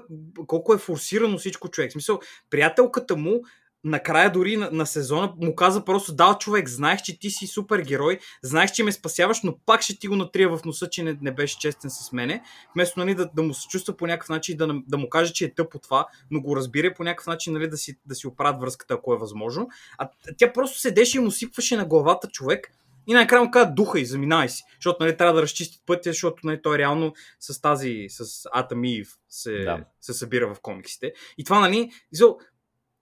[0.48, 1.90] колко е форсирано всичко човек.
[1.90, 2.20] В смисъл,
[2.50, 3.42] приятелката му
[3.84, 8.20] накрая дори на, на сезона му каза просто да, човек, знаех, че ти си супергерой,
[8.44, 11.32] знаех, че ме спасяваш, но пак ще ти го натрия в носа, че не, не
[11.32, 12.44] беше честен с мене.
[12.76, 15.46] Вместо нали, да, да му се чувства по някакъв начин, да, да му каже, че
[15.46, 18.62] е тъпо това, но го разбира по някакъв начин нали, да, си, да си оправят
[18.62, 19.70] връзката, ако е възможно.
[19.98, 22.72] А тя просто седеше и му сипваше на главата човек
[23.08, 26.48] и накрая му каза духа и заминай си, защото нали, трябва да разчистят пътя, защото
[26.48, 29.84] нали, той реално с тази, с Атам и Ив се, да.
[30.02, 31.14] се събира в комиксите.
[31.38, 32.38] И това, нали, изо,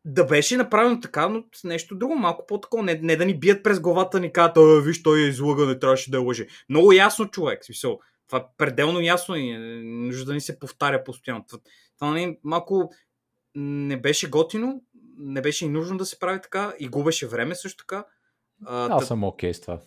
[0.06, 2.84] да беше направено така, но с нещо друго, малко по-такова.
[2.84, 5.80] Не, не да ни бият през главата, ни казват, «А, виж, той е излъга, не
[5.80, 6.48] трябваше да е лъже.
[6.70, 7.66] Много ясно, човек.
[7.66, 11.46] Смисъл, това е пределно ясно и не нужда да ни се повтаря постоянно.
[11.48, 11.60] Това,
[12.00, 12.92] това нали, малко
[13.56, 14.84] не беше готино,
[15.18, 18.06] не беше и нужно да се прави така и губеше време също така.
[18.66, 19.80] А, Аз та- съм окей с това.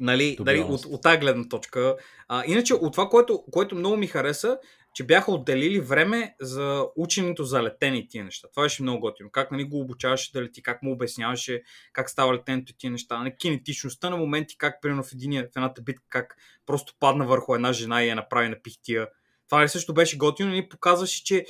[0.00, 1.96] Нали, нали, от, от тази гледна точка.
[2.28, 4.58] А, иначе, от това, което, което много ми хареса,
[4.94, 8.48] че бяха отделили време за ученето за и тия неща.
[8.48, 9.30] Това беше много готино.
[9.30, 11.62] Как нали, го обучаваше да лети, как му обясняваше
[11.92, 13.18] как става летенето и тия неща.
[13.18, 16.36] Нали, кинетичността на моменти, как примерно в, единия, в едната битка, как
[16.66, 19.08] просто падна върху една жена и я направи на пихтия.
[19.46, 21.46] Това нали, също беше готино и показваше, че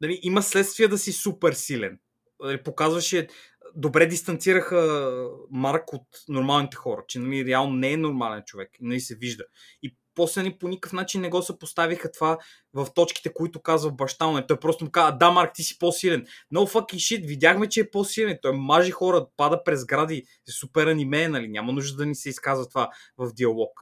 [0.00, 1.98] нали, има следствие да си супер силен.
[2.40, 3.28] Нали, показваше
[3.74, 5.10] добре дистанцираха
[5.50, 9.44] Марк от нормалните хора, че нали, реално не е нормален човек, нали се вижда.
[9.82, 12.38] И после ни по никакъв начин не го съпоставиха това
[12.74, 14.46] в точките, които казва баща му.
[14.48, 16.26] Той просто му казва, да, Марк, ти си по-силен.
[16.54, 18.38] No fucking shit, видяхме, че е по-силен.
[18.42, 21.48] Той мажи хора, пада през гради, е супер аниме, нали?
[21.48, 23.80] Няма нужда да ни се изказва това в диалог.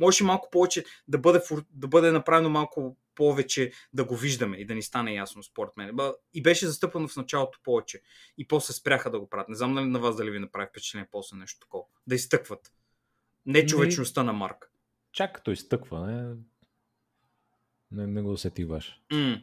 [0.00, 1.40] Може малко повече да бъде,
[1.70, 5.98] да бъде направено малко повече да го виждаме и да ни стане ясно, според мен.
[6.34, 8.02] И беше застъпано в началото повече.
[8.38, 9.48] И после спряха да го правят.
[9.48, 11.84] Не знам нали на вас дали ви направи впечатление после нещо такова.
[12.06, 12.72] Да изтъкват.
[13.46, 14.69] Не човечността на Марк.
[15.12, 16.34] Чак като изтъкване,
[17.92, 19.00] не, не го усетих баш.
[19.12, 19.42] М.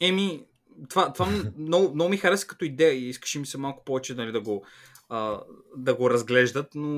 [0.00, 0.46] Еми,
[0.88, 1.26] това, това
[1.58, 4.64] много, много ми хареса като идея и искаше ми се малко повече нали, да, го,
[5.08, 5.40] а,
[5.76, 6.88] да го разглеждат, но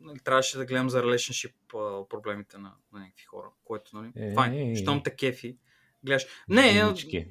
[0.00, 4.34] нали, трябваше да гледам за relationship а, проблемите на, на някакви хора, което, нали, Е,
[4.34, 4.76] файн, е, е.
[4.76, 5.56] щом те кефи,
[6.04, 6.26] гледаш.
[6.48, 7.26] Не, Умнички.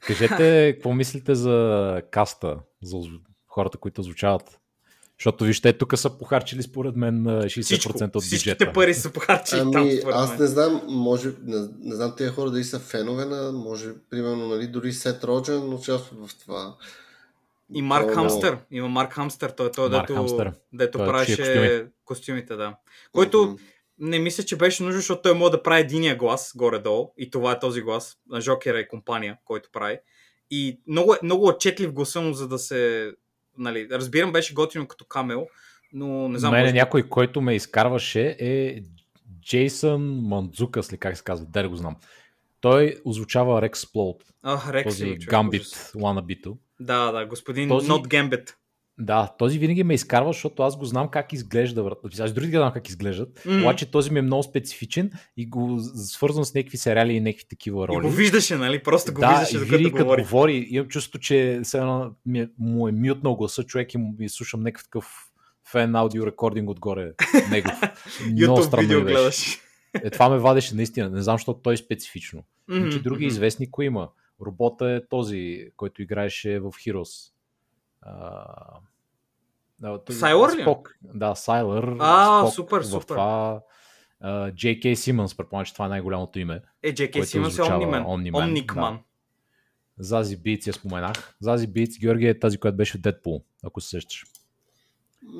[0.00, 2.98] Кажете, какво мислите за каста, за
[3.46, 4.60] хората, които звучават?
[5.18, 8.72] Защото вижте, тук са похарчили според мен а, 60% всичко, от всичките бюджета.
[8.72, 12.50] пари са похарчили там, Ами, според аз не знам, може, не, не знам тези хора
[12.50, 16.76] дали са фенове на, може, примерно, нали, дори Сет Роджен участва в това.
[17.74, 18.58] И Марк е Хамстър.
[18.70, 19.50] Има Марк Хамстър.
[19.50, 20.52] Той, той Марк дето, Хамстър.
[20.72, 21.82] дето Той е правеше костюми.
[22.04, 22.74] костюмите, да.
[23.12, 23.54] Който Мгм.
[23.98, 27.12] не мисля, че беше нужно, защото той може да прави единия глас горе-долу.
[27.16, 29.98] И това е този глас на Жокера и компания, който прави.
[30.50, 33.12] И много, е- много отчетлив гласа му, за да се...
[33.58, 35.46] Нали, разбирам, беше готино като камел,
[35.92, 36.50] но не знам.
[36.52, 38.82] Мене може някой, който ме изкарваше е
[39.40, 41.96] Джейсън Мандзукас, ли как се казва, да го знам.
[42.60, 43.86] Той озвучава Рекс
[44.42, 45.92] А, Рекс този човек, Гамбит.
[45.94, 46.58] Ланабито.
[46.80, 48.54] Да, да, господин Този- Not Gambit.
[49.00, 51.90] Да, този винаги ме изкарва, защото аз го знам как изглежда.
[52.20, 53.60] Аз другите знам как изглеждат, Мгм.
[53.60, 57.84] обаче този ми е много специфичен и го свързвам с някакви сериали и някакви такива
[57.84, 58.00] И роли.
[58.00, 58.82] го виждаше, нали?
[58.82, 60.22] Просто го да, виждаше, и докато винаги като говори.
[60.22, 61.36] говори, имам чувство, че
[61.74, 65.24] едно ми е, му е мютнал гласа човек и му и слушам някакъв такъв
[65.70, 67.12] фен аудио рекординг отгоре
[67.50, 67.72] негов.
[68.26, 69.58] Много YouTube странно видео гледаш.
[69.94, 71.10] Е, това ме вадеше наистина.
[71.10, 72.42] Не знам, защото той е специфично.
[72.68, 73.28] Мгм, Иначе други мгм.
[73.28, 74.08] известни кои има.
[74.46, 77.32] Робота е този, който играеше в Heroes.
[80.10, 80.62] Сайлър ли?
[80.62, 80.94] Спок.
[81.14, 81.96] Да, Сайлър.
[81.98, 83.06] А, Спок супер, супер.
[83.06, 83.60] Това,
[84.20, 84.94] а, J.K.
[84.94, 86.60] Симънс, предполагам, че това е най-голямото име.
[86.82, 88.06] Е, който Симънс е Омнимен.
[88.34, 88.94] Омникман.
[88.94, 89.00] да.
[89.98, 91.36] Зази Битс я споменах.
[91.40, 94.24] Зази Битс, Георги е тази, която беше в Дедпул, ако се сещаш.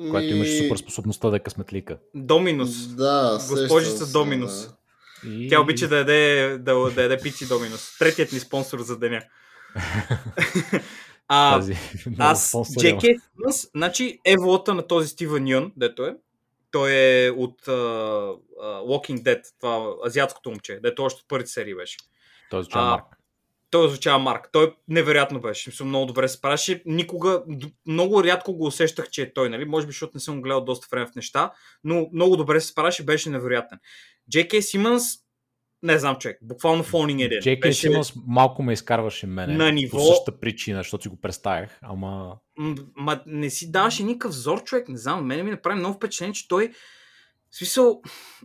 [0.09, 1.97] Която имаше Ми, супер способността да е късметлика.
[2.15, 2.87] Доминус.
[2.87, 4.67] Да, Госпожица Доминус.
[4.67, 4.75] да.
[5.29, 5.47] И...
[5.49, 7.97] Тя обича да яде, да, да яде пици Доминус.
[7.99, 9.21] Третият ни спонсор за деня.
[11.29, 11.75] а, Тази,
[12.19, 12.55] аз.
[12.79, 16.15] Джеки Симънс, значи еволата на този Стивън Юн, дето е,
[16.71, 21.97] той е от uh, Walking Dead, това азиатското момче, дето още от първите серии беше.
[22.49, 23.05] Той звучава А, Марк.
[23.71, 24.49] Той озвучава Марк.
[24.51, 25.61] Той невероятно беше.
[25.61, 26.83] В Смисъл, много добре се справяше.
[26.85, 27.43] Никога,
[27.85, 29.65] много рядко го усещах, че е той, нали?
[29.65, 31.51] Може би, защото не съм гледал доста време в неща,
[31.83, 33.79] но много добре се справяше, беше невероятен.
[34.33, 34.59] J.K.
[34.59, 35.03] Симънс,
[35.83, 37.39] не знам човек, буквално фонинг един.
[37.39, 39.53] Джейки беше, Симънс малко ме изкарваше мене.
[39.53, 41.79] на По ниво- същата причина, защото си го представях.
[41.81, 44.89] Ама м- ма, не си даваше никакъв взор, човек.
[44.89, 46.71] Не знам, мене ми направи много впечатление, че той
[47.51, 48.01] в смисъл,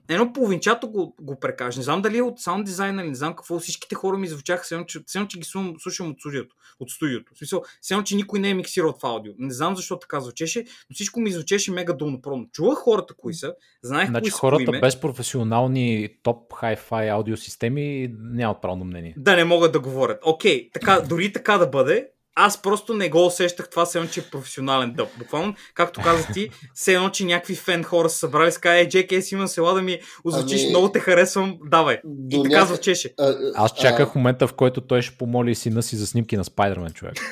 [0.08, 1.78] едно половинчато го, го прекаже.
[1.78, 3.58] Не знам дали е от саунд дизайна или не знам какво.
[3.58, 6.54] Всичките хора ми звучаха, все че, че ги слушам, слушам от студиото.
[6.80, 7.32] От студиото.
[7.34, 9.32] В смисъл, все едно, че никой не е миксирал това аудио.
[9.38, 12.46] Не знам защо така звучеше, но всичко ми звучеше мега долнопродно.
[12.52, 18.14] Чувах хората кои са, знаех значи кои са хората име, без професионални топ хай-фай аудиосистеми
[18.18, 19.14] нямат правилно мнение.
[19.16, 20.20] да не могат да говорят.
[20.24, 24.20] Окей, така, дори така да бъде, аз просто не го усещах това, все едно, че
[24.20, 25.08] е професионален дъб.
[25.18, 28.88] Буквално, както каза ти, все едно, че някакви фен хора са събрали с каза, е,
[28.88, 31.98] Джеки, си имам села да ми озвучиш, Ами- много те харесвам, давай.
[32.04, 33.14] До И така няка- звучеше.
[33.18, 36.36] А, а, Аз чаках а, момента, в който той ще помоли сина си за снимки
[36.36, 37.14] на Спайдермен, човек.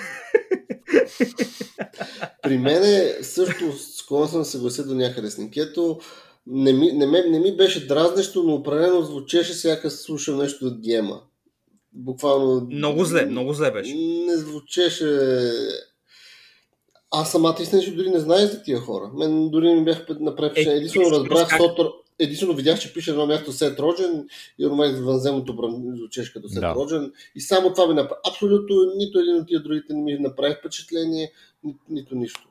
[2.42, 2.82] При мен
[3.22, 5.98] също склонен съм да се съглася до някъде с Никето.
[6.46, 10.80] Не ми, не, ме, не ми беше дразнещо, но определено звучеше сякаш слушам нещо от
[10.80, 11.20] Гема.
[11.94, 12.68] Буквално...
[12.70, 13.94] Много зле, много зле беше.
[13.94, 15.06] Не звучеше...
[17.10, 19.10] Аз самата истина, че дори не знаех за тия хора.
[19.14, 20.76] Мен дори ми бях направи впечатление.
[20.76, 21.86] Единствено разбрах как- Сотър,
[22.18, 24.28] единствено видях, че пише едно място Сет Роджен
[24.58, 26.74] и извънземното бран- звучеше като Сет Да.
[26.74, 27.12] Роджен.
[27.34, 28.20] И само това ми направи.
[28.28, 31.32] Абсолютно нито един от тия другите не ми направи впечатление,
[31.64, 32.48] ни, нито нищо.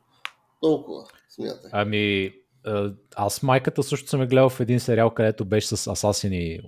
[0.61, 1.69] Толкова, смятай.
[1.73, 2.34] Ами,
[2.65, 6.59] а, аз майката също съм я гледал в един сериал, където беше с асасини,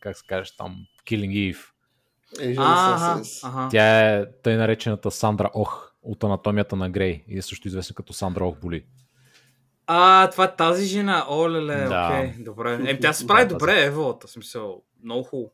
[0.00, 0.76] как се кажеш там,
[1.06, 1.58] Killing Eve.
[1.58, 2.18] Asian Ага, Assassins.
[2.18, 2.19] ага.
[3.70, 8.12] Тя е тъй наречената Сандра Ох от анатомията на Грей и е също известна като
[8.12, 8.84] Сандра Ох Боли.
[9.86, 11.24] А, това е тази жена.
[11.28, 12.08] О, леле, Да.
[12.08, 12.80] окей, добре.
[12.86, 13.58] Е, тя се справи Да, тази.
[13.58, 14.82] добре, Еволата, в смисъл.
[15.04, 15.52] Много хубаво.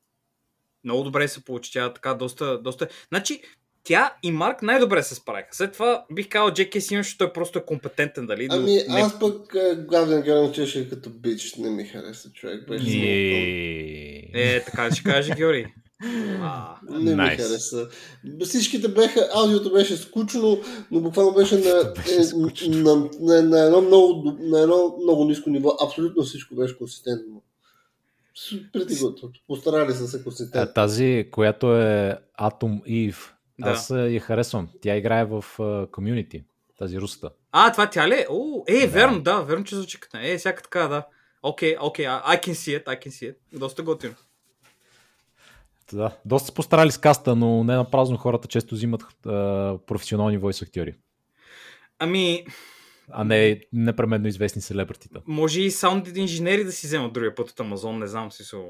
[0.85, 1.73] Много добре се получи.
[1.73, 2.89] Тя така доста, доста...
[3.09, 3.43] Значи,
[3.85, 5.48] тя и Марк най-добре се справиха.
[5.53, 8.48] След това бих казал Джеки Симон, защото той просто е компетентен, дали?
[8.51, 9.01] Ами не...
[9.01, 9.57] аз пък
[9.89, 12.69] главен герой чеше като бич, не ми хареса човек.
[12.69, 12.86] Беше.
[12.86, 14.31] И...
[14.35, 15.66] Е, така ще каже Георги.
[16.40, 17.36] А, Не ми Nice.
[17.36, 17.89] хареса.
[18.44, 20.60] Всичките беха, аудиото беше скучно,
[20.90, 22.14] но буквално беше на, беше
[22.64, 25.77] е, на, на, на, едно много, на едно много ниско ниво.
[25.85, 27.43] Абсолютно всичко беше консистентно.
[28.73, 28.97] Преди.
[29.48, 30.74] Постарали са се А, консистентно.
[30.74, 33.16] тази, която е Atom Eve,
[33.59, 33.70] Да.
[33.70, 34.68] аз а, я харесвам.
[34.81, 36.44] Тя играе в Community,
[36.78, 37.31] тази русата.
[37.52, 38.27] а, това тя ли е?
[38.31, 38.86] О, е, Да.
[38.86, 39.98] верно, да, верно, че звучи.
[40.14, 41.06] Е, всяка така, да.
[41.43, 43.36] Окей, окей, I I can see it, I can see it.
[43.52, 44.14] Доста готино.
[45.92, 50.38] Да, доста се постарали с каста, но не на празно хората често взимат а, професионални
[50.38, 50.94] войс актьори.
[51.98, 52.44] Ами,
[53.10, 55.20] а не непременно известни селебритита.
[55.26, 58.64] Може и саунд инженери да си вземат другия път от Амазон, не знам си со.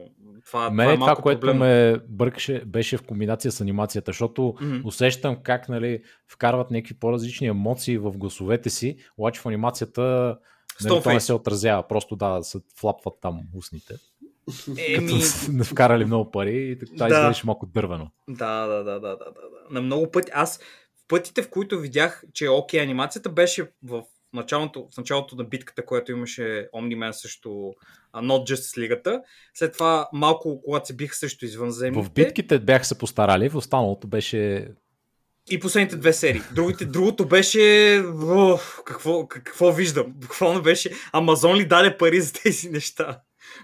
[0.46, 1.64] Това, Мен това е това, което проблемно.
[1.64, 4.80] ме бъркаше, беше в комбинация с анимацията, защото Мгм.
[4.84, 10.36] усещам как нали, вкарват някакви по-различни емоции в гласовете си, обаче в анимацията
[10.84, 13.94] нали, Stone то не се отразява, просто да, се флапват там устните.
[14.78, 17.14] Еми, Като са вкарали много пари и това Да.
[17.14, 18.10] изглеждаше малко дървено.
[18.28, 19.40] Да, да, да, да, да, да.
[19.70, 20.32] На много пъти.
[20.34, 20.58] Аз
[20.96, 24.02] в пътите, в които видях, че е окей анимацията, беше в
[24.32, 27.50] началото, в началото на битката, която имаше Omni-Man срещу
[28.12, 29.22] а, Not Justice Лигата.
[29.54, 32.08] След това малко, когато се биха срещу извънземните.
[32.08, 34.68] В битките бяха се постарали, в останалото беше
[35.50, 36.40] И последните две серии.
[36.54, 38.02] Другите, другото беше...
[38.54, 40.06] Уф, какво, какво виждам?
[40.08, 40.90] Буквално беше...
[41.12, 43.20] Амазон ли даде пари за тези неща?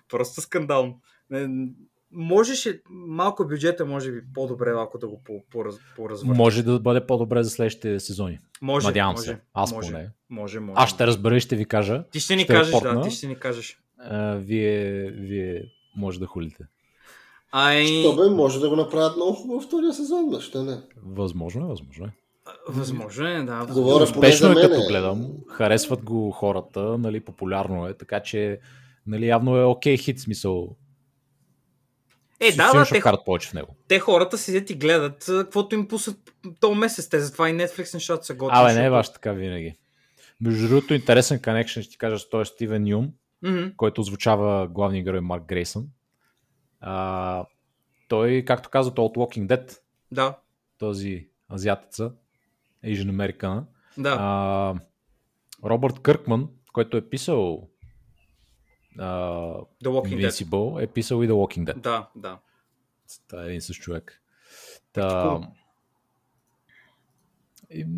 [0.08, 1.00] Просто скандално.
[1.30, 1.68] Не,
[2.14, 6.38] Можеше малко бюджета, може би по-добре, ако да го по- пораз- поразвъртиш.
[6.38, 8.38] Може да бъде по-добре за следващите сезони.
[8.62, 9.38] Може, Надявам може, се.
[9.54, 10.10] Аз може, поне.
[10.30, 10.74] Може, може.
[10.76, 12.04] Аз ще разбера и ще ви кажа.
[12.10, 12.94] Ти ще ни ще кажеш, репортна.
[12.94, 13.78] да, ти ще ни кажеш.
[13.98, 15.62] А, вие, вие
[15.96, 16.64] може да хулите.
[17.52, 20.78] Ай, То бе, може да го направят много хубаво във втория сезон, защо не?
[21.06, 22.10] Възможно е, възможно е.
[22.68, 23.66] възможно е, да.
[23.72, 28.58] Говоря Успешно е като гледам, харесват го хората, нали, популярно е, така че
[29.06, 30.76] нали, явно е окей хит смисъл.
[32.40, 33.76] Е, Си- да, да, те, повече в него.
[33.88, 37.08] те хората седят и гледат каквото им пуснат този месец.
[37.08, 38.60] Те затова и Netflix нещата са готини.
[38.62, 39.78] Абе, не е баш така винаги.
[40.40, 43.12] Между другото, интересен connection ще ти кажа, той е Стивен Юм,
[43.42, 43.62] Мгм.
[43.76, 45.86] който озвучава главния герой Марк Грейсън.
[46.80, 47.44] А,
[48.08, 49.78] той, както каза, той е от Walking Dead,
[50.12, 50.38] Да,
[50.78, 52.12] този азиатеца,
[52.84, 53.62] Asian American.
[53.98, 54.16] да.
[54.20, 54.74] А,
[55.68, 57.68] Робърт Къркман, който е писал
[58.98, 59.04] а,
[59.84, 60.82] The Walking Dead.
[60.82, 61.76] Е писал и The Walking Dead.
[61.78, 62.38] Да, да.
[63.28, 64.22] Та е един същ човек.
[64.92, 65.46] Та, Cool.
[67.70, 67.88] им,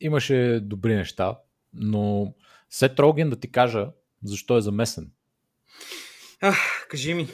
[0.00, 1.38] имаше добри неща,
[1.74, 2.34] но
[2.70, 3.88] Сет Роген да ти кажа
[4.24, 5.10] защо е замесен.
[6.40, 7.22] Ах, кажи ми.
[7.22, 7.28] Е,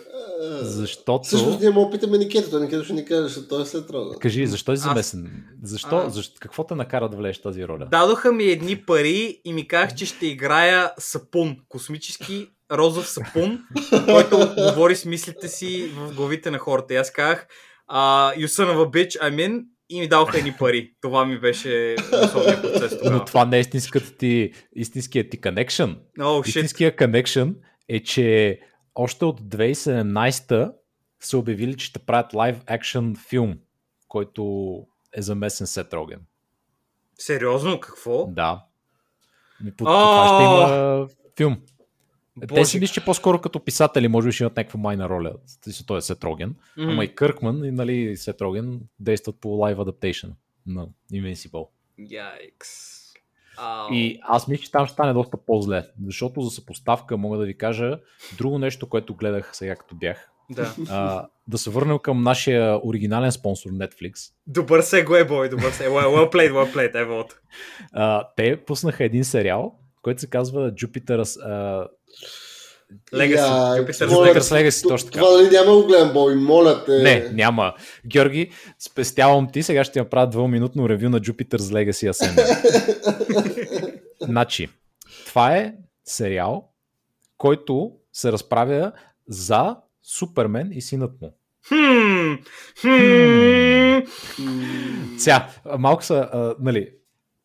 [0.62, 1.22] Защото...
[1.22, 4.18] Всъщност ние му опитаме Никето, той Никето ще ни каже, че той е след рода.
[4.18, 5.44] Кажи, защо е Аз- замесен?
[5.62, 6.10] Защо, А.
[6.10, 7.88] защо, какво те накара да влезеш тази роля?
[7.90, 11.56] Дадоха ми едни пари и ми казах, че ще играя сапун.
[11.68, 13.58] Космически розов сапун,
[14.04, 16.94] който говори с мислите си в главите на хората.
[16.94, 17.46] И аз казах,
[17.90, 20.94] uh, you son of a bitch, I'm in, и ми даваха едни пари.
[21.00, 23.24] Това ми беше основният процес Но тогава.
[23.24, 25.98] това не е истинската ти, истинският ти connection.
[26.18, 26.48] Oh, shit.
[26.48, 27.54] Истинският connection
[27.88, 28.58] е, че
[28.94, 30.72] още от 2017
[31.20, 33.54] са обявили, че ще правят лайв екшен филм,
[34.08, 34.72] който
[35.16, 36.20] е замесен Сет Роген.
[37.18, 38.26] Сериозно, какво?
[38.26, 38.64] Да.
[39.64, 41.56] По, по това ще има филм.
[42.54, 45.32] Те си мисля, че по-скоро като писатели може би ще имат някаква майна роля.
[45.86, 46.54] Той е Сет Роген.
[46.76, 46.90] Мгм.
[46.90, 50.28] Ама и Къркман и нали, Сет Роген действат по лайв адаптейшн
[50.66, 51.68] на Invincible.
[53.56, 53.88] Ау.
[53.92, 57.58] И аз мисля, че там ще стане доста по-зле, защото за съпоставка мога да ви
[57.58, 57.98] кажа
[58.38, 60.28] друго нещо, което гледах сега като бях.
[60.50, 60.74] Да.
[60.90, 64.32] А, да се върнем към нашия оригинален спонсор Netflix.
[64.46, 65.88] Добър сегуе, бой, добър се.
[65.88, 67.20] Well, well played, well played, ево.
[67.20, 67.40] от.
[67.92, 71.46] А, те пуснаха един сериал, който се казва Jupiter's...
[71.46, 71.88] А,
[73.12, 73.98] Legacy,
[74.52, 75.24] Legacy, т- точно така.
[75.24, 76.92] Това нали няма го гледам, бой, моля те.
[76.98, 77.74] не, няма.
[78.06, 84.00] Георги, спестявам ти, сега ще ти направя двуминутно ревю на Jupiter's Legacy Ascending.
[84.20, 84.68] значи,
[85.26, 85.74] това е
[86.04, 86.68] сериал,
[87.38, 88.92] който се разправя
[89.28, 91.34] за Супермен и синът му.
[91.68, 92.34] Хм,
[92.80, 93.98] хм.
[95.18, 95.48] Сега,
[95.78, 96.88] малко са, а, нали,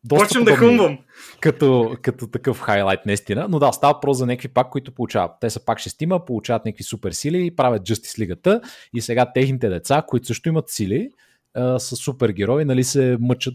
[0.08, 0.98] доста Почвам да хумвам.
[1.40, 3.46] като, като такъв хайлайт, наистина.
[3.48, 5.30] Но да, става въпрос за някакви пак, които получават.
[5.40, 8.60] Те са пак шестима, получават някакви супер сили и правят Justice Лигата.
[8.94, 11.10] И сега техните деца, които също имат сили,
[11.54, 13.54] а, са супергерои, нали, се мъчат,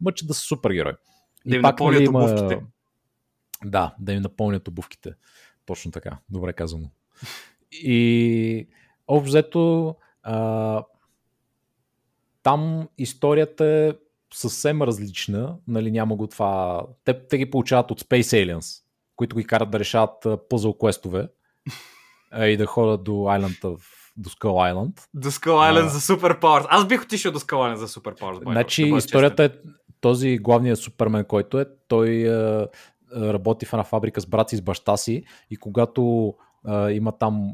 [0.00, 0.92] мъчат да са супергерои.
[1.46, 2.60] Да им напълнят обувките.
[3.64, 5.12] Да, да им напълнят обувките.
[5.66, 6.18] Точно така.
[6.28, 6.90] Добре казано.
[7.72, 8.68] И
[9.08, 10.82] общо взето а,
[12.42, 13.92] там историята е
[14.34, 15.56] съвсем различна.
[15.68, 16.82] Нали, няма го това...
[17.04, 18.82] Те, те ги получават от Space Aliens,
[19.16, 21.28] които ги карат да решават пъзъл квестове
[22.40, 23.80] и да ходят до, Island of,
[24.16, 25.06] до Skull Island.
[25.14, 25.88] До Skull Island А.
[25.88, 26.66] за Super Powers.
[26.68, 28.52] Аз бих отишъл до Skull Island за Super Powers.
[28.52, 29.50] Значи да историята е
[30.00, 32.66] този главният супермен, който е, той е, е,
[33.16, 36.34] работи в една фабрика с брат си, с баща си и когато
[36.68, 37.50] е, има там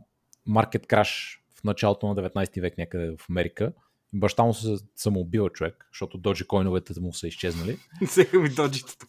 [0.46, 3.72] маркет краш в началото на 19 век някъде в Америка,
[4.12, 7.78] баща му се самоубива човек, защото доджи койновете му са изчезнали.
[8.02, 9.06] Взеха ми доджитата.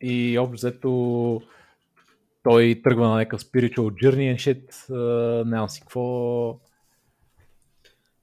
[0.00, 1.42] И общо взето
[2.42, 6.00] той тръгва на някакъв spiritual journey and shit, е, нямам си какво.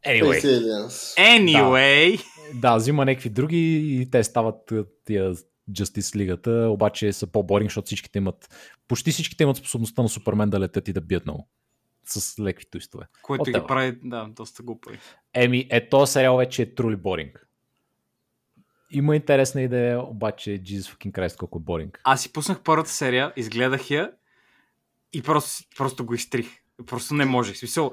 [0.07, 0.87] Anyway.
[1.17, 2.23] Anyway.
[2.53, 4.73] Да, взима някакви други и те стават
[5.05, 5.33] тия
[5.71, 8.49] Justice Лигата, обаче са по-боринг, защото всичките имат,
[8.87, 11.47] почти всичките имат способността на Супермен да летят и да бият много.
[12.05, 13.05] С леки туистове.
[13.21, 14.99] Което ги прави, да, доста глупави.
[15.33, 17.47] Еми, е, този сериал вече е трули боринг.
[18.91, 22.01] Има интересна идея, обаче Jesus fucking Christ колко е боринг.
[22.03, 24.11] Аз си пуснах първата серия, изгледах я
[25.13, 26.47] и просто, просто го изтрих.
[26.85, 27.57] Просто не можех.
[27.57, 27.91] Смисъл,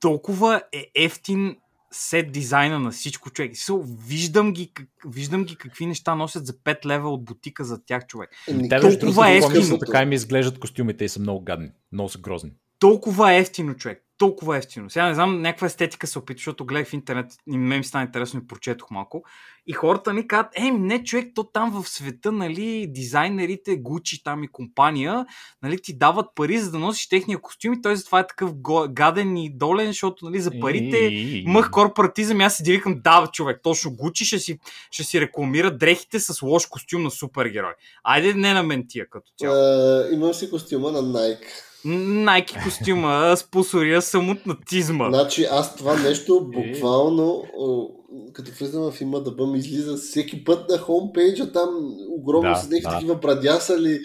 [0.00, 1.56] толкова е ефтин
[1.92, 3.50] сет дизайна на всичко, човек.
[3.50, 7.84] Смисъл, виждам ги, как, виждам ги какви неща носят за 5 лева от бутика за
[7.84, 8.30] тях, човек.
[8.68, 9.78] Те, толкова е ефтино.
[9.78, 11.70] така им изглеждат костюмите и са много гадни.
[11.92, 12.50] Много са грозни.
[12.82, 14.04] Толкова е ефтино, човек.
[14.18, 14.90] Толкова е ефтино.
[14.90, 18.04] Сега не знам, някаква естетика се опита, защото гледах в интернет и мен ми стана
[18.04, 19.24] интересно и прочетох малко.
[19.66, 24.44] И хората ми казват, ей, не, човек, то там в света, нали, дизайнерите, Гучи там
[24.44, 25.26] и компания,
[25.62, 28.52] нали, ти дават пари, за да носиш техния костюм и той затова е такъв
[28.90, 31.10] гаден и долен, защото, нали, за парите
[31.46, 34.58] мъх корпоратизъм и аз си викам, да, човек, точно Гучи ще си,
[34.90, 37.72] ще си рекламира дрехите с лош костюм на супергерой.
[38.04, 39.54] Айде не на мен тия като цяло.
[39.54, 41.71] А, имам си костюма на Nike.
[41.84, 45.08] Найки костюма, спосория самотнатизма.
[45.08, 47.88] Значи аз това нещо буквално, о,
[48.32, 51.68] като влизам в има да бъм, излиза всеки път на хомпейджа, там
[52.10, 52.90] огромно Да, с някакви да.
[52.90, 54.00] такива брадясали,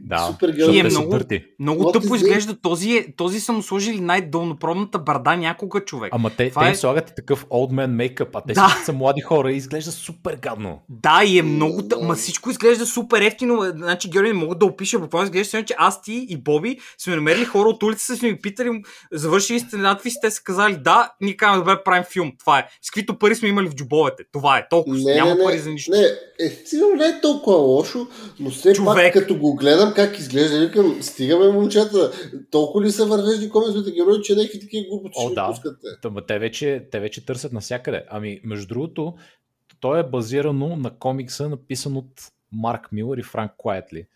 [0.00, 0.90] Да, супер е герои.
[0.90, 1.18] са много-.
[1.58, 2.56] Много What тъпо изглежда.
[2.56, 6.08] Този, е, този са му сложили най-долнопробната брада някога човек.
[6.12, 8.76] Ама те, Това те е- слагат и такъв old man мейкъп, а те Да.
[8.84, 10.78] са млади хора и изглежда супер гадно.
[10.88, 11.80] Да, и е много.
[11.80, 13.62] тъ- Ма всичко изглежда супер ефтино.
[13.66, 14.98] Значи, Георги, не мога да опиша.
[14.98, 18.82] Буквално изглежда, че аз ти и Боби сме намерили хора от улицата, сме ги питали,
[19.12, 22.32] завършили сте надпис, те са казали, да, ние казваме, добре, правим филм.
[22.38, 22.66] Това е.
[22.82, 24.24] С каквито пари сме имали в джобовете.
[24.32, 24.68] Това е.
[24.70, 24.96] Толкова.
[24.96, 25.90] Не, Няма не, не, пари за нищо.
[25.90, 26.06] Не,
[26.40, 28.06] е, сигурно не е толкова лошо,
[28.40, 28.94] но все Човек.
[28.94, 32.12] пак като го гледам как изглежда, викам, стигаме момчета,
[32.50, 35.34] толкова ли са вървежни комиксовите герои, че някакви такива глупости ще да.
[35.34, 35.48] да.
[35.48, 35.86] пускате.
[36.02, 38.04] Тъма, те, вече, те вече търсят навсякъде.
[38.10, 39.14] Ами, между другото,
[39.80, 44.06] то е базирано на комикса, написан от Марк Милър и Франк Куайтли.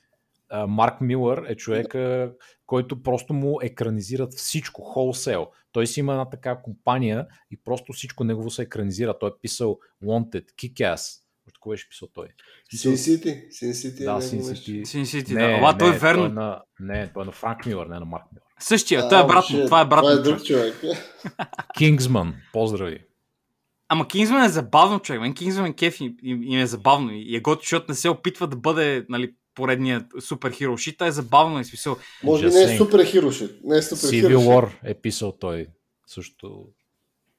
[0.51, 2.33] А, Марк Милър е човека,
[2.66, 5.47] който просто му екранизират всичко, wholesale.
[5.73, 9.19] Той си има една така компания и просто всичко негово се екранизира.
[9.19, 11.21] Той е писал Wanted, Kick-Ass.
[11.49, 12.29] От кое беше писал той?
[12.75, 14.37] Sin City, Sin City е Да, нещо.
[14.37, 14.85] City.
[14.85, 15.55] Син Сити, Не, да.
[15.55, 16.23] Ала, той е верно.
[16.23, 18.45] Той е на, не, той е на Франк Милър, не на Марк Милър.
[18.61, 19.65] Същия, той е брат му.
[19.65, 20.23] Това е брат Това е му.
[20.23, 20.81] друг човек.
[20.81, 20.99] човек.
[21.79, 23.05] Кингсман, поздрави.
[23.89, 25.21] Ама Кингсман е забавно, човек.
[25.21, 27.11] Мен Кингсман е кеф и, и, и е забавно.
[27.12, 31.06] И е готино, защото не се опитва да бъде нали, поредният супер хиро шит, а
[31.06, 31.97] е забавно и смисъл.
[32.24, 33.64] Може би Just не е супер хирошит.
[33.64, 34.36] Не е супер Civil.
[34.36, 35.66] War е писал той
[36.06, 36.66] също.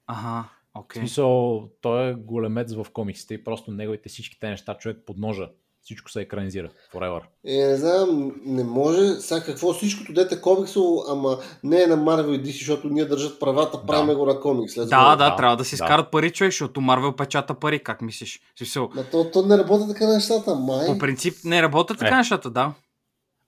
[0.08, 1.00] Ага, В окей.
[1.00, 5.50] смисъл, той е големец в комиксите и просто неговите всичките неща човек подножа.
[5.86, 6.70] Всичко се екранизира.
[6.94, 7.22] Forever.
[7.46, 9.08] Е, не знам, не може.
[9.10, 13.40] Сега какво всичкото дете комиксово, ама не е на Marvel и DC, защото ние държат
[13.40, 13.86] правата, Да.
[13.86, 14.76] правиме го на комикс.
[14.76, 15.76] Да, да, Да, трябва да си да.
[15.76, 18.40] изкарат пари, човек, защото Марвел печата пари, как мислиш?
[18.58, 20.88] Смисъл, Ма то, то не работи така нещата, май.
[20.88, 22.18] по принцип не работят така Е.
[22.18, 22.74] нещата, да.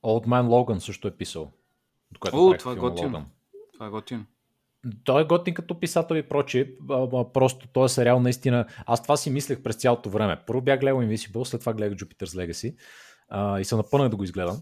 [0.06, 1.42] Old Man Logan също е писал.
[1.42, 3.26] О, правих това е готино.
[3.74, 4.24] Това е готино.
[5.04, 6.72] Той е готин като писател и прочие,
[7.34, 8.66] просто този сериал наистина...
[8.86, 10.38] Аз това си мислех през цялото време.
[10.48, 12.76] Първо бях гледал Invisible, след това гледах Jupiter's Legacy
[13.30, 14.62] а, и се напънах да го изгледам.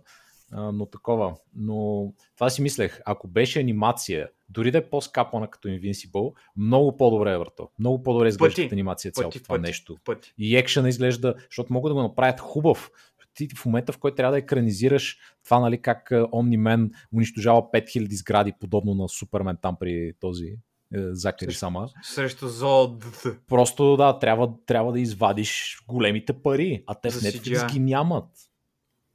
[0.52, 1.36] А, но такова.
[1.56, 7.32] Но това си мислех, ако беше анимация, дори да е по-скапана като Invincible, много по-добре
[7.32, 7.70] е върто.
[7.80, 8.74] Много по-добре изглежда Пъти.
[8.74, 9.96] анимация цялото Пъти, това пъти, нещо.
[10.06, 10.34] пъти.
[10.38, 12.92] И екшена изглежда, защото могат да го направят хубав.
[13.36, 18.54] Ти в момента, в който трябва да екранизираш това, нали, как Omni-Man унищожава 5000 сгради,
[18.60, 20.46] подобно на Супермен там при този
[20.94, 21.90] е, Закари Сама.
[22.04, 23.06] Срещу Зод.
[23.48, 28.30] Просто да, трябва, трябва да извадиш големите пари, а те в Netflix ги нямат.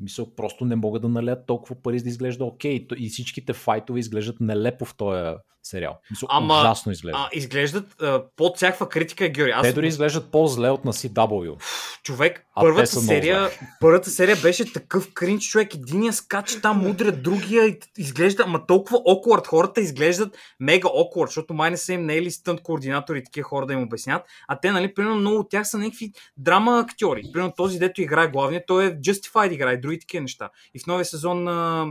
[0.01, 2.87] Мисъл, просто не могат да налеят толкова пари, за да изглежда окей.
[2.97, 5.99] И всичките файтове изглеждат нелепо в този сериал.
[6.11, 7.19] Мисъл, Ама, ужасно изглежда.
[7.19, 9.53] А, изглеждат а, под всякаква критика, Георги.
[9.53, 11.57] Аз Те дори изглеждат по-зле от на CW.
[12.03, 13.51] човек, А първата серия,
[13.81, 15.75] първата серия беше такъв кринч, човек.
[15.75, 19.47] Единия скача там, удря другия и изглежда, ама толкова awkward.
[19.47, 23.67] Хората изглеждат мега awkward, защото май не са им наели стънт координатори и такива хора
[23.67, 24.23] да им обяснят.
[24.49, 27.23] А те, нали, примерно много от тях са някакви драма актьори.
[27.33, 30.51] Примерно този, дето играе главния, той е Justified играе други такива неща.
[30.75, 31.87] И в новия сезон на,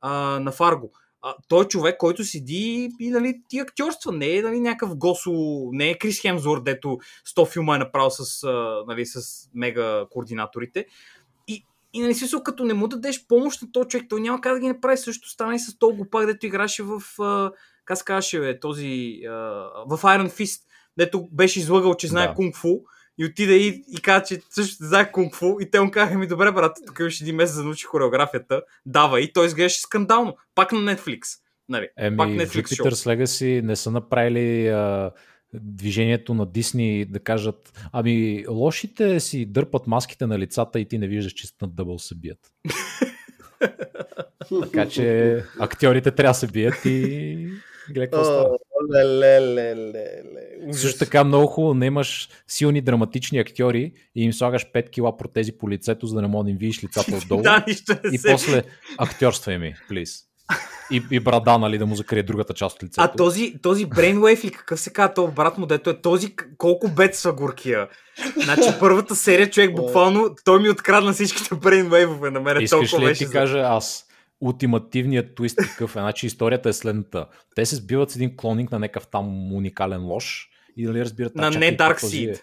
[0.00, 0.10] а,
[0.40, 0.90] на Фарго.
[1.22, 4.12] А, той е човек, който седи и нали, ти актьорства.
[4.12, 5.32] Не е нали, някакъв госо,
[5.72, 6.98] не е Крис Хемсворт, дето
[7.36, 10.86] 100 филма е направил с, а, нали, с мега координаторите.
[11.48, 14.54] И, и нали, смисъл, като не му дадеш помощ на този човек, той няма как
[14.54, 14.96] да ги направи.
[14.96, 17.52] Също стана и с този глупак, дето играше в, а,
[17.84, 19.32] как се казваше, този, а,
[19.86, 20.60] в Iron Fist,
[20.98, 22.34] дето беше излъгал, че знае Да.
[22.34, 22.80] кунг-фу.
[23.20, 25.62] И отиде и, и каза, че също знае кунг-фу.
[25.62, 28.62] И те му казаха ми, добре, брат, тук имаш един месец да научи хореографията.
[28.86, 29.20] Дава.
[29.20, 30.36] И той изглеждаше скандално.
[30.54, 31.20] Пак на Netflix.
[31.68, 32.86] Нали, Еми, пак Netflix шоу.
[32.86, 35.10] Jupiter's Legacy не са направили а,
[35.54, 41.08] движението на Дисни да кажат, ами лошите си дърпат маските на лицата и ти не
[41.08, 42.38] виждаш, че на дъбъл се бият.
[44.62, 47.48] така че актьорите трябва да се бият и
[47.88, 48.58] гледай какво става.
[50.72, 55.52] Също така много хубаво не имаш силни драматични актьори и им слагаш 5 кила протези
[55.52, 57.42] по лицето, за да не мога да им видиш лицата отдолу.
[57.42, 57.64] да,
[58.12, 58.62] и после
[58.98, 60.24] актьорствай ми, плиз.
[60.90, 63.02] И, и брада, нали, да му закрие другата част от лицето.
[63.02, 66.88] А този, този Brainwave ли какъв се казва този брат му, дето е този колко
[66.88, 67.88] бедства горкия.
[68.44, 72.62] Значи първата серия човек буквално, той ми открадна всичките Brainwave-ове на мен.
[72.62, 74.06] Искаш толкова ли беше ти кажа аз?
[74.40, 76.00] Ултимативният твист такъв е.
[76.00, 77.26] Значи историята е следната.
[77.54, 81.34] Те се сбиват с един клонинг на някакъв там уникален лош и нали разбират...
[81.34, 82.42] На не Dark този е- Seed.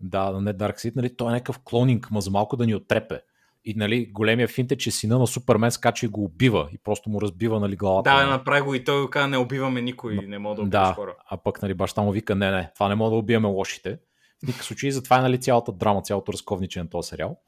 [0.00, 2.74] Да, на не Dark Seed, нали, той е някакъв клонинг, ма за малко да ни
[2.74, 3.20] оттрепе.
[3.64, 7.10] И нали, големия финт е, че сина на Супермен скача и го убива и просто
[7.10, 8.10] му разбива нали, главата.
[8.10, 8.30] Да, нали.
[8.30, 11.14] направи го и той го каза, не убиваме никой, не мога да убиваш Да, хора.
[11.30, 13.98] а пък нали, баща му вика, не, не, това не мога да убиеме лошите.
[14.38, 17.40] В никакъв случай, затова е нали, цялата драма, цялото разковниче на този сериал.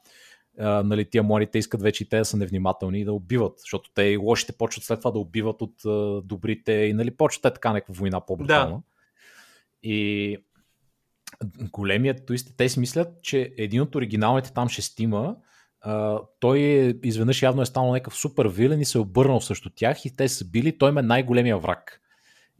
[0.58, 3.90] А, нали, тия младите искат вече и те да са невнимателни и да убиват, защото
[3.94, 7.54] те и лошите почват след това да убиват от а, добрите и нали, почват е
[7.54, 8.76] така някаква война по-брутална.
[8.76, 8.82] Да.
[9.82, 10.36] И
[11.72, 15.36] големият твист, те си мислят, че един от оригиналните там шестима,
[15.80, 19.70] а, той е, изведнъж явно е станал някакъв супер вилен и се е обърнал срещу
[19.70, 21.99] тях и те са били, той им е най-големия враг.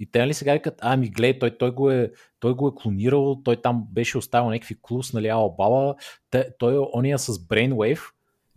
[0.00, 3.40] И те нали сега викат, ами гледай, той, той, го е, той го е клонирал,
[3.44, 5.94] той там беше оставил някакви клус, нали, ала баба,
[6.30, 8.00] те, той е ония с Brainwave,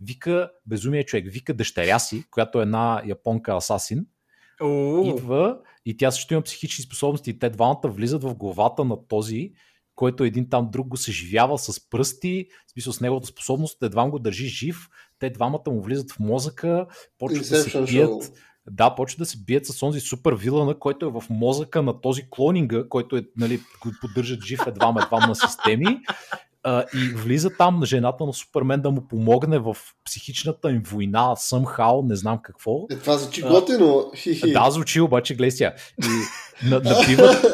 [0.00, 4.06] вика, безумия човек, вика дъщеря си, която е една японка асасин,
[4.62, 7.30] Уу, идва и тя също има психични способности.
[7.30, 9.52] И те двамата влизат в главата на този,
[9.94, 14.10] който един там друг го съживява с пръсти, в смисъл с неговата способност, те двама
[14.10, 14.88] го държи жив,
[15.18, 16.86] те двамата му влизат в мозъка,
[17.18, 17.70] почват да се.
[17.70, 18.34] Show.
[18.70, 22.22] Да, почват да се бият с онзи супер вилана, който е в мозъка на този
[22.30, 23.60] клонинга, който е, нали,
[24.00, 26.00] поддържат жив едва едва на системи.
[26.66, 32.08] А, и влиза там жената на Супермен да му помогне в психичната им война, somehow,
[32.08, 32.86] не знам какво.
[32.90, 34.10] Е, това звучи А, готино.
[34.16, 34.52] Хи-хи.
[34.52, 35.74] Да, звучи, обаче гледай сега.
[36.02, 37.44] И на, набиват,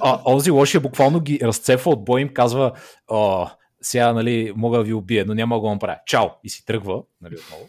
[0.00, 2.72] а, онзи лошия буквално ги разцепва от бой им казва
[3.08, 3.46] О,
[3.86, 5.98] сега, нали, мога да ви убия, но няма да го направя.
[6.06, 6.26] Чао!
[6.44, 7.68] И си тръгва, нали, отново.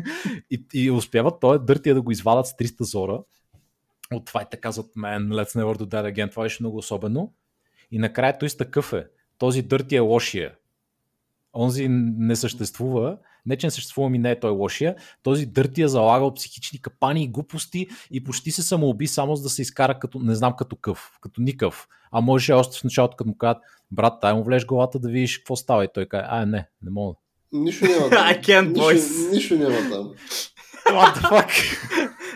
[0.50, 3.22] и, и успяват той дъртия да го извадат с 300 зора.
[4.12, 6.30] От това и те казват, man, let's never do that again.
[6.30, 7.32] Това беше много особено.
[7.90, 9.06] И накрая той с такъв е.
[9.38, 10.54] Този дърти е лошия.
[11.56, 13.16] Онзи не съществува.
[13.46, 14.94] Не, че не съществува ми не е той лошия.
[15.22, 19.48] Този дърти е залагал психични капани и глупости и почти се самоуби само за да
[19.48, 21.88] се изкара като, не знам като къв, като никъв.
[22.12, 23.58] А може още в началото, като му кажат,
[23.90, 25.84] брат, тай му влез главата да видиш какво става.
[25.84, 27.14] И той каже, а не, не мога.
[27.52, 28.26] Нищо няма там.
[28.26, 30.12] I can't, нищо, нищо няма там.
[30.86, 31.76] What the fuck?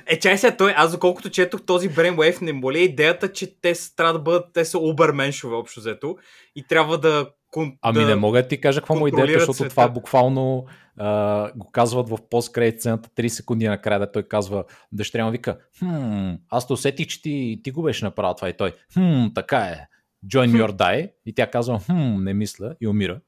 [0.06, 4.12] Е, чай сега, той, аз доколкото четох този Brainwave, не моля идеята, че те трябва
[4.12, 6.16] да бъдат, те са оберменшове общо взето
[6.56, 7.30] и трябва да...
[7.50, 8.06] кон- Ами да...
[8.06, 9.70] не мога да ти кажа какво му е идеята, защото света.
[9.70, 10.66] това буквално
[10.96, 15.58] а, го казват в посткредит сцената 3 секунди накрая, да той казва, дъщеря му вика,
[15.78, 19.58] хм, аз те усетих, че ти, ти го беше направил това и той, хм, така
[19.58, 19.86] е,
[20.26, 23.20] join or die, и тя казва, хм, не мисля, и умира.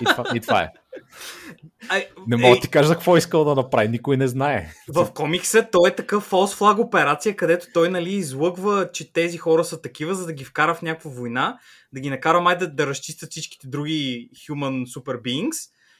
[0.00, 0.70] И това, и това е.
[2.26, 4.72] Не мога да ти кажа какво е искал да направи, никой не знае.
[4.88, 9.64] В комикса той е такъв фалс флаг операция, където той нали излъгва, че тези хора
[9.64, 11.58] са такива, за да ги вкара в някаква война,
[11.92, 15.56] да ги накара май да, да разчистят всичките други human super beings,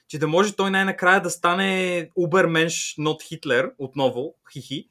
[0.09, 4.89] че да може той най-накрая да стане Ubermensch, not Hitler, отново, хихи,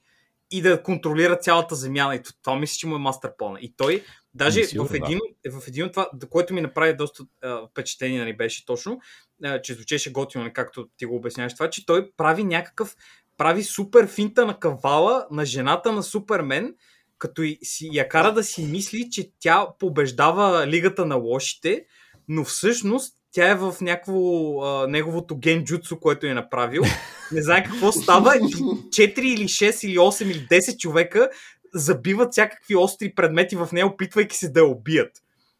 [0.57, 2.15] и да контролира цялата земя.
[2.15, 3.59] И това мисля, че му е мастер плана.
[3.61, 4.03] И той,
[4.33, 5.19] даже сигурно, в, един,
[5.51, 8.99] в един от това, което ми направи доста а, впечатление, нали, беше точно,
[9.43, 12.95] а, че звучеше готино, нали, както ти го обясняваш това, че той прави някакъв
[13.37, 16.75] прави супер финта на кавала на жената на Супермен,
[17.17, 21.85] като и си, я кара да си мисли, че тя побеждава лигата на лошите,
[22.27, 26.83] но всъщност тя е в някакво а, неговото генджуцу, което е направил.
[27.31, 28.37] Не знае какво става.
[28.37, 31.29] и 4 или 6 или 8 или 10 човека
[31.73, 35.11] забиват всякакви остри предмети в нея, опитвайки се да я убият.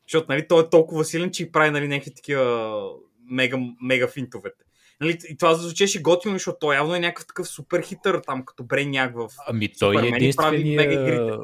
[0.08, 2.82] Защото нали, той е толкова силен, че и прави нали, някакви такива
[3.30, 4.64] мега, мега финтовете.
[5.02, 8.64] Нали, и това звучеше готино, защото той явно е някакъв такъв супер хитър, там като
[8.64, 9.30] Брейняк в...
[9.48, 11.16] Ами той е Супермен и прави мега единствения...
[11.16, 11.38] игрите.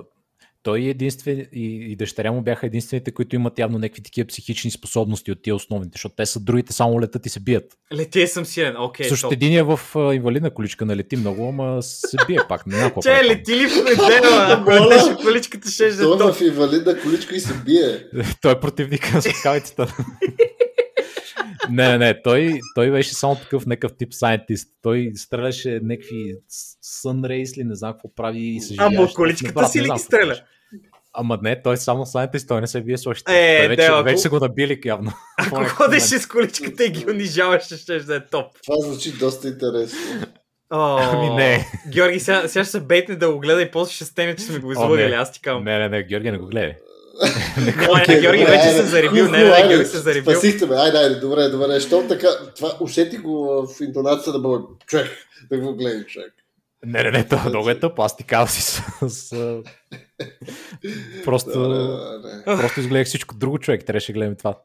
[0.63, 4.71] Той е единствен и, и дъщеря му бяха единствените, които имат явно някакви такива психични
[4.71, 7.77] способности от тия основните, защото те са другите само летат и се бият.
[7.93, 9.09] Летие съм силен, окей.
[9.09, 9.33] Също топ.
[9.33, 12.67] един е в а, инвалидна количка, не лети много, ама се бие пак.
[12.67, 16.35] Не знам Че лети ли в неделя, ако летеше количката, ще е Той топ.
[16.35, 18.05] в инвалидна количка и се бие.
[18.41, 19.95] той е противник на скалицата.
[21.69, 24.69] не, не, не, той, той беше само такъв някакъв тип сайентист.
[24.81, 26.35] Той стреляше някакви
[27.03, 30.35] sunrays ли, не знам какво прави и се Ама от количката си ли ги стреля?
[31.13, 33.55] Ама не, той само сайта той не се бие с още.
[33.55, 35.11] Е, той вече, ако- вече са го набили явно.
[35.37, 38.45] Ако ходеше с количката и ги унижаваше, ще да е топ.
[38.63, 39.99] Това звучи доста интересно.
[40.73, 41.65] О, Ами не.
[41.87, 44.59] Георги, сега, сега ще се бейтне да го гледа и после ще стене, че сме
[44.59, 45.15] го излъгали, не.
[45.15, 45.63] аз ти казвам.
[45.63, 46.75] Не, не, не, Георги, не го гледай.
[48.07, 50.31] Не, Георги вече айде, се заребил, хубаво, не, не, айде, Георги се заребил.
[50.31, 51.79] Спасихте ме, айде, айде, добре, добре.
[51.79, 54.85] Щом така, това усети го в интонацията на Бог.
[54.87, 55.09] Човек,
[55.49, 56.33] да го гледай, човек.
[56.85, 57.99] Не, не, не, това много е тъп.
[57.99, 58.61] Аз ти казвам си
[59.07, 59.35] с...
[61.25, 61.49] просто,
[62.45, 63.85] Да, просто изгледах всичко друго човек.
[63.85, 64.57] Трябваше да гледаме това.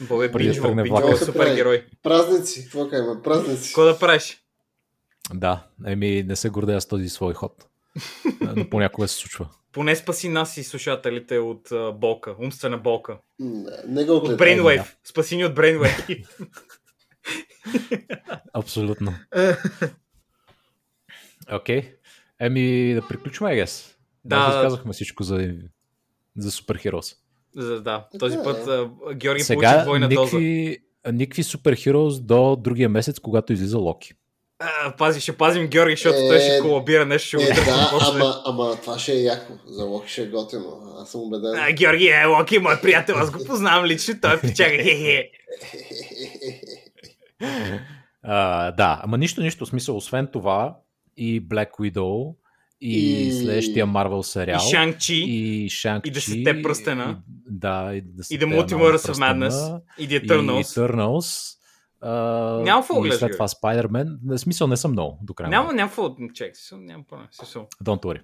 [0.00, 1.24] Бобе, Преди да бинджвал, бинджвал, влака.
[1.24, 1.86] супер герой.
[2.02, 3.68] Празници, какво кажем, празници.
[3.68, 4.38] Какво да правиш?
[5.34, 7.52] Да, еми не се гордея с този свой ход.
[8.56, 9.48] Но понякога се случва.
[9.76, 13.18] Поне спаси нас и слушателите от а, болка, умствена болка.
[13.38, 14.28] Не, не го От.
[14.40, 14.86] Brainwave.
[15.04, 16.26] Спаси ни от Brainwave.
[18.52, 19.14] Абсолютно.
[21.48, 21.80] Окей.
[21.80, 21.94] Okay.
[22.40, 23.94] Еми да приключваме, guess.
[24.24, 24.46] Да.
[24.46, 24.62] Да.
[24.62, 25.54] казахме всичко за,
[26.36, 27.16] за суперхерос.
[27.56, 28.42] За- да, този Да.
[28.42, 30.20] път а, Георги получи Сега двойна доза.
[30.20, 30.78] никакви,
[31.12, 34.14] никакви суперхерос до другия месец, когато излиза Локи.
[34.58, 38.10] А, пази, ще пазим Георги, защото Е, той ще колабира нещо, ще Е, да, после.
[38.14, 39.52] ама, ама това ще е яко.
[39.66, 40.64] За Локи ще е готино.
[40.98, 41.54] Аз съм убеден.
[41.58, 45.30] А, Георги е Локи, мой приятел, аз го познавам лично, той е пичага, хе-хе.
[48.22, 49.66] А, да, ама нищо, нищо.
[49.66, 50.76] Смисъл, освен това
[51.16, 52.34] и Black Widow
[52.80, 54.60] и, И- следващия Marvel сериал.
[54.62, 57.18] И Шанг-Чи, и Шанг И Десетте пръстена.
[57.28, 61.56] И, да, и, и Десетте The Multiverse of пръстена, Madness, и The И Eternals.
[62.06, 62.12] А,
[62.62, 64.18] Няма какво гледаш, след това Spider-Man.
[64.24, 65.50] В смисъл не съм много до края.
[65.50, 67.68] Няма, няма какво, чек, няма проблем, смисъл.
[67.84, 68.20] Don't worry.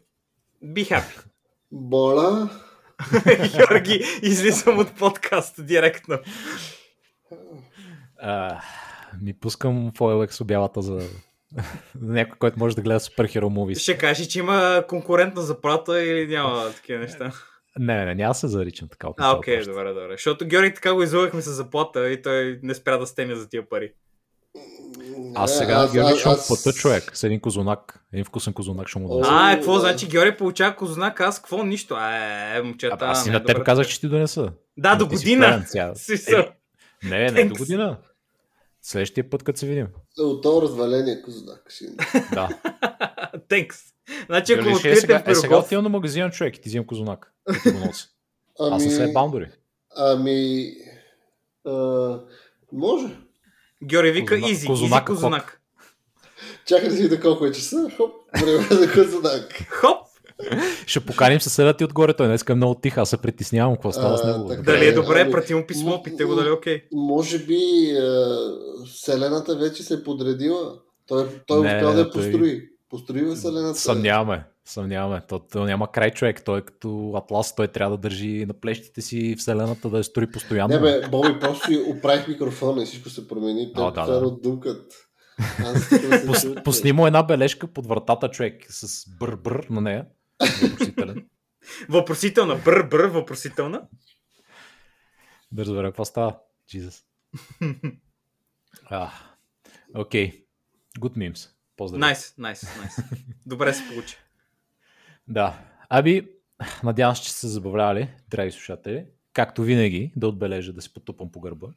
[0.65, 1.25] Be happy.
[1.73, 2.51] Бола.
[3.57, 6.19] Георги, излизам от подкаст директно.
[8.21, 8.61] А,
[9.23, 11.09] ми пускам Foilex обявата за
[12.01, 13.75] някой, който може да гледа суперхеро муви.
[13.75, 17.33] Ще кажеш, че има конкурентна заплата или няма такива неща?
[17.79, 19.09] Не, не, не, няма се заричам така.
[19.09, 19.71] от А, окей, още.
[19.71, 20.13] добре, добре.
[20.13, 23.69] Защото Георги така го излъгахме с заплата и той не спря да стене за тия
[23.69, 23.93] пари.
[25.35, 28.05] Аз сега ги обичам в пътя човек с един козунак.
[28.13, 29.21] Един вкусен козунак ще му дам.
[29.25, 29.81] А, какво да.
[29.81, 31.97] значи Георги получава кознак, аз какво нищо?
[31.97, 32.97] Е, момчета.
[33.01, 34.53] А, аз и не, на теб казах, че ти донеса.
[34.77, 35.65] Да, до си година.
[36.29, 36.49] Е,
[37.09, 37.99] Не, не, до година.
[38.83, 39.87] Следващия път, като се видим.
[40.19, 41.63] От това разваление козунак.
[41.69, 41.85] ще.
[42.35, 42.49] Да.
[43.49, 43.92] Тенкс.
[44.27, 46.61] Значи, ако Нали, ще е откриете сега, в е, сега отивам на магазина човек и
[46.61, 47.33] ти взимам козунак.
[47.51, 48.07] и ти го нося.
[48.61, 49.47] Аз Ами, съм след баундори.
[49.97, 50.67] ами,
[51.67, 52.19] а,
[52.73, 53.07] може.
[53.85, 55.61] Георги вика Козунак- изи, изи козунак, козунак.
[56.67, 57.89] Чакай да си видя колко е часа.
[57.97, 59.67] Хоп, време за козунак.
[59.71, 59.99] Хоп!
[60.87, 62.15] Ще поканим съседа ти отгоре.
[62.15, 62.99] Той днес е много тих.
[62.99, 63.75] Аз се притеснявам.
[63.75, 64.49] Какво става с него?
[64.49, 64.63] така.
[64.63, 66.83] Дали е добре, ами, прати му писмо, м- питай го дали е окей.
[66.93, 67.59] Може би
[67.93, 68.37] а,
[68.87, 70.75] Вселената вече се е подредила.
[71.07, 72.69] Той, той Не, успял да я той- построи.
[72.93, 73.79] Построи Вселената.
[73.79, 74.45] Съмняваме.
[74.65, 75.23] Съмняваме.
[75.29, 76.45] То, то няма край човек.
[76.45, 77.55] Той е като Атлас.
[77.55, 80.75] Той трябва да държи на плещите си Вселената да я строи постоянно.
[80.75, 83.73] Не бе, Боби, просто си оправих микрофона и всичко се промени.
[83.77, 84.31] О, да, да.
[84.31, 84.93] дукат.
[85.39, 85.89] Аз
[86.45, 86.63] чудя.
[86.65, 90.07] пусни му една бележка под вратата човек с бър-бър на нея.
[90.63, 91.27] Въпросителен.
[91.89, 93.83] Въпросителна, бър, бър, въпросителна.
[95.53, 96.39] Да разбера какво става.
[96.71, 97.03] Jesus.
[99.95, 100.45] Окей.
[100.99, 101.62] Good memes.
[101.83, 102.01] Поздрави.
[102.01, 102.97] Найс, найс, найс.
[103.47, 104.17] Добре се получи.
[105.29, 105.59] Да.
[105.89, 106.29] Аби,
[106.85, 109.07] надявам се, че сте се забавлявали, драги слушатели.
[109.33, 111.69] Както винаги, да отбележа да се потупам по гърба.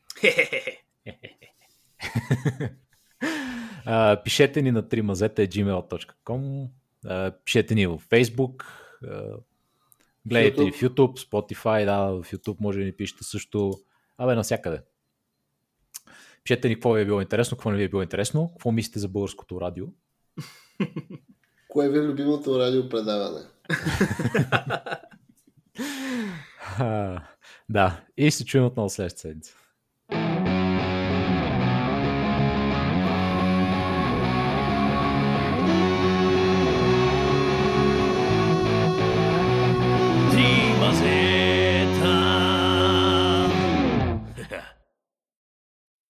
[4.23, 6.67] Пишете ни на 3mazeta.gmail.com
[7.05, 8.65] а, Пишете ни в Facebook
[10.25, 13.79] Гледайте ни в YouTube, Spotify, да, в YouTube може да ни пишете също
[14.17, 14.81] Абе, навсякъде.
[16.45, 18.99] Пишете ни какво ви е било интересно, какво не ви е било интересно, какво мислите
[18.99, 19.85] за българското радио.
[21.67, 23.41] Кое ви е любимото радиопредаване?
[27.69, 29.55] Да, и се чуем отново следващата седмица.